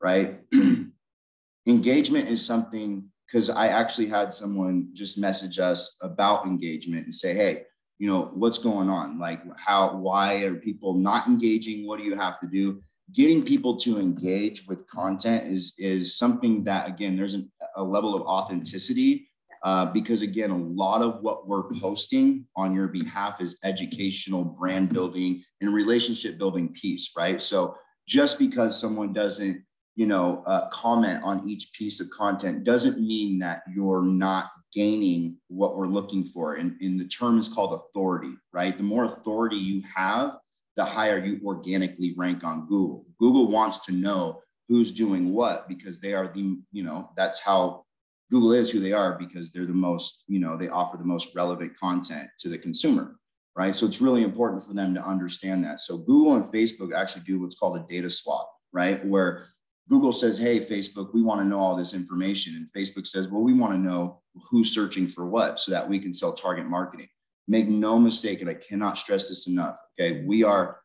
right? 0.00 0.40
Engagement 1.66 2.28
is 2.28 2.44
something 2.44 3.08
because 3.26 3.50
i 3.50 3.68
actually 3.68 4.06
had 4.06 4.32
someone 4.32 4.88
just 4.92 5.18
message 5.18 5.58
us 5.58 5.96
about 6.00 6.46
engagement 6.46 7.04
and 7.04 7.14
say 7.14 7.34
hey 7.34 7.64
you 7.98 8.08
know 8.08 8.30
what's 8.34 8.58
going 8.58 8.88
on? 8.88 9.18
Like 9.18 9.42
how 9.56 9.96
why 9.96 10.42
are 10.44 10.54
people 10.54 10.94
not 10.94 11.26
engaging? 11.26 11.86
What 11.86 11.98
do 11.98 12.04
you 12.04 12.16
have 12.16 12.38
to 12.40 12.46
do 12.46 12.80
getting 13.12 13.42
people 13.42 13.76
to 13.76 13.98
engage 13.98 14.66
with 14.66 14.86
content 14.86 15.46
is 15.46 15.74
is 15.78 16.16
something 16.16 16.64
that 16.64 16.88
again 16.88 17.16
there's 17.16 17.34
an, 17.34 17.50
a 17.76 17.82
level 17.82 18.14
of 18.14 18.22
authenticity 18.22 19.28
uh, 19.64 19.86
because 19.86 20.22
again 20.22 20.50
a 20.50 20.56
lot 20.56 21.02
of 21.02 21.20
what 21.22 21.48
we're 21.48 21.68
posting 21.80 22.44
on 22.56 22.74
your 22.74 22.88
behalf 22.88 23.40
is 23.40 23.58
educational 23.64 24.44
brand 24.44 24.88
building 24.90 25.42
and 25.60 25.72
relationship 25.72 26.38
building 26.38 26.68
piece 26.74 27.12
right? 27.16 27.40
So 27.40 27.76
just 28.06 28.38
because 28.38 28.78
someone 28.78 29.12
doesn't 29.12 29.64
you 29.96 30.06
know 30.06 30.42
uh, 30.46 30.68
comment 30.68 31.22
on 31.24 31.48
each 31.48 31.72
piece 31.72 32.00
of 32.00 32.10
content 32.10 32.64
doesn't 32.64 33.00
mean 33.00 33.38
that 33.40 33.62
you're 33.74 34.04
not 34.04 34.50
gaining 34.74 35.34
what 35.48 35.78
we're 35.78 35.86
looking 35.86 36.22
for. 36.22 36.56
And, 36.56 36.76
and 36.82 37.00
the 37.00 37.06
term 37.06 37.38
is 37.38 37.48
called 37.48 37.72
authority 37.72 38.34
right? 38.52 38.76
The 38.76 38.82
more 38.82 39.04
authority 39.04 39.56
you 39.56 39.82
have 39.94 40.36
the 40.78 40.84
higher 40.84 41.18
you 41.18 41.40
organically 41.44 42.14
rank 42.16 42.44
on 42.44 42.68
Google. 42.68 43.04
Google 43.18 43.50
wants 43.50 43.84
to 43.86 43.92
know 43.92 44.40
who's 44.68 44.92
doing 44.92 45.34
what 45.34 45.68
because 45.68 46.00
they 46.00 46.14
are 46.14 46.28
the, 46.28 46.56
you 46.70 46.84
know, 46.84 47.10
that's 47.16 47.40
how 47.40 47.84
Google 48.30 48.52
is 48.52 48.70
who 48.70 48.78
they 48.78 48.92
are 48.92 49.18
because 49.18 49.50
they're 49.50 49.66
the 49.66 49.74
most, 49.74 50.22
you 50.28 50.38
know, 50.38 50.56
they 50.56 50.68
offer 50.68 50.96
the 50.96 51.04
most 51.04 51.34
relevant 51.34 51.76
content 51.76 52.28
to 52.38 52.48
the 52.48 52.56
consumer, 52.56 53.16
right? 53.56 53.74
So 53.74 53.86
it's 53.86 54.00
really 54.00 54.22
important 54.22 54.64
for 54.64 54.72
them 54.72 54.94
to 54.94 55.04
understand 55.04 55.64
that. 55.64 55.80
So 55.80 55.98
Google 55.98 56.36
and 56.36 56.44
Facebook 56.44 56.94
actually 56.94 57.22
do 57.22 57.40
what's 57.40 57.58
called 57.58 57.76
a 57.76 57.84
data 57.92 58.08
swap, 58.08 58.48
right? 58.72 59.04
Where 59.04 59.48
Google 59.88 60.12
says, 60.12 60.38
hey, 60.38 60.60
Facebook, 60.60 61.12
we 61.12 61.22
want 61.22 61.40
to 61.40 61.44
know 61.44 61.58
all 61.58 61.74
this 61.74 61.92
information. 61.92 62.54
And 62.54 62.70
Facebook 62.70 63.08
says, 63.08 63.26
well, 63.26 63.42
we 63.42 63.52
want 63.52 63.72
to 63.72 63.78
know 63.80 64.22
who's 64.48 64.72
searching 64.72 65.08
for 65.08 65.26
what 65.26 65.58
so 65.58 65.72
that 65.72 65.88
we 65.88 65.98
can 65.98 66.12
sell 66.12 66.34
target 66.34 66.66
marketing. 66.66 67.08
Make 67.50 67.66
no 67.66 67.98
mistake, 67.98 68.42
and 68.42 68.50
I 68.50 68.54
cannot 68.54 68.98
stress 68.98 69.28
this 69.28 69.46
enough. 69.46 69.80
Okay, 69.98 70.22
we 70.26 70.44
are 70.44 70.80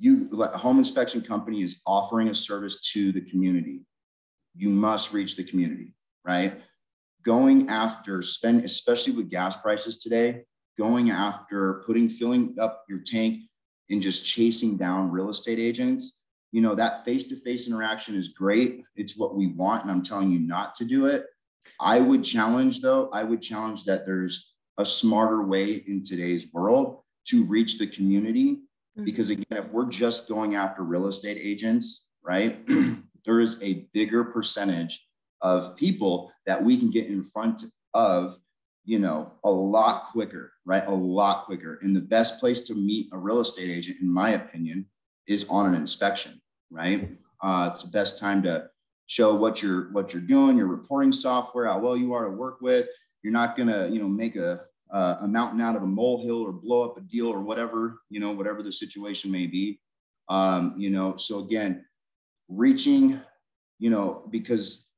you 0.00 0.28
a 0.42 0.58
home 0.58 0.78
inspection 0.78 1.20
company 1.20 1.62
is 1.62 1.80
offering 1.86 2.28
a 2.28 2.34
service 2.34 2.80
to 2.92 3.12
the 3.12 3.20
community. 3.20 3.82
You 4.56 4.70
must 4.70 5.12
reach 5.12 5.36
the 5.36 5.44
community, 5.44 5.94
right? 6.24 6.60
Going 7.22 7.68
after 7.68 8.22
spend, 8.22 8.64
especially 8.64 9.12
with 9.12 9.30
gas 9.30 9.56
prices 9.58 9.98
today, 9.98 10.42
going 10.78 11.10
after 11.10 11.84
putting 11.86 12.08
filling 12.08 12.56
up 12.58 12.82
your 12.88 13.00
tank 13.04 13.42
and 13.90 14.02
just 14.02 14.24
chasing 14.24 14.76
down 14.76 15.10
real 15.10 15.28
estate 15.28 15.58
agents. 15.60 16.22
You 16.50 16.62
know, 16.62 16.74
that 16.74 17.04
face-to-face 17.04 17.68
interaction 17.68 18.16
is 18.16 18.30
great. 18.30 18.82
It's 18.96 19.16
what 19.16 19.36
we 19.36 19.48
want, 19.48 19.82
and 19.82 19.90
I'm 19.90 20.02
telling 20.02 20.32
you 20.32 20.40
not 20.40 20.74
to 20.76 20.84
do 20.84 21.06
it. 21.06 21.26
I 21.78 22.00
would 22.00 22.24
challenge 22.24 22.80
though, 22.80 23.10
I 23.12 23.22
would 23.22 23.42
challenge 23.42 23.84
that 23.84 24.06
there's 24.06 24.54
a 24.78 24.84
smarter 24.84 25.42
way 25.42 25.84
in 25.86 26.02
today's 26.02 26.52
world 26.52 27.02
to 27.28 27.44
reach 27.44 27.78
the 27.78 27.86
community. 27.86 28.54
Mm-hmm. 28.54 29.04
Because 29.04 29.30
again, 29.30 29.44
if 29.50 29.68
we're 29.68 29.88
just 29.88 30.28
going 30.28 30.54
after 30.54 30.82
real 30.82 31.06
estate 31.06 31.38
agents, 31.40 32.08
right, 32.22 32.66
there 33.24 33.40
is 33.40 33.62
a 33.62 33.86
bigger 33.92 34.24
percentage 34.24 35.06
of 35.42 35.76
people 35.76 36.32
that 36.46 36.62
we 36.62 36.76
can 36.76 36.90
get 36.90 37.06
in 37.06 37.22
front 37.22 37.64
of, 37.94 38.38
you 38.84 38.98
know, 38.98 39.32
a 39.44 39.50
lot 39.50 40.10
quicker, 40.12 40.52
right? 40.66 40.86
A 40.86 40.94
lot 40.94 41.44
quicker. 41.44 41.78
And 41.82 41.94
the 41.94 42.00
best 42.00 42.40
place 42.40 42.60
to 42.62 42.74
meet 42.74 43.08
a 43.12 43.18
real 43.18 43.40
estate 43.40 43.70
agent, 43.70 43.98
in 44.00 44.12
my 44.12 44.30
opinion, 44.30 44.86
is 45.26 45.48
on 45.48 45.66
an 45.66 45.74
inspection, 45.74 46.40
right? 46.70 47.10
Uh, 47.42 47.70
it's 47.72 47.82
the 47.82 47.90
best 47.90 48.18
time 48.18 48.42
to 48.42 48.68
show 49.06 49.34
what 49.34 49.62
you're 49.62 49.92
what 49.92 50.12
you're 50.12 50.22
doing, 50.22 50.56
your 50.56 50.66
reporting 50.66 51.12
software, 51.12 51.66
how 51.66 51.78
well 51.78 51.96
you 51.96 52.12
are 52.12 52.24
to 52.24 52.30
work 52.30 52.60
with. 52.60 52.88
You're 53.22 53.32
not 53.32 53.56
gonna, 53.56 53.88
you 53.88 54.00
know, 54.00 54.08
make 54.08 54.36
a 54.36 54.62
uh, 54.92 55.18
a 55.20 55.28
mountain 55.28 55.60
out 55.60 55.76
of 55.76 55.82
a 55.82 55.86
molehill 55.86 56.42
or 56.42 56.52
blow 56.52 56.84
up 56.84 56.96
a 56.96 57.00
deal 57.00 57.28
or 57.28 57.40
whatever, 57.40 58.00
you 58.10 58.18
know, 58.18 58.32
whatever 58.32 58.62
the 58.62 58.72
situation 58.72 59.30
may 59.30 59.46
be. 59.46 59.80
Um, 60.28 60.74
you 60.76 60.90
know, 60.90 61.16
so 61.16 61.40
again, 61.40 61.84
reaching, 62.48 63.20
you 63.78 63.90
know, 63.90 64.26
because 64.30 64.88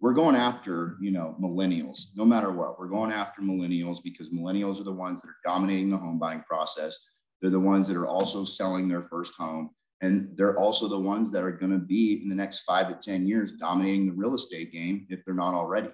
we're 0.00 0.14
going 0.14 0.36
after, 0.36 0.96
you 1.00 1.10
know, 1.10 1.36
millennials, 1.40 2.06
no 2.14 2.24
matter 2.24 2.52
what. 2.52 2.78
We're 2.78 2.88
going 2.88 3.10
after 3.10 3.42
millennials 3.42 3.98
because 4.02 4.30
millennials 4.30 4.80
are 4.80 4.84
the 4.84 4.92
ones 4.92 5.22
that 5.22 5.28
are 5.28 5.40
dominating 5.44 5.90
the 5.90 5.96
home 5.96 6.18
buying 6.18 6.42
process. 6.42 6.96
They're 7.40 7.50
the 7.50 7.58
ones 7.58 7.88
that 7.88 7.96
are 7.96 8.06
also 8.06 8.44
selling 8.44 8.88
their 8.88 9.02
first 9.02 9.34
home. 9.34 9.70
And 10.00 10.30
they're 10.36 10.56
also 10.56 10.86
the 10.86 10.98
ones 10.98 11.32
that 11.32 11.42
are 11.42 11.50
going 11.50 11.72
to 11.72 11.78
be 11.78 12.20
in 12.22 12.28
the 12.28 12.34
next 12.34 12.60
five 12.60 12.88
to 12.88 12.94
10 12.94 13.26
years 13.26 13.52
dominating 13.52 14.06
the 14.06 14.12
real 14.12 14.34
estate 14.34 14.72
game 14.72 15.06
if 15.08 15.24
they're 15.24 15.34
not 15.34 15.54
already. 15.54 15.88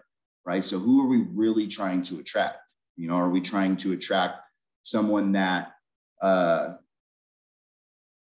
Right. 0.46 0.62
So, 0.62 0.78
who 0.78 1.02
are 1.02 1.08
we 1.08 1.22
really 1.32 1.66
trying 1.66 2.02
to 2.04 2.20
attract? 2.20 2.58
You 2.96 3.08
know, 3.08 3.16
are 3.16 3.30
we 3.30 3.40
trying 3.40 3.76
to 3.78 3.92
attract 3.92 4.40
someone 4.82 5.32
that 5.32 5.72
uh, 6.20 6.74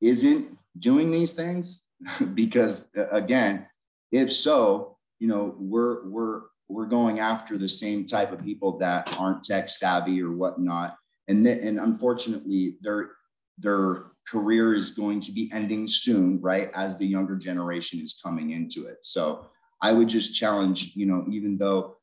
isn't 0.00 0.56
doing 0.78 1.10
these 1.10 1.32
things? 1.32 1.82
because 2.34 2.90
again, 3.12 3.66
if 4.10 4.32
so, 4.32 4.96
you 5.18 5.28
know, 5.28 5.54
we're 5.58 6.08
we're 6.08 6.42
we're 6.68 6.86
going 6.86 7.20
after 7.20 7.58
the 7.58 7.68
same 7.68 8.06
type 8.06 8.32
of 8.32 8.42
people 8.42 8.78
that 8.78 9.14
aren't 9.18 9.44
tech 9.44 9.68
savvy 9.68 10.22
or 10.22 10.32
whatnot, 10.32 10.96
and 11.28 11.44
th- 11.44 11.62
and 11.62 11.78
unfortunately, 11.78 12.76
their 12.80 13.12
their 13.58 14.06
career 14.26 14.74
is 14.74 14.90
going 14.90 15.20
to 15.20 15.32
be 15.32 15.50
ending 15.52 15.86
soon, 15.86 16.40
right? 16.40 16.70
As 16.74 16.96
the 16.96 17.06
younger 17.06 17.36
generation 17.36 18.00
is 18.00 18.18
coming 18.22 18.50
into 18.50 18.86
it. 18.86 18.98
So 19.02 19.46
I 19.82 19.92
would 19.92 20.08
just 20.08 20.34
challenge, 20.34 20.96
you 20.96 21.06
know, 21.06 21.26
even 21.30 21.58
though 21.58 21.98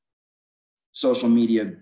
social 0.91 1.29
media 1.29 1.73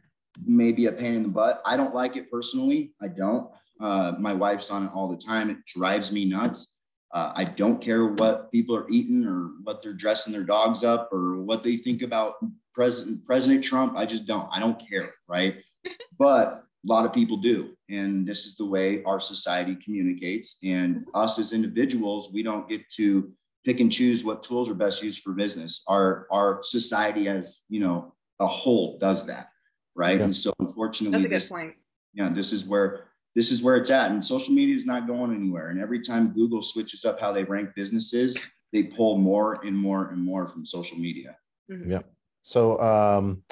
may 0.45 0.71
be 0.71 0.85
a 0.85 0.91
pain 0.91 1.15
in 1.15 1.23
the 1.23 1.29
butt, 1.29 1.61
I 1.65 1.77
don't 1.77 1.95
like 1.95 2.15
it 2.15 2.31
personally. 2.31 2.93
I 3.01 3.07
don't. 3.07 3.49
Uh, 3.79 4.13
my 4.19 4.33
wife's 4.33 4.71
on 4.71 4.85
it 4.85 4.91
all 4.93 5.07
the 5.07 5.17
time. 5.17 5.49
It 5.49 5.65
drives 5.65 6.11
me 6.11 6.25
nuts. 6.25 6.75
Uh, 7.11 7.31
I 7.35 7.43
don't 7.45 7.81
care 7.81 8.05
what 8.05 8.51
people 8.51 8.75
are 8.75 8.89
eating 8.89 9.25
or 9.25 9.51
what 9.63 9.81
they're 9.81 9.93
dressing 9.93 10.31
their 10.31 10.43
dogs 10.43 10.83
up 10.83 11.09
or 11.11 11.37
what 11.37 11.63
they 11.63 11.77
think 11.77 12.01
about 12.01 12.35
President 12.73 13.25
President 13.25 13.63
Trump. 13.63 13.97
I 13.97 14.05
just 14.05 14.27
don't. 14.27 14.47
I 14.51 14.59
don't 14.59 14.79
care, 14.87 15.13
right? 15.27 15.57
but 16.19 16.63
a 16.85 16.87
lot 16.87 17.05
of 17.05 17.13
people 17.13 17.37
do, 17.37 17.75
and 17.89 18.27
this 18.27 18.45
is 18.45 18.55
the 18.55 18.65
way 18.65 19.03
our 19.03 19.19
society 19.19 19.75
communicates. 19.83 20.57
And 20.63 21.05
us 21.15 21.39
as 21.39 21.51
individuals, 21.51 22.29
we 22.31 22.43
don't 22.43 22.69
get 22.69 22.87
to 22.91 23.31
pick 23.65 23.79
and 23.79 23.91
choose 23.91 24.23
what 24.23 24.43
tools 24.43 24.69
are 24.69 24.75
best 24.75 25.01
used 25.01 25.21
for 25.23 25.33
business. 25.33 25.83
Our 25.87 26.27
our 26.31 26.59
society, 26.63 27.27
as 27.27 27.63
you 27.69 27.79
know, 27.79 28.13
a 28.39 28.47
whole, 28.47 28.97
does 28.99 29.25
that, 29.27 29.49
right? 29.95 30.17
Yeah. 30.17 30.25
And 30.25 30.35
so, 30.35 30.53
unfortunately, 30.59 31.11
that's 31.11 31.25
a 31.25 31.27
good 31.29 31.35
this, 31.35 31.49
point. 31.49 31.73
Yeah, 32.13 32.29
this 32.29 32.51
is 32.51 32.65
where 32.65 33.05
this 33.35 33.51
is 33.51 33.61
where 33.61 33.75
it's 33.75 33.89
at. 33.89 34.11
And 34.11 34.23
social 34.23 34.53
media 34.53 34.75
is 34.75 34.85
not 34.85 35.07
going 35.07 35.33
anywhere. 35.33 35.69
And 35.69 35.79
every 35.79 36.01
time 36.01 36.33
Google 36.33 36.61
switches 36.61 37.05
up 37.05 37.19
how 37.19 37.31
they 37.31 37.43
rank 37.43 37.69
businesses, 37.75 38.37
they 38.73 38.83
pull 38.83 39.17
more 39.17 39.63
and 39.65 39.77
more 39.77 40.09
and 40.09 40.23
more 40.23 40.47
from 40.47 40.65
social 40.65 40.97
media. 40.97 41.37
Mm-hmm. 41.71 41.91
Yeah. 41.91 42.01
So 42.41 42.79
um, 42.79 43.43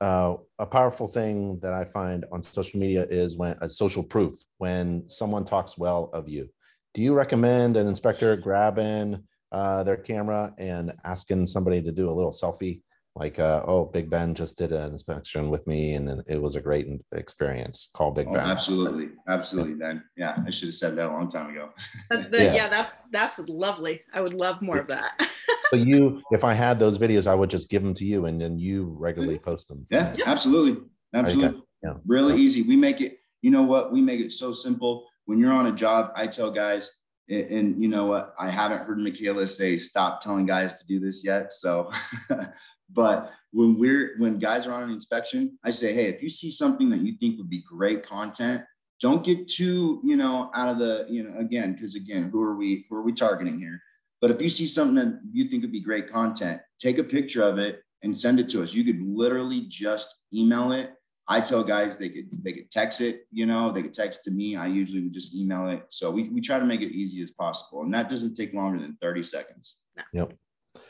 uh, 0.00 0.36
a 0.58 0.66
powerful 0.66 1.06
thing 1.06 1.60
that 1.60 1.72
I 1.72 1.84
find 1.84 2.24
on 2.32 2.42
social 2.42 2.80
media 2.80 3.06
is 3.08 3.36
when 3.36 3.56
a 3.60 3.68
social 3.68 4.02
proof 4.02 4.34
when 4.58 5.08
someone 5.08 5.44
talks 5.44 5.78
well 5.78 6.10
of 6.12 6.28
you. 6.28 6.48
Do 6.94 7.02
you 7.02 7.14
recommend 7.14 7.76
an 7.76 7.86
inspector 7.86 8.36
grabbing 8.36 9.22
uh, 9.52 9.84
their 9.84 9.96
camera 9.96 10.52
and 10.58 10.92
asking 11.04 11.46
somebody 11.46 11.80
to 11.82 11.92
do 11.92 12.08
a 12.08 12.12
little 12.12 12.32
selfie 12.32 12.82
like 13.14 13.38
uh, 13.38 13.62
oh 13.66 13.84
big 13.84 14.08
ben 14.08 14.34
just 14.34 14.56
did 14.56 14.72
an 14.72 14.90
inspection 14.90 15.50
with 15.50 15.66
me 15.66 15.94
and 15.94 16.22
it 16.26 16.40
was 16.40 16.56
a 16.56 16.60
great 16.60 16.88
experience. 17.12 17.90
Call 17.92 18.10
big 18.10 18.26
oh, 18.28 18.32
ben. 18.32 18.48
absolutely. 18.48 19.10
Absolutely 19.28 19.74
ben. 19.74 20.02
Yeah 20.16 20.36
i 20.46 20.50
should 20.50 20.68
have 20.68 20.74
said 20.74 20.96
that 20.96 21.06
a 21.06 21.12
long 21.12 21.28
time 21.28 21.50
ago. 21.50 21.70
The, 22.10 22.28
yeah. 22.32 22.54
yeah. 22.54 22.68
that's 22.68 22.94
that's 23.10 23.38
lovely. 23.40 24.02
I 24.14 24.20
would 24.20 24.34
love 24.34 24.62
more 24.62 24.78
of 24.78 24.88
that. 24.88 25.28
But 25.70 25.86
you 25.86 26.22
if 26.30 26.44
i 26.44 26.52
had 26.52 26.78
those 26.78 26.98
videos 26.98 27.26
i 27.26 27.34
would 27.34 27.48
just 27.48 27.70
give 27.70 27.82
them 27.82 27.94
to 27.94 28.04
you 28.04 28.26
and 28.26 28.38
then 28.38 28.58
you 28.58 28.94
regularly 28.98 29.36
mm-hmm. 29.36 29.44
post 29.44 29.68
them 29.68 29.82
yeah, 29.90 30.14
yeah, 30.14 30.24
absolutely. 30.26 30.84
Absolutely. 31.14 31.62
yeah. 31.82 31.94
really 32.06 32.36
easy. 32.36 32.62
We 32.62 32.76
make 32.76 33.00
it 33.00 33.18
you 33.40 33.50
know 33.50 33.62
what? 33.62 33.90
We 33.90 34.00
make 34.02 34.20
it 34.20 34.32
so 34.32 34.52
simple. 34.52 35.06
When 35.24 35.38
you're 35.38 35.52
on 35.52 35.66
a 35.66 35.72
job 35.72 36.12
i 36.14 36.26
tell 36.26 36.50
guys 36.50 36.90
and, 37.28 37.46
and 37.50 37.82
you 37.82 37.88
know 37.88 38.06
what 38.06 38.34
i 38.38 38.48
haven't 38.48 38.84
heard 38.86 38.98
Mikayla 38.98 39.48
say 39.48 39.76
stop 39.76 40.20
telling 40.20 40.46
guys 40.46 40.80
to 40.80 40.86
do 40.86 41.00
this 41.00 41.24
yet 41.24 41.52
so 41.52 41.90
But 42.94 43.32
when 43.52 43.78
we're 43.78 44.14
when 44.18 44.38
guys 44.38 44.66
are 44.66 44.72
on 44.72 44.84
an 44.84 44.90
inspection, 44.90 45.58
I 45.64 45.70
say, 45.70 45.94
hey, 45.94 46.06
if 46.06 46.22
you 46.22 46.28
see 46.28 46.50
something 46.50 46.90
that 46.90 47.00
you 47.00 47.16
think 47.18 47.38
would 47.38 47.50
be 47.50 47.62
great 47.62 48.06
content, 48.06 48.62
don't 49.00 49.24
get 49.24 49.48
too, 49.48 50.00
you 50.04 50.16
know, 50.16 50.50
out 50.54 50.68
of 50.68 50.78
the, 50.78 51.06
you 51.08 51.22
know, 51.22 51.38
again, 51.38 51.72
because 51.72 51.94
again, 51.94 52.30
who 52.30 52.42
are 52.42 52.56
we 52.56 52.86
who 52.88 52.96
are 52.96 53.02
we 53.02 53.12
targeting 53.12 53.58
here? 53.58 53.80
But 54.20 54.30
if 54.30 54.40
you 54.40 54.48
see 54.48 54.66
something 54.66 54.94
that 54.96 55.20
you 55.32 55.46
think 55.46 55.62
would 55.62 55.72
be 55.72 55.80
great 55.80 56.10
content, 56.10 56.60
take 56.78 56.98
a 56.98 57.04
picture 57.04 57.42
of 57.42 57.58
it 57.58 57.82
and 58.02 58.16
send 58.16 58.38
it 58.38 58.48
to 58.50 58.62
us. 58.62 58.74
You 58.74 58.84
could 58.84 59.02
literally 59.02 59.66
just 59.68 60.22
email 60.32 60.72
it. 60.72 60.92
I 61.28 61.40
tell 61.40 61.62
guys 61.62 61.96
they 61.96 62.08
could 62.08 62.28
they 62.42 62.52
could 62.52 62.70
text 62.70 63.00
it, 63.00 63.26
you 63.30 63.46
know, 63.46 63.70
they 63.70 63.82
could 63.82 63.94
text 63.94 64.24
to 64.24 64.30
me. 64.30 64.56
I 64.56 64.66
usually 64.66 65.02
would 65.02 65.12
just 65.12 65.34
email 65.34 65.68
it. 65.68 65.84
So 65.88 66.10
we, 66.10 66.28
we 66.30 66.40
try 66.40 66.58
to 66.58 66.66
make 66.66 66.80
it 66.80 66.92
easy 66.92 67.22
as 67.22 67.30
possible. 67.30 67.82
And 67.82 67.94
that 67.94 68.10
doesn't 68.10 68.34
take 68.34 68.52
longer 68.54 68.80
than 68.80 68.96
30 69.00 69.22
seconds. 69.22 69.78
Yep. 70.12 70.32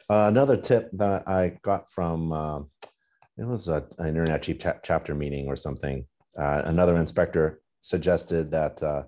Uh, 0.08 0.26
another 0.28 0.56
tip 0.56 0.90
that 0.94 1.28
I 1.28 1.58
got 1.62 1.90
from 1.90 2.32
uh, 2.32 2.60
it 3.38 3.44
was 3.44 3.68
a, 3.68 3.86
an 3.98 4.14
InterNACHI 4.14 4.80
chapter 4.82 5.14
meeting 5.14 5.48
or 5.48 5.56
something. 5.56 6.06
Uh, 6.36 6.62
another 6.64 6.96
inspector 6.96 7.60
suggested 7.80 8.50
that 8.50 8.82
uh, 8.82 9.04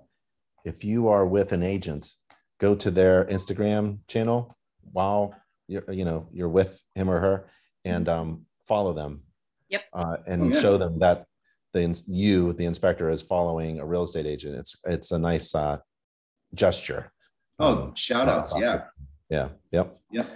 if 0.63 0.83
you 0.83 1.07
are 1.07 1.25
with 1.25 1.53
an 1.53 1.63
agent, 1.63 2.11
go 2.59 2.75
to 2.75 2.91
their 2.91 3.25
Instagram 3.25 3.99
channel 4.07 4.55
while 4.91 5.35
you're 5.67 5.89
you 5.91 6.05
know 6.05 6.27
you're 6.31 6.49
with 6.49 6.81
him 6.93 7.09
or 7.09 7.19
her 7.19 7.49
and 7.83 8.07
um, 8.09 8.45
follow 8.67 8.93
them. 8.93 9.21
Yep. 9.69 9.83
Uh, 9.93 10.17
and 10.27 10.41
oh, 10.41 10.47
yeah. 10.49 10.59
show 10.59 10.77
them 10.77 10.99
that 10.99 11.25
the 11.73 12.01
you 12.07 12.53
the 12.53 12.65
inspector 12.65 13.09
is 13.09 13.21
following 13.21 13.79
a 13.79 13.85
real 13.85 14.03
estate 14.03 14.25
agent. 14.25 14.55
It's 14.55 14.79
it's 14.85 15.11
a 15.11 15.19
nice 15.19 15.53
uh, 15.53 15.79
gesture. 16.53 17.11
Oh, 17.59 17.83
um, 17.83 17.95
shout 17.95 18.29
outs! 18.29 18.53
Yeah. 18.57 18.85
Yeah. 19.29 19.49
Yep. 19.71 19.97
Yep. 20.11 20.27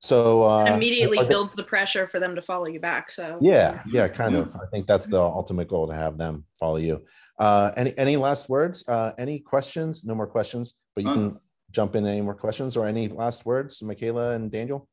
So 0.00 0.42
uh, 0.42 0.64
immediately 0.64 1.18
builds 1.28 1.54
the 1.54 1.62
pressure 1.62 2.08
for 2.08 2.18
them 2.18 2.34
to 2.34 2.42
follow 2.42 2.66
you 2.66 2.80
back. 2.80 3.10
So 3.10 3.38
yeah, 3.40 3.82
yeah, 3.88 4.08
kind 4.08 4.34
of. 4.34 4.54
I 4.56 4.66
think 4.72 4.88
that's 4.88 5.06
the 5.06 5.20
ultimate 5.20 5.68
goal 5.68 5.86
to 5.86 5.94
have 5.94 6.18
them 6.18 6.44
follow 6.58 6.78
you. 6.78 7.02
Uh, 7.38 7.70
any 7.76 7.96
any 7.96 8.16
last 8.16 8.48
words? 8.48 8.84
Uh, 8.88 9.12
any 9.16 9.38
questions? 9.38 10.04
No 10.04 10.16
more 10.16 10.26
questions, 10.26 10.74
but 10.96 11.04
you 11.04 11.10
um, 11.10 11.16
can 11.30 11.40
jump 11.70 11.94
in 11.94 12.04
any 12.04 12.20
more 12.20 12.34
questions 12.34 12.76
or 12.76 12.86
any 12.86 13.06
last 13.08 13.46
words, 13.46 13.80
Mikayla 13.80 14.34
and 14.34 14.50
Daniel. 14.50 14.88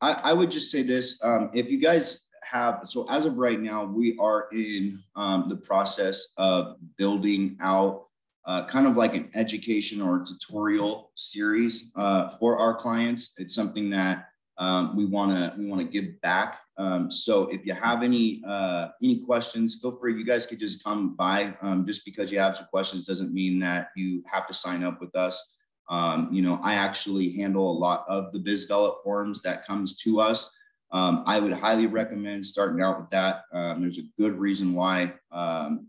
I, 0.00 0.20
I 0.24 0.32
would 0.32 0.50
just 0.50 0.70
say 0.70 0.82
this: 0.82 1.18
um, 1.24 1.50
if 1.52 1.68
you 1.68 1.80
guys 1.80 2.28
have 2.52 2.82
so 2.84 3.08
as 3.10 3.24
of 3.24 3.38
right 3.38 3.60
now, 3.60 3.84
we 3.84 4.16
are 4.20 4.48
in 4.52 5.02
um, 5.16 5.44
the 5.48 5.56
process 5.56 6.32
of 6.36 6.76
building 6.98 7.56
out 7.60 8.06
uh, 8.44 8.66
kind 8.66 8.86
of 8.86 8.96
like 8.96 9.14
an 9.14 9.30
education 9.34 10.02
or 10.02 10.24
tutorial 10.24 11.12
series 11.14 11.92
uh, 11.96 12.28
for 12.28 12.58
our 12.58 12.74
clients. 12.74 13.34
It's 13.38 13.54
something 13.54 13.88
that 13.90 14.28
um, 14.58 14.96
we 14.96 15.06
want 15.06 15.30
to 15.30 15.54
we 15.58 15.66
want 15.66 15.80
to 15.80 15.88
give 15.88 16.20
back. 16.20 16.60
Um, 16.76 17.10
so 17.10 17.48
if 17.48 17.64
you 17.64 17.72
have 17.74 18.02
any 18.02 18.42
uh, 18.46 18.88
any 19.02 19.20
questions, 19.20 19.78
feel 19.80 19.92
free. 19.92 20.16
You 20.16 20.26
guys 20.26 20.46
could 20.46 20.58
just 20.58 20.84
come 20.84 21.14
by. 21.16 21.54
Um, 21.62 21.86
just 21.86 22.04
because 22.04 22.30
you 22.30 22.38
have 22.38 22.56
some 22.56 22.66
questions 22.66 23.06
doesn't 23.06 23.32
mean 23.32 23.58
that 23.60 23.88
you 23.96 24.22
have 24.26 24.46
to 24.48 24.54
sign 24.54 24.84
up 24.84 25.00
with 25.00 25.14
us. 25.16 25.54
Um, 25.88 26.28
you 26.30 26.42
know, 26.42 26.60
I 26.62 26.74
actually 26.74 27.32
handle 27.36 27.70
a 27.70 27.78
lot 27.78 28.04
of 28.08 28.32
the 28.32 28.38
BizDevelop 28.38 29.02
forums 29.02 29.42
that 29.42 29.66
comes 29.66 29.96
to 29.98 30.20
us. 30.20 30.50
Um, 30.92 31.24
I 31.26 31.40
would 31.40 31.52
highly 31.52 31.86
recommend 31.86 32.44
starting 32.44 32.82
out 32.82 33.00
with 33.00 33.10
that. 33.10 33.42
Um, 33.52 33.80
there's 33.80 33.98
a 33.98 34.02
good 34.18 34.38
reason 34.38 34.74
why 34.74 35.12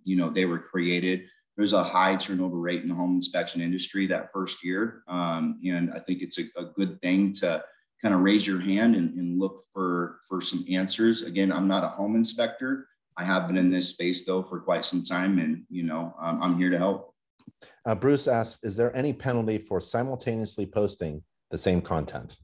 you 0.03 0.15
know 0.15 0.29
they 0.29 0.45
were 0.45 0.59
created 0.59 1.25
there's 1.55 1.73
a 1.73 1.83
high 1.83 2.15
turnover 2.15 2.57
rate 2.57 2.81
in 2.81 2.89
the 2.89 2.95
home 2.95 3.15
inspection 3.15 3.61
industry 3.61 4.07
that 4.07 4.31
first 4.31 4.63
year. 4.63 5.03
Um, 5.07 5.59
and 5.65 5.93
I 5.93 5.99
think 5.99 6.21
it's 6.21 6.39
a, 6.39 6.43
a, 6.57 6.65
good 6.75 6.99
thing 7.01 7.31
to 7.33 7.63
kind 8.01 8.15
of 8.15 8.21
raise 8.21 8.45
your 8.45 8.59
hand 8.59 8.95
and, 8.95 9.13
and 9.13 9.39
look 9.39 9.61
for 9.71 10.19
for 10.27 10.41
some 10.41 10.65
answers. 10.69 11.21
Again, 11.21 11.51
I'm 11.51 11.67
not 11.67 11.83
a 11.83 11.89
home 11.89 12.15
inspector. 12.15 12.87
I 13.17 13.23
have 13.23 13.47
been 13.47 13.57
in 13.57 13.69
this 13.69 13.89
space 13.89 14.25
though 14.25 14.41
for 14.41 14.59
quite 14.59 14.85
some 14.85 15.03
time, 15.03 15.37
and 15.37 15.63
you 15.69 15.83
know 15.83 16.13
um, 16.19 16.41
I'm 16.41 16.57
here 16.57 16.71
to 16.71 16.77
help. 16.77 17.13
Uh, 17.85 17.95
Bruce 17.95 18.27
asks, 18.27 18.63
is 18.63 18.75
there 18.75 18.95
any 18.95 19.13
penalty 19.13 19.57
for 19.57 19.79
simultaneously 19.79 20.65
posting 20.65 21.21
the 21.51 21.57
same 21.57 21.81
content? 21.81 22.37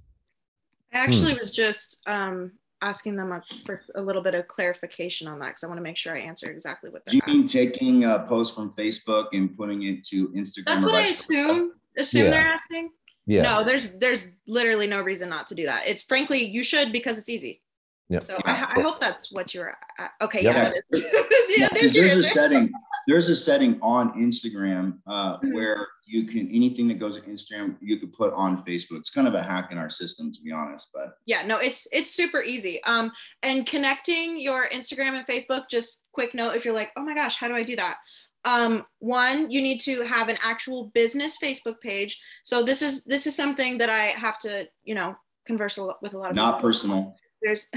I 0.94 1.00
actually 1.00 1.34
hmm. 1.34 1.40
was 1.40 1.52
just 1.52 2.00
um, 2.08 2.54
asking 2.82 3.16
them 3.16 3.32
a, 3.32 3.42
for 3.66 3.82
a 3.96 4.02
little 4.02 4.22
bit 4.22 4.34
of 4.34 4.48
clarification 4.48 5.28
on 5.28 5.40
that 5.40 5.50
because 5.50 5.64
I 5.64 5.68
want 5.68 5.78
to 5.78 5.84
make 5.84 5.98
sure 5.98 6.16
I 6.16 6.22
answer 6.22 6.50
exactly 6.50 6.90
what. 6.90 7.06
Do 7.06 7.16
you 7.16 7.22
mean 7.28 7.48
taking 7.48 8.06
a 8.06 8.20
post 8.28 8.56
from 8.56 8.72
Facebook 8.72 9.28
and 9.34 9.56
putting 9.56 9.84
it 9.84 10.06
to 10.08 10.30
Instagram? 10.30 10.66
That's 10.66 10.84
what 10.84 10.96
I 10.96 11.02
assume. 11.02 11.74
Assume 11.98 12.26
yeah. 12.26 12.30
they're 12.30 12.48
asking. 12.48 12.90
Yeah. 13.26 13.42
No, 13.44 13.64
there's 13.64 13.92
there's 13.92 14.28
literally 14.48 14.88
no 14.88 15.02
reason 15.02 15.30
not 15.30 15.48
to 15.48 15.56
do 15.56 15.66
that. 15.66 15.84
It's 15.88 16.04
frankly 16.04 16.44
you 16.44 16.64
should 16.64 16.92
because 16.92 17.18
it's 17.18 17.30
easy. 17.30 17.62
Yeah. 18.08 18.20
So 18.20 18.38
I, 18.44 18.74
I 18.76 18.82
hope 18.82 19.00
that's 19.00 19.32
what 19.32 19.54
you're. 19.54 19.78
Uh, 20.00 20.08
okay. 20.22 20.42
Yep. 20.42 20.56
Yeah. 20.56 20.70
That 20.70 20.74
is. 20.92 21.14
yeah. 21.14 21.20
Yeah, 21.58 21.68
There's, 21.74 21.94
there's, 21.94 22.12
your 22.14 22.20
a 22.20 22.24
setting. 22.24 22.72
There's 23.10 23.30
a 23.30 23.36
setting 23.36 23.80
on 23.82 24.14
Instagram 24.14 25.00
uh, 25.08 25.40
Mhm. 25.40 25.56
where 25.56 25.88
you 26.06 26.26
can 26.26 26.48
anything 26.50 26.88
that 26.90 27.00
goes 27.00 27.16
to 27.18 27.24
Instagram 27.24 27.78
you 27.82 27.98
could 27.98 28.14
put 28.14 28.32
on 28.34 28.56
Facebook. 28.64 28.98
It's 29.00 29.10
kind 29.10 29.28
of 29.28 29.34
a 29.34 29.42
hack 29.42 29.72
in 29.72 29.78
our 29.78 29.90
system, 29.90 30.32
to 30.32 30.42
be 30.42 30.52
honest. 30.52 30.90
But 30.94 31.08
yeah 31.26 31.42
no 31.46 31.58
it's 31.58 31.88
it's 31.92 32.12
super 32.12 32.42
easy 32.42 32.82
um 32.84 33.12
and 33.44 33.66
connecting 33.66 34.40
your 34.40 34.68
instagram 34.70 35.14
and 35.18 35.26
facebook 35.28 35.64
just 35.70 36.02
quick 36.12 36.34
note 36.34 36.56
if 36.56 36.66
you're 36.66 36.74
like 36.82 36.92
oh 36.98 37.04
my 37.04 37.14
gosh 37.14 37.36
how 37.36 37.48
do 37.48 37.56
i 37.56 37.64
do 37.64 37.76
that 37.76 37.98
um 38.46 38.84
one 39.00 39.52
you 39.52 39.62
need 39.62 39.80
to 39.82 40.02
have 40.04 40.30
an 40.30 40.38
actual 40.44 40.92
business 40.94 41.38
facebook 41.44 41.80
page 41.82 42.20
so 42.44 42.64
this 42.64 42.82
is 42.82 43.04
this 43.04 43.28
is 43.28 43.36
something 43.36 43.78
that 43.78 43.90
i 43.90 44.06
have 44.26 44.38
to 44.40 44.68
you 44.84 44.96
know 44.96 45.16
converse 45.46 45.78
a 45.78 45.84
lot 45.84 45.98
with 46.02 46.14
a 46.14 46.18
lot 46.18 46.30
of 46.30 46.36
not 46.36 46.56
people. 46.56 46.70
personal. 46.70 47.16
There's 47.42 47.70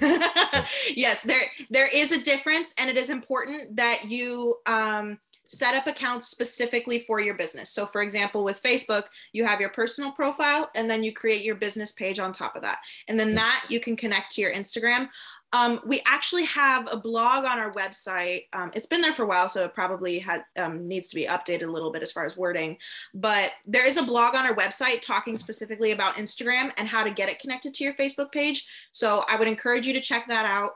yes 0.96 1.22
there 1.22 1.42
there 1.70 1.88
is 1.94 2.12
a 2.12 2.22
difference 2.22 2.74
and 2.78 2.88
it 2.88 2.96
is 2.96 3.10
important 3.10 3.76
that 3.76 4.10
you 4.10 4.56
um, 4.66 5.18
set 5.46 5.74
up 5.74 5.86
accounts 5.86 6.28
specifically 6.28 7.00
for 7.00 7.20
your 7.20 7.34
business. 7.34 7.70
So 7.70 7.86
for 7.86 8.02
example 8.02 8.44
with 8.44 8.62
facebook 8.62 9.04
you 9.32 9.44
have 9.44 9.60
your 9.60 9.70
personal 9.70 10.12
profile 10.12 10.70
and 10.74 10.90
then 10.90 11.02
you 11.02 11.12
create 11.12 11.44
your 11.44 11.56
business 11.56 11.92
page 11.92 12.18
on 12.18 12.32
top 12.32 12.56
of 12.56 12.62
that. 12.62 12.78
And 13.08 13.18
then 13.18 13.34
that 13.34 13.64
you 13.68 13.80
can 13.80 13.96
connect 13.96 14.32
to 14.32 14.40
your 14.40 14.52
instagram 14.52 15.08
um, 15.52 15.80
we 15.86 16.02
actually 16.06 16.44
have 16.44 16.88
a 16.90 16.96
blog 16.96 17.44
on 17.44 17.58
our 17.58 17.72
website 17.72 18.46
um, 18.52 18.70
it's 18.74 18.86
been 18.86 19.00
there 19.00 19.14
for 19.14 19.22
a 19.22 19.26
while 19.26 19.48
so 19.48 19.64
it 19.64 19.74
probably 19.74 20.18
has 20.18 20.42
um, 20.56 20.86
needs 20.86 21.08
to 21.08 21.14
be 21.14 21.26
updated 21.26 21.68
a 21.68 21.70
little 21.70 21.90
bit 21.90 22.02
as 22.02 22.12
far 22.12 22.24
as 22.24 22.36
wording 22.36 22.76
but 23.14 23.52
there 23.66 23.86
is 23.86 23.96
a 23.96 24.02
blog 24.02 24.34
on 24.34 24.46
our 24.46 24.54
website 24.54 25.00
talking 25.00 25.36
specifically 25.36 25.92
about 25.92 26.14
instagram 26.14 26.72
and 26.76 26.88
how 26.88 27.02
to 27.02 27.10
get 27.10 27.28
it 27.28 27.38
connected 27.38 27.74
to 27.74 27.84
your 27.84 27.94
facebook 27.94 28.30
page 28.30 28.66
so 28.92 29.24
I 29.28 29.36
would 29.36 29.48
encourage 29.48 29.86
you 29.86 29.92
to 29.94 30.00
check 30.00 30.28
that 30.28 30.44
out. 30.44 30.72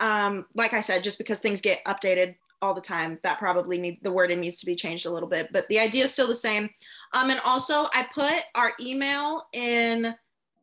Um, 0.00 0.46
like 0.54 0.72
I 0.72 0.80
said, 0.80 1.04
just 1.04 1.18
because 1.18 1.40
things 1.40 1.60
get 1.60 1.84
updated 1.84 2.36
all 2.62 2.74
the 2.74 2.80
time, 2.80 3.18
that 3.22 3.38
probably 3.38 3.80
need 3.80 3.98
the 4.02 4.12
wording 4.12 4.40
needs 4.40 4.58
to 4.60 4.66
be 4.66 4.74
changed 4.74 5.06
a 5.06 5.10
little 5.10 5.28
bit, 5.28 5.48
but 5.52 5.66
the 5.68 5.78
idea 5.78 6.04
is 6.04 6.12
still 6.12 6.26
the 6.26 6.34
same. 6.34 6.68
Um, 7.12 7.30
and 7.30 7.40
also 7.40 7.88
I 7.94 8.06
put 8.12 8.34
our 8.54 8.72
email 8.80 9.46
in 9.52 10.14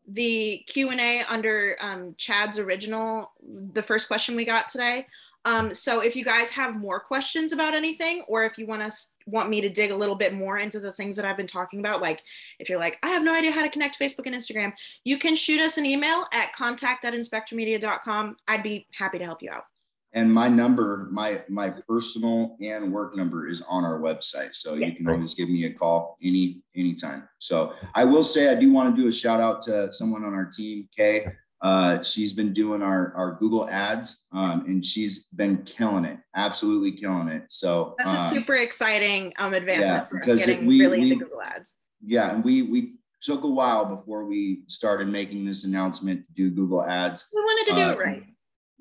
the 0.07 0.63
Q&A 0.67 1.23
under 1.27 1.77
um, 1.81 2.15
Chad's 2.17 2.59
original, 2.59 3.31
the 3.73 3.83
first 3.83 4.07
question 4.07 4.35
we 4.35 4.45
got 4.45 4.69
today. 4.69 5.05
Um, 5.45 5.73
so 5.73 6.01
if 6.01 6.17
you 6.17 6.25
guys 6.25 6.49
have 6.49 6.75
more 6.75 6.99
questions 6.99 7.53
about 7.53 7.73
anything, 7.73 8.25
or 8.27 8.43
if 8.43 8.57
you 8.57 8.65
want 8.65 8.81
us 8.81 9.13
want 9.27 9.49
me 9.49 9.61
to 9.61 9.69
dig 9.69 9.91
a 9.91 9.95
little 9.95 10.15
bit 10.15 10.33
more 10.33 10.57
into 10.57 10.79
the 10.79 10.91
things 10.91 11.15
that 11.15 11.23
I've 11.23 11.37
been 11.37 11.47
talking 11.47 11.79
about, 11.79 12.01
like 12.01 12.21
if 12.59 12.67
you're 12.67 12.79
like, 12.79 12.97
I 13.01 13.09
have 13.09 13.23
no 13.23 13.33
idea 13.33 13.51
how 13.51 13.61
to 13.61 13.69
connect 13.69 13.97
Facebook 13.97 14.25
and 14.25 14.35
Instagram, 14.35 14.73
you 15.05 15.17
can 15.17 15.37
shoot 15.37 15.61
us 15.61 15.77
an 15.77 15.85
email 15.85 16.25
at 16.33 16.53
contact 16.53 17.05
at 17.05 17.13
inspectormedia.com. 17.13 18.35
I'd 18.47 18.63
be 18.63 18.87
happy 18.91 19.19
to 19.19 19.23
help 19.23 19.41
you 19.41 19.49
out. 19.49 19.67
And 20.13 20.33
my 20.33 20.47
number, 20.47 21.09
my 21.11 21.41
my 21.49 21.71
personal 21.87 22.57
and 22.61 22.91
work 22.93 23.15
number 23.15 23.47
is 23.47 23.61
on 23.67 23.83
our 23.83 23.99
website. 23.99 24.55
So 24.55 24.73
you 24.75 24.93
can 24.93 25.07
always 25.09 25.33
give 25.33 25.49
me 25.49 25.65
a 25.65 25.73
call 25.73 26.17
any 26.23 26.61
anytime. 26.75 27.27
So 27.39 27.73
I 27.93 28.03
will 28.05 28.23
say 28.23 28.49
I 28.49 28.55
do 28.55 28.71
want 28.71 28.95
to 28.95 29.01
do 29.01 29.07
a 29.07 29.11
shout 29.11 29.41
out 29.41 29.61
to 29.63 29.91
someone 29.91 30.23
on 30.23 30.33
our 30.33 30.45
team, 30.45 30.87
Kay. 30.95 31.27
Uh, 31.61 32.01
she's 32.03 32.33
been 32.33 32.53
doing 32.53 32.83
our, 32.83 33.13
our 33.17 33.31
Google 33.39 33.67
ads 33.67 34.25
um, 34.31 34.65
and 34.67 34.85
she's 34.85 35.25
been 35.35 35.63
killing 35.63 36.05
it, 36.05 36.19
absolutely 36.35 36.91
killing 36.91 37.27
it. 37.29 37.43
So 37.49 37.95
That's 37.97 38.13
a 38.13 38.19
um, 38.25 38.29
super 38.31 38.55
exciting 38.57 39.33
um, 39.39 39.55
advancement 39.55 39.89
yeah, 39.91 40.05
for 40.05 40.19
us 40.21 40.45
getting 40.45 40.67
we- 40.67 40.81
really 40.81 40.99
we- 40.99 41.11
into 41.13 41.25
Google 41.25 41.41
Ads. 41.41 41.73
yeah, 42.05 42.33
and 42.33 42.43
we 42.43 42.61
we 42.61 42.93
took 43.23 43.43
a 43.43 43.49
while 43.49 43.85
before 43.85 44.25
we 44.25 44.61
started 44.67 45.07
making 45.07 45.43
this 45.45 45.63
announcement 45.63 46.23
to 46.25 46.31
do 46.33 46.51
Google 46.51 46.83
ads. 46.83 47.25
We 47.33 47.41
wanted 47.41 47.71
to 47.71 47.75
do 47.75 47.81
Uh, 47.81 47.91
it 47.93 47.97
right. 47.97 48.23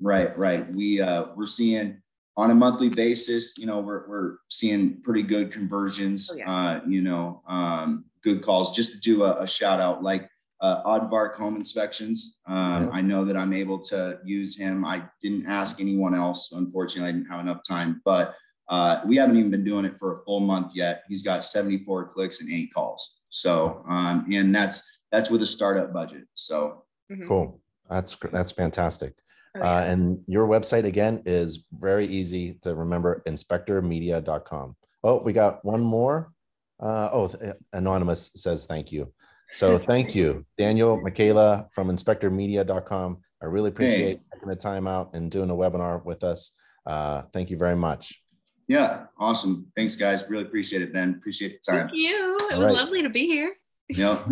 Right, 0.01 0.37
right. 0.37 0.67
We 0.75 1.01
uh 1.01 1.27
we're 1.35 1.47
seeing 1.47 2.01
on 2.35 2.51
a 2.51 2.55
monthly 2.55 2.89
basis, 2.89 3.57
you 3.57 3.65
know, 3.65 3.79
we're 3.79 4.07
we're 4.07 4.37
seeing 4.49 5.01
pretty 5.01 5.23
good 5.23 5.51
conversions, 5.51 6.29
Oh, 6.31 6.35
yeah. 6.37 6.51
uh, 6.51 6.81
you 6.87 7.01
know, 7.01 7.41
um, 7.47 8.05
good 8.21 8.43
calls. 8.43 8.75
Just 8.75 8.91
to 8.93 8.99
do 8.99 9.23
a, 9.23 9.41
a 9.41 9.47
shout 9.47 9.79
out, 9.79 10.03
like 10.03 10.29
uh 10.61 10.83
Aardvark 10.83 11.35
Home 11.35 11.55
Inspections. 11.55 12.39
Um, 12.47 12.85
Yeah. 12.85 12.89
I 12.93 13.01
know 13.01 13.25
that 13.25 13.35
I'm 13.35 13.53
able 13.53 13.79
to 13.85 14.19
use 14.23 14.57
him. 14.57 14.85
I 14.85 15.03
didn't 15.21 15.47
ask 15.47 15.81
anyone 15.81 16.13
else. 16.13 16.51
Unfortunately, 16.51 17.09
I 17.09 17.11
didn't 17.13 17.29
have 17.31 17.39
enough 17.39 17.61
time, 17.67 18.01
but 18.05 18.35
uh, 18.69 18.99
we 19.05 19.15
haven't 19.15 19.37
even 19.37 19.49
been 19.49 19.63
doing 19.63 19.85
it 19.85 19.97
for 19.97 20.11
a 20.13 20.23
full 20.25 20.41
month 20.41 20.73
yet. 20.75 21.03
He's 21.07 21.23
got 21.23 21.45
74 21.45 22.09
clicks 22.09 22.41
and 22.41 22.51
eight 22.51 22.73
calls. 22.73 23.21
So, 23.29 23.81
um, 23.87 24.25
and 24.31 24.53
that's 24.53 24.83
that's 25.11 25.29
with 25.31 25.41
a 25.41 25.45
startup 25.45 25.91
budget. 25.93 26.25
So, 26.35 26.83
Mhm. 27.09 27.27
Cool. 27.27 27.61
That's 27.89 28.13
gr- 28.15 28.27
that's 28.27 28.51
fantastic. 28.51 29.15
Oh, 29.57 29.63
yeah. 29.63 29.71
Uh, 29.71 29.83
and 29.85 30.19
your 30.27 30.47
website 30.47 30.85
again 30.85 31.23
is 31.25 31.65
very 31.71 32.05
easy 32.05 32.53
to 32.61 32.75
remember 32.75 33.23
inspectormedia.com. 33.27 34.75
Oh, 35.03 35.21
we 35.21 35.33
got 35.33 35.63
one 35.65 35.81
more. 35.81 36.31
Uh, 36.79 37.09
oh, 37.11 37.31
Anonymous 37.73 38.31
says 38.35 38.65
thank 38.65 38.91
you. 38.91 39.11
So 39.53 39.77
thank 39.91 40.13
you, 40.15 40.45
Daniel, 40.57 40.99
Mikayla 41.01 41.67
from 41.73 41.89
inspectormedia.com. 41.89 43.17
I 43.41 43.45
really 43.45 43.69
appreciate 43.69 44.19
taking 44.33 44.49
the 44.49 44.55
time 44.55 44.87
out 44.87 45.11
and 45.13 45.29
doing 45.31 45.49
a 45.49 45.55
webinar 45.55 46.03
with 46.03 46.23
us. 46.23 46.51
Uh, 46.85 47.21
thank 47.33 47.49
you 47.49 47.57
very 47.57 47.75
much. 47.75 48.21
yeah, 48.67 49.05
awesome. 49.19 49.67
Thanks, 49.75 49.95
guys. 49.95 50.25
Really 50.29 50.43
appreciate 50.43 50.81
it, 50.81 50.93
Ben. 50.93 51.15
Appreciate 51.17 51.59
the 51.61 51.71
time. 51.71 51.87
Thank 51.87 52.01
you. 52.01 52.35
It 52.49 52.53
All 52.53 52.59
was 52.59 52.67
right. 52.67 52.75
lovely 52.75 53.01
to 53.03 53.09
be 53.09 53.27
here. 53.27 53.55
Yep. 53.89 54.27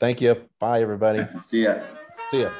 Thank 0.00 0.20
you. 0.20 0.48
Bye, 0.58 0.82
everybody. 0.82 1.26
See 1.42 1.64
ya. 1.64 1.80
See 2.30 2.42
ya. 2.42 2.50